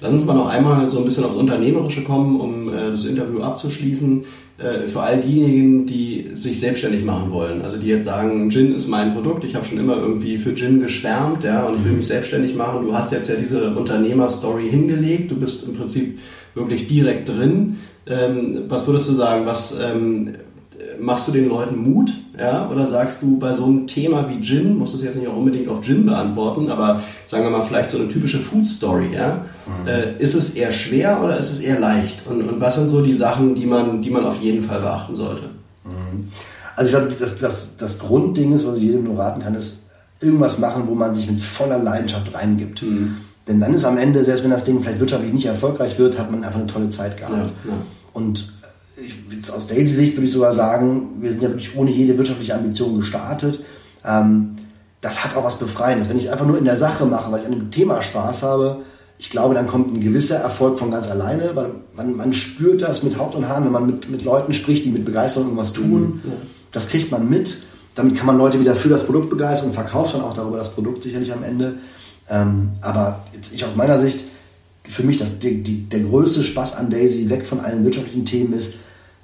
[0.00, 3.40] Lass uns mal noch einmal so ein bisschen aufs Unternehmerische kommen, um äh, das Interview
[3.40, 4.24] abzuschließen.
[4.58, 7.62] Äh, für all diejenigen, die sich selbstständig machen wollen.
[7.62, 10.80] Also die jetzt sagen, Gin ist mein Produkt, ich habe schon immer irgendwie für Gin
[10.80, 12.84] geschwärmt ja, und ich will mich selbstständig machen.
[12.84, 16.18] Du hast jetzt ja diese Unternehmerstory hingelegt, du bist im Prinzip
[16.54, 17.78] wirklich direkt drin.
[18.06, 20.32] Ähm, was würdest du sagen, was ähm,
[21.00, 22.12] machst du den Leuten Mut?
[22.38, 22.70] Ja?
[22.70, 25.36] Oder sagst du bei so einem Thema wie Gin, musst du es jetzt nicht auch
[25.36, 29.46] unbedingt auf Gin beantworten, aber sagen wir mal vielleicht so eine typische Food Story, ja?
[29.66, 29.86] Mhm.
[29.86, 32.26] Äh, ist es eher schwer oder ist es eher leicht?
[32.26, 35.14] Und, und was sind so die Sachen, die man, die man auf jeden Fall beachten
[35.14, 35.50] sollte?
[35.84, 36.28] Mhm.
[36.76, 39.82] Also ich glaube, das, das, das Grundding ist, was ich jedem nur raten kann, ist
[40.20, 42.82] irgendwas machen, wo man sich mit voller Leidenschaft reingibt.
[42.82, 43.16] Mhm.
[43.46, 46.30] Denn dann ist am Ende, selbst wenn das Ding vielleicht wirtschaftlich nicht erfolgreich wird, hat
[46.30, 47.34] man einfach eine tolle Zeit gehabt.
[47.34, 47.76] Ja, ja.
[48.12, 48.52] Und
[48.96, 52.98] ich, aus Daisy-Sicht würde ich sogar sagen, wir sind ja wirklich ohne jede wirtschaftliche Ambition
[52.98, 53.60] gestartet.
[54.04, 54.56] Ähm,
[55.00, 56.08] das hat auch was Befreiendes.
[56.08, 58.82] Wenn ich einfach nur in der Sache mache, weil ich an dem Thema Spaß habe,
[59.22, 63.04] ich glaube, dann kommt ein gewisser Erfolg von ganz alleine, weil man, man spürt das
[63.04, 66.20] mit Haut und Haaren, wenn man mit, mit Leuten spricht, die mit Begeisterung irgendwas tun.
[66.24, 66.32] Mhm, ja.
[66.72, 67.58] Das kriegt man mit.
[67.94, 70.74] Damit kann man Leute wieder für das Produkt begeistern und verkauft dann auch darüber das
[70.74, 71.76] Produkt sicherlich am Ende.
[72.28, 74.24] Ähm, aber jetzt ich aus meiner Sicht,
[74.82, 78.54] für mich das, die, die, der größte Spaß an Daisy, weg von allen wirtschaftlichen Themen,
[78.54, 78.78] ist,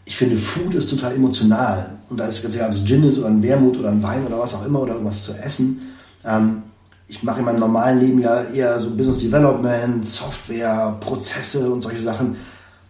[0.04, 1.98] ich finde, Food ist total emotional.
[2.08, 4.24] Und da ist ganz egal, ob es Gin ist oder ein Wermut oder ein Wein
[4.24, 5.80] oder was auch immer oder irgendwas zu essen.
[6.24, 6.62] Ähm,
[7.08, 12.02] ich mache in meinem normalen Leben ja eher so Business Development, Software, Prozesse und solche
[12.02, 12.36] Sachen.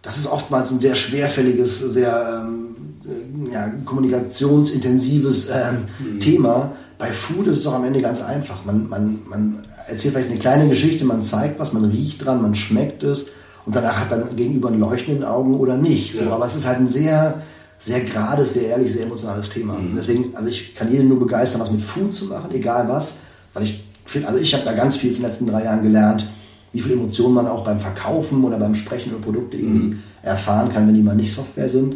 [0.01, 6.19] Das ist oftmals ein sehr schwerfälliges, sehr ähm, äh, ja, kommunikationsintensives ähm, mhm.
[6.19, 6.73] Thema.
[6.97, 8.65] Bei Food ist es doch am Ende ganz einfach.
[8.65, 12.55] Man, man, man erzählt vielleicht eine kleine Geschichte, man zeigt was, man riecht dran, man
[12.55, 13.29] schmeckt es
[13.65, 16.15] und danach hat dann gegenüber ein Leuchten in den Augen oder nicht.
[16.15, 16.25] Ja.
[16.25, 17.41] So, aber es ist halt ein sehr,
[17.77, 19.75] sehr gerades, sehr ehrlich, sehr emotionales Thema.
[19.75, 19.93] Mhm.
[19.95, 23.19] Deswegen, also ich kann jeden nur begeistern, was mit Food zu machen, egal was,
[23.53, 26.27] weil ich finde, also ich habe da ganz viel in den letzten drei Jahren gelernt,
[26.73, 29.99] wie viel Emotionen man auch beim Verkaufen oder beim Sprechen über Produkte irgendwie mhm.
[30.21, 31.95] erfahren kann, wenn die mal nicht Software sind.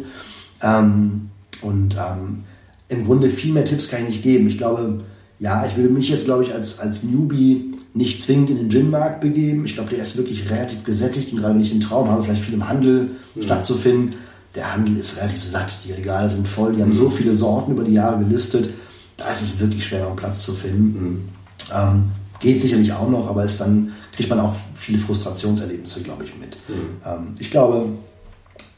[0.62, 1.30] Ähm,
[1.62, 2.40] und ähm,
[2.88, 4.48] im Grunde viel mehr Tipps kann ich nicht geben.
[4.48, 5.02] Ich glaube,
[5.38, 9.20] ja, ich würde mich jetzt, glaube ich, als, als Newbie nicht zwingend in den Gin-Markt
[9.20, 9.64] begeben.
[9.64, 12.42] Ich glaube, der ist wirklich relativ gesättigt und gerade wenn ich den Traum habe, vielleicht
[12.42, 13.42] viel im Handel mhm.
[13.42, 14.14] stattzufinden,
[14.54, 16.94] der Handel ist relativ satt, die Regale sind voll, die haben mhm.
[16.94, 18.70] so viele Sorten über die Jahre gelistet,
[19.16, 21.28] da ist es wirklich schwer, noch Platz zu finden.
[21.72, 22.10] Ähm,
[22.40, 26.56] geht sicherlich auch noch, aber ist dann kriegt man auch viele Frustrationserlebnisse, glaube ich, mit.
[26.68, 27.00] Mhm.
[27.04, 27.86] Ähm, ich glaube,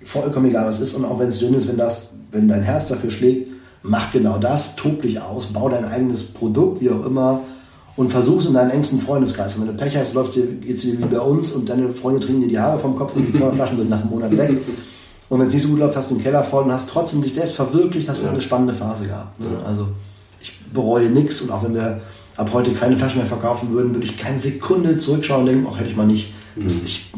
[0.04, 0.94] vollkommen egal, was ist.
[0.94, 3.50] Und auch wenn es Gin ist, wenn, das, wenn dein Herz dafür schlägt,
[3.82, 7.40] mach genau das, tob dich aus, bau dein eigenes Produkt, wie auch immer,
[7.96, 9.56] und versuch es in deinem engsten Freundeskreis.
[9.56, 12.42] Und wenn du Pech hast, geht es dir wie bei uns und deine Freunde trinken
[12.42, 14.58] dir die Haare vom Kopf und die 200 Flaschen sind nach einem Monat weg.
[15.28, 17.20] Und wenn es nicht so gut läuft, hast du einen Keller voll und hast trotzdem
[17.20, 18.30] dich selbst verwirklicht, hast du ja.
[18.30, 19.40] eine spannende Phase gehabt.
[19.40, 19.48] Ne?
[19.66, 19.88] Also
[20.40, 22.00] ich bereue nichts und auch wenn wir
[22.36, 25.78] ab heute keine Flaschen mehr verkaufen würden, würde ich keine Sekunde zurückschauen und denken, auch
[25.78, 26.32] hätte ich mal nicht.
[26.56, 26.68] Mhm.
[26.68, 27.12] ich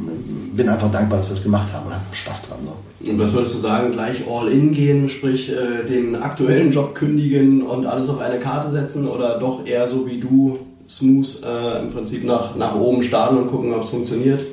[0.54, 2.58] bin einfach dankbar, dass wir es gemacht haben und habe Spaß dran.
[2.64, 3.10] So.
[3.10, 7.62] Und was würdest du sagen, gleich all in gehen, sprich äh, den aktuellen Job kündigen
[7.62, 10.58] und alles auf eine Karte setzen oder doch eher so wie du
[10.88, 14.44] smooth äh, im Prinzip nach, nach oben starten und gucken, ob es funktioniert?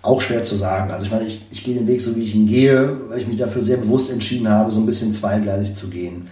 [0.00, 0.90] Auch schwer zu sagen.
[0.90, 3.28] Also ich meine, ich, ich gehe den Weg so, wie ich ihn gehe, weil ich
[3.28, 6.28] mich dafür sehr bewusst entschieden habe, so ein bisschen zweigleisig zu gehen.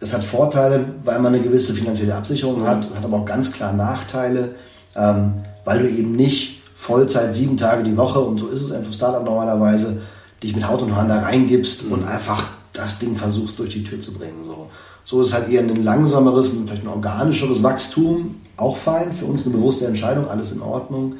[0.00, 3.72] Es hat Vorteile, weil man eine gewisse finanzielle Absicherung hat, hat aber auch ganz klar
[3.72, 4.54] Nachteile,
[4.96, 5.34] ähm,
[5.64, 9.22] weil du eben nicht Vollzeit sieben Tage die Woche, und so ist es einfach Startup
[9.22, 10.00] normalerweise,
[10.42, 11.92] dich mit Haut und Hand da reingibst mhm.
[11.92, 14.44] und einfach das Ding versuchst durch die Tür zu bringen.
[14.46, 14.68] So,
[15.04, 19.54] so ist halt eher ein langsameres, vielleicht ein organischeres Wachstum, auch fein, für uns eine
[19.54, 21.16] bewusste Entscheidung, alles in Ordnung.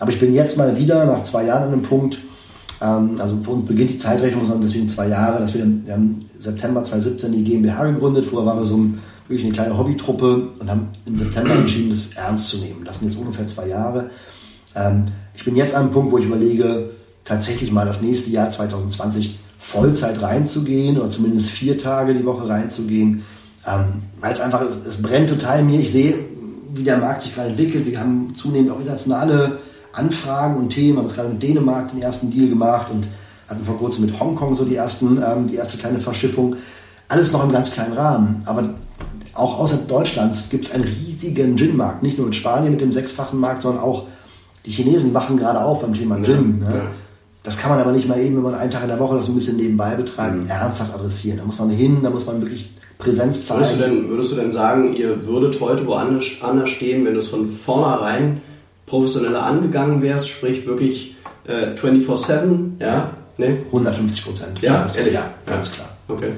[0.00, 2.18] Aber ich bin jetzt mal wieder nach zwei Jahren an einem Punkt,
[2.80, 6.84] also für uns beginnt die Zeitrechnung, sondern deswegen zwei Jahre, dass wir, wir haben September
[6.84, 8.26] 2017 die GmbH gegründet.
[8.26, 12.14] Vorher waren wir so ein, wirklich eine kleine Hobbytruppe und haben im September entschieden, das
[12.14, 12.84] ernst zu nehmen.
[12.84, 14.10] Das sind jetzt ungefähr zwei Jahre.
[14.74, 15.02] Ähm,
[15.34, 16.90] ich bin jetzt an einem Punkt, wo ich überlege,
[17.24, 23.24] tatsächlich mal das nächste Jahr 2020 Vollzeit reinzugehen oder zumindest vier Tage die Woche reinzugehen,
[23.66, 25.80] ähm, weil es einfach, es, brennt total mir.
[25.80, 26.14] Ich sehe,
[26.74, 27.84] wie der Markt sich gerade entwickelt.
[27.86, 29.58] Wir haben zunehmend auch internationale
[29.98, 30.94] Anfragen und Themen.
[30.94, 33.06] Wir haben jetzt gerade mit Dänemark den ersten Deal gemacht und
[33.48, 36.56] hatten vor kurzem mit Hongkong so die, ersten, ähm, die erste kleine Verschiffung.
[37.08, 38.42] Alles noch im ganz kleinen Rahmen.
[38.44, 38.74] Aber
[39.34, 42.02] auch außerhalb Deutschlands gibt es einen riesigen Gin-Markt.
[42.02, 44.04] Nicht nur in Spanien mit dem sechsfachen Markt, sondern auch
[44.66, 46.60] die Chinesen wachen gerade auf beim Thema Gin.
[46.62, 46.76] Ja, ne?
[46.76, 46.82] ja.
[47.42, 49.28] Das kann man aber nicht mal eben, wenn man einen Tag in der Woche das
[49.28, 50.46] ein bisschen nebenbei betreibt, mhm.
[50.46, 51.38] ernsthaft adressieren.
[51.38, 53.60] Da muss man hin, da muss man wirklich Präsenz zeigen.
[53.60, 57.20] Würdest du denn, würdest du denn sagen, ihr würdet heute woanders anders stehen, wenn du
[57.20, 58.42] es von vornherein
[58.88, 61.16] professioneller angegangen wärst, sprich wirklich
[61.46, 63.10] äh, 24-7, ja?
[63.36, 63.58] Nee?
[63.66, 64.60] 150 Prozent.
[64.60, 65.14] Ja, ja, ehrlich?
[65.14, 65.88] ja, ganz klar.
[66.08, 66.32] Okay.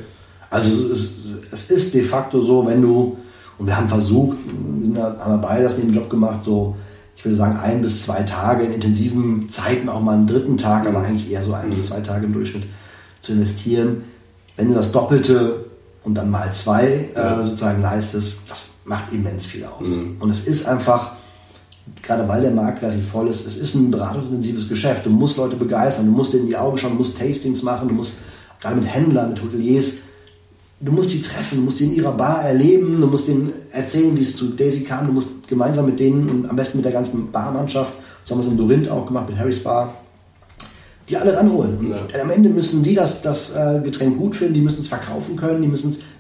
[0.51, 1.13] Also es ist,
[1.51, 3.17] es ist de facto so, wenn du,
[3.59, 6.77] und wir haben versucht, wir haben wir beide das neben Job gemacht, so,
[7.17, 10.87] ich würde sagen, ein bis zwei Tage in intensiven Zeiten, auch mal einen dritten Tag,
[10.87, 11.05] aber mhm.
[11.05, 11.71] eigentlich eher so ein mhm.
[11.71, 12.65] bis zwei Tage im Durchschnitt
[13.21, 14.05] zu investieren.
[14.57, 15.65] Wenn du das Doppelte
[16.03, 19.89] und dann mal zwei äh, sozusagen leistest, das macht immens viel aus.
[19.89, 20.17] Mhm.
[20.19, 21.13] Und es ist einfach,
[22.03, 25.07] gerade weil der Markt relativ voll ist, es ist ein beratungsintensives Geschäft.
[25.07, 27.89] Du musst Leute begeistern, du musst denen in die Augen schauen, du musst Tastings machen,
[27.89, 28.19] du musst
[28.61, 29.99] gerade mit Händlern, mit Hoteliers,
[30.81, 34.17] du musst die treffen, du musst die in ihrer Bar erleben, du musst denen erzählen,
[34.17, 36.93] wie es zu Daisy kam, du musst gemeinsam mit denen und am besten mit der
[36.93, 37.93] ganzen Barmannschaft,
[38.25, 39.95] so haben wir es in Dorinth auch gemacht mit Harrys Bar,
[41.11, 41.77] die alle ranholen.
[41.79, 42.23] Und ja.
[42.23, 45.61] am Ende müssen die das, das äh, Getränk gut finden, die müssen es verkaufen können,
[45.61, 45.69] die,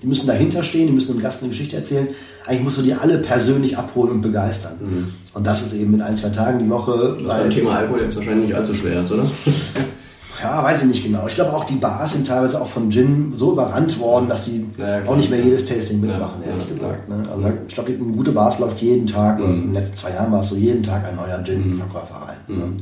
[0.03, 2.09] die müssen dahinter stehen, die müssen dem Gast eine Geschichte erzählen.
[2.47, 4.73] Eigentlich musst du die alle persönlich abholen und begeistern.
[4.81, 5.15] Mhm.
[5.33, 7.17] Und das ist eben in ein, zwei Tagen die Woche.
[7.23, 9.25] Das beim Thema Alkohol jetzt wahrscheinlich nicht allzu schwer ist, oder?
[10.43, 11.27] ja, weiß ich nicht genau.
[11.29, 14.67] Ich glaube auch die Bars sind teilweise auch von Gin so überrannt worden, dass sie
[14.77, 17.09] ja, auch nicht mehr jedes Tasting mitmachen, ja, ehrlich ja, gesagt.
[17.09, 17.23] Ne?
[17.33, 19.45] Also ich glaube, eine gute Bars läuft jeden Tag, mhm.
[19.45, 22.37] in den letzten zwei Jahren war es so jeden Tag ein neuer Gin-Verkäufer rein.
[22.49, 22.57] Ne?
[22.57, 22.77] Mhm.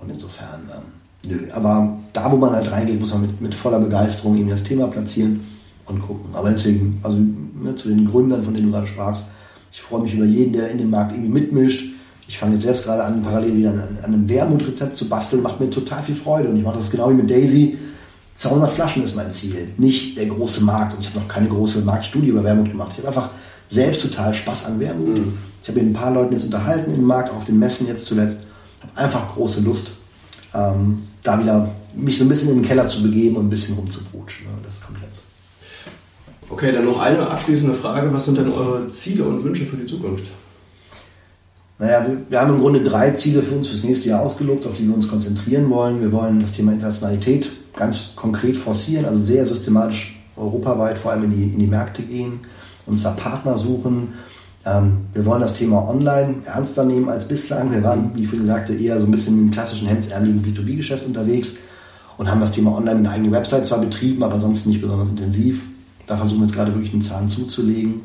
[0.00, 0.97] Und insofern, ähm,
[1.28, 1.52] nö.
[1.52, 4.88] Aber da, wo man halt reingeht, muss man mit, mit voller Begeisterung irgendwie das Thema
[4.88, 5.40] platzieren
[5.86, 6.30] und gucken.
[6.34, 9.26] Aber deswegen, also ne, zu den Gründern, von denen du gerade sprachst,
[9.72, 11.92] ich freue mich über jeden, der in dem Markt irgendwie mitmischt
[12.28, 15.60] ich fange jetzt selbst gerade an, parallel wieder an, an einem Wermutrezept zu basteln, macht
[15.60, 16.50] mir total viel Freude.
[16.50, 17.78] Und ich mache das genau wie mit Daisy.
[18.34, 20.94] 200 Flaschen ist mein Ziel, nicht der große Markt.
[20.94, 22.90] Und ich habe noch keine große Marktstudie über Wermut gemacht.
[22.92, 23.30] Ich habe einfach
[23.66, 25.18] selbst total Spaß an Wermut.
[25.18, 25.38] Mhm.
[25.62, 28.04] Ich habe mit ein paar Leuten jetzt unterhalten im Markt, auch auf den Messen jetzt
[28.04, 28.40] zuletzt.
[28.76, 29.92] Ich habe einfach große Lust,
[30.54, 33.76] ähm, da wieder mich so ein bisschen in den Keller zu begeben und ein bisschen
[33.76, 34.46] rumzubrutschen.
[34.46, 34.52] Ne?
[34.64, 35.22] Das kommt jetzt.
[36.50, 38.12] Okay, dann noch eine abschließende Frage.
[38.12, 40.26] Was sind denn eure Ziele und Wünsche für die Zukunft?
[41.78, 44.74] Naja, wir, wir haben im Grunde drei Ziele für uns fürs nächste Jahr ausgelobt, auf
[44.74, 46.00] die wir uns konzentrieren wollen.
[46.00, 51.30] Wir wollen das Thema Internationalität ganz konkret forcieren, also sehr systematisch europaweit vor allem in
[51.30, 52.40] die, in die Märkte gehen,
[52.86, 54.14] uns da Partner suchen.
[54.68, 57.70] Ähm, wir wollen das Thema Online ernster nehmen als bislang.
[57.70, 61.56] Wir waren, wie ich vorhin sagte, eher so ein bisschen im klassischen hemdsärmeligen B2B-Geschäft unterwegs
[62.16, 65.62] und haben das Thema Online eine eigene Website zwar betrieben, aber ansonsten nicht besonders intensiv.
[66.06, 68.02] Da versuchen wir jetzt gerade wirklich einen Zahn zuzulegen.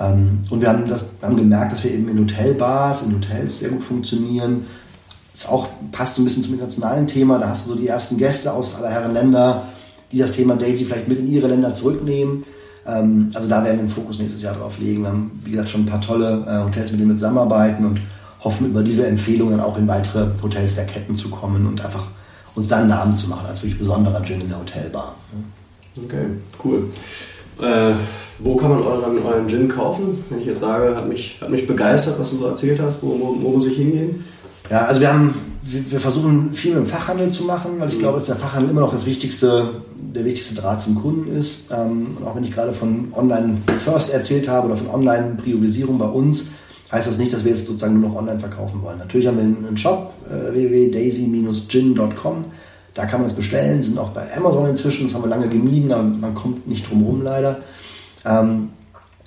[0.00, 3.70] Ähm, und wir haben, das, haben gemerkt, dass wir eben in Hotelbars, in Hotels sehr
[3.70, 4.66] gut funktionieren.
[5.32, 7.38] Das auch, passt so ein bisschen zum internationalen Thema.
[7.38, 9.64] Da hast du so die ersten Gäste aus aller Herren Länder,
[10.10, 12.44] die das Thema Daisy vielleicht mit in ihre Länder zurücknehmen.
[12.86, 15.02] Ähm, also da werden wir den Fokus nächstes Jahr drauf legen.
[15.02, 18.00] Wir haben, wie gesagt, schon ein paar tolle äh, Hotels, mit denen wir zusammenarbeiten und
[18.40, 22.08] hoffen über diese Empfehlungen auch in weitere Hotels der Ketten zu kommen und einfach
[22.54, 25.14] uns da einen Namen zu machen als wirklich besonderer Gin in der Hotelbar.
[26.04, 26.26] Okay,
[26.62, 26.90] cool.
[27.60, 27.94] Äh,
[28.40, 30.24] wo kann man euren, euren Gin kaufen?
[30.28, 33.18] Wenn ich jetzt sage, hat mich, hat mich begeistert, was du so erzählt hast, wo,
[33.18, 34.24] wo, wo muss ich hingehen?
[34.70, 35.34] Ja, also wir haben,
[35.66, 38.00] wir, wir versuchen viel mit dem Fachhandel zu machen, weil ich mhm.
[38.00, 39.70] glaube, dass der Fachhandel immer noch das wichtigste,
[40.14, 41.72] der wichtigste Draht zum Kunden ist.
[41.72, 46.50] Ähm, auch wenn ich gerade von Online First erzählt habe oder von Online-Priorisierung bei uns,
[46.92, 48.98] heißt das nicht, dass wir jetzt sozusagen nur noch online verkaufen wollen.
[48.98, 52.42] Natürlich haben wir einen Shop, äh, www.daisy-gin.com.
[52.94, 53.78] Da kann man es bestellen.
[53.78, 56.88] Wir sind auch bei Amazon inzwischen, das haben wir lange gemieden, aber man kommt nicht
[56.88, 57.58] drum herum leider.
[58.24, 58.68] Ähm,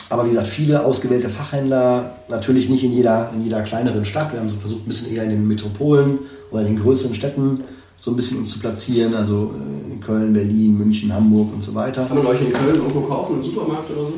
[0.09, 4.31] aber wie gesagt, viele ausgewählte Fachhändler, natürlich nicht in jeder, in jeder kleineren Stadt.
[4.31, 6.19] Wir haben so versucht, ein bisschen eher in den Metropolen
[6.51, 7.61] oder in den größeren Städten
[7.99, 9.13] so ein bisschen uns zu platzieren.
[9.13, 12.05] Also äh, in Köln, Berlin, München, Hamburg und so weiter.
[12.05, 14.13] Kann man euch in Köln irgendwo kaufen, im Supermarkt oder so?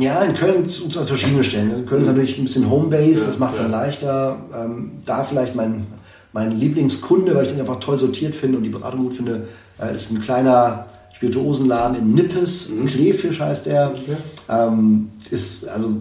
[0.00, 1.70] Ja, in Köln zu, zu verschiedenen Stellen.
[1.70, 3.64] Also Köln ist natürlich ein bisschen Homebase, ja, das macht es ja.
[3.64, 4.36] dann leichter.
[4.54, 5.86] Ähm, da vielleicht mein,
[6.32, 9.48] mein Lieblingskunde, weil ich den einfach toll sortiert finde und die Beratung gut finde,
[9.78, 12.86] äh, ist ein kleiner Spirituosenladen in Nippes, mhm.
[12.86, 13.90] Kleefisch heißt der.
[13.90, 14.16] Okay.
[14.52, 15.96] Ähm, ist also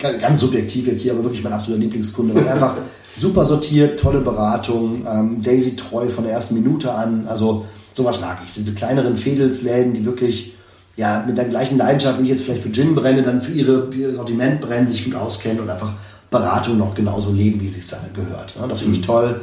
[0.00, 2.34] ganz subjektiv jetzt hier, aber wirklich mein absoluter Lieblingskunde.
[2.34, 2.76] Weil einfach
[3.16, 7.26] super sortiert, tolle Beratung, ähm, Daisy treu von der ersten Minute an.
[7.28, 8.54] Also sowas mag ich.
[8.54, 10.54] Diese kleineren Fädelsläden, die wirklich
[10.96, 13.88] ja, mit der gleichen Leidenschaft, wie ich jetzt vielleicht für Gin brenne, dann für ihre,
[13.94, 15.92] ihr Sortiment brennen, sich gut auskennen und einfach
[16.30, 18.54] Beratung noch genauso leben, wie es sich gehört.
[18.68, 19.06] Das finde ich mhm.
[19.06, 19.40] toll.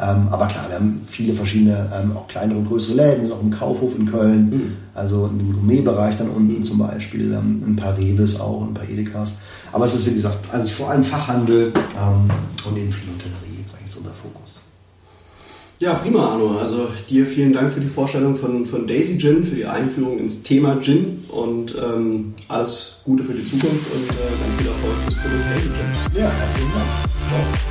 [0.00, 3.42] Ähm, aber klar, wir haben viele verschiedene, ähm, auch kleinere und größere Läden, wir auch
[3.42, 4.72] im Kaufhof in Köln, mhm.
[4.94, 6.62] also in dem Gourmetbereich dann unten mhm.
[6.62, 9.40] zum Beispiel, ähm, ein paar Reves auch, ein paar Edekas.
[9.72, 12.30] Aber es ist wie gesagt, also vor allem Fachhandel ähm,
[12.66, 14.60] und eben viel Hotellerie ist eigentlich so unser Fokus.
[15.80, 16.58] Ja, prima, Arno.
[16.58, 20.42] Also dir vielen Dank für die Vorstellung von, von Daisy Gin, für die Einführung ins
[20.42, 25.14] Thema Gin und ähm, alles Gute für die Zukunft und äh, ganz viel Erfolg fürs
[25.16, 26.22] Produkt Daisy Gin.
[26.22, 27.69] Ja, herzlichen Dank.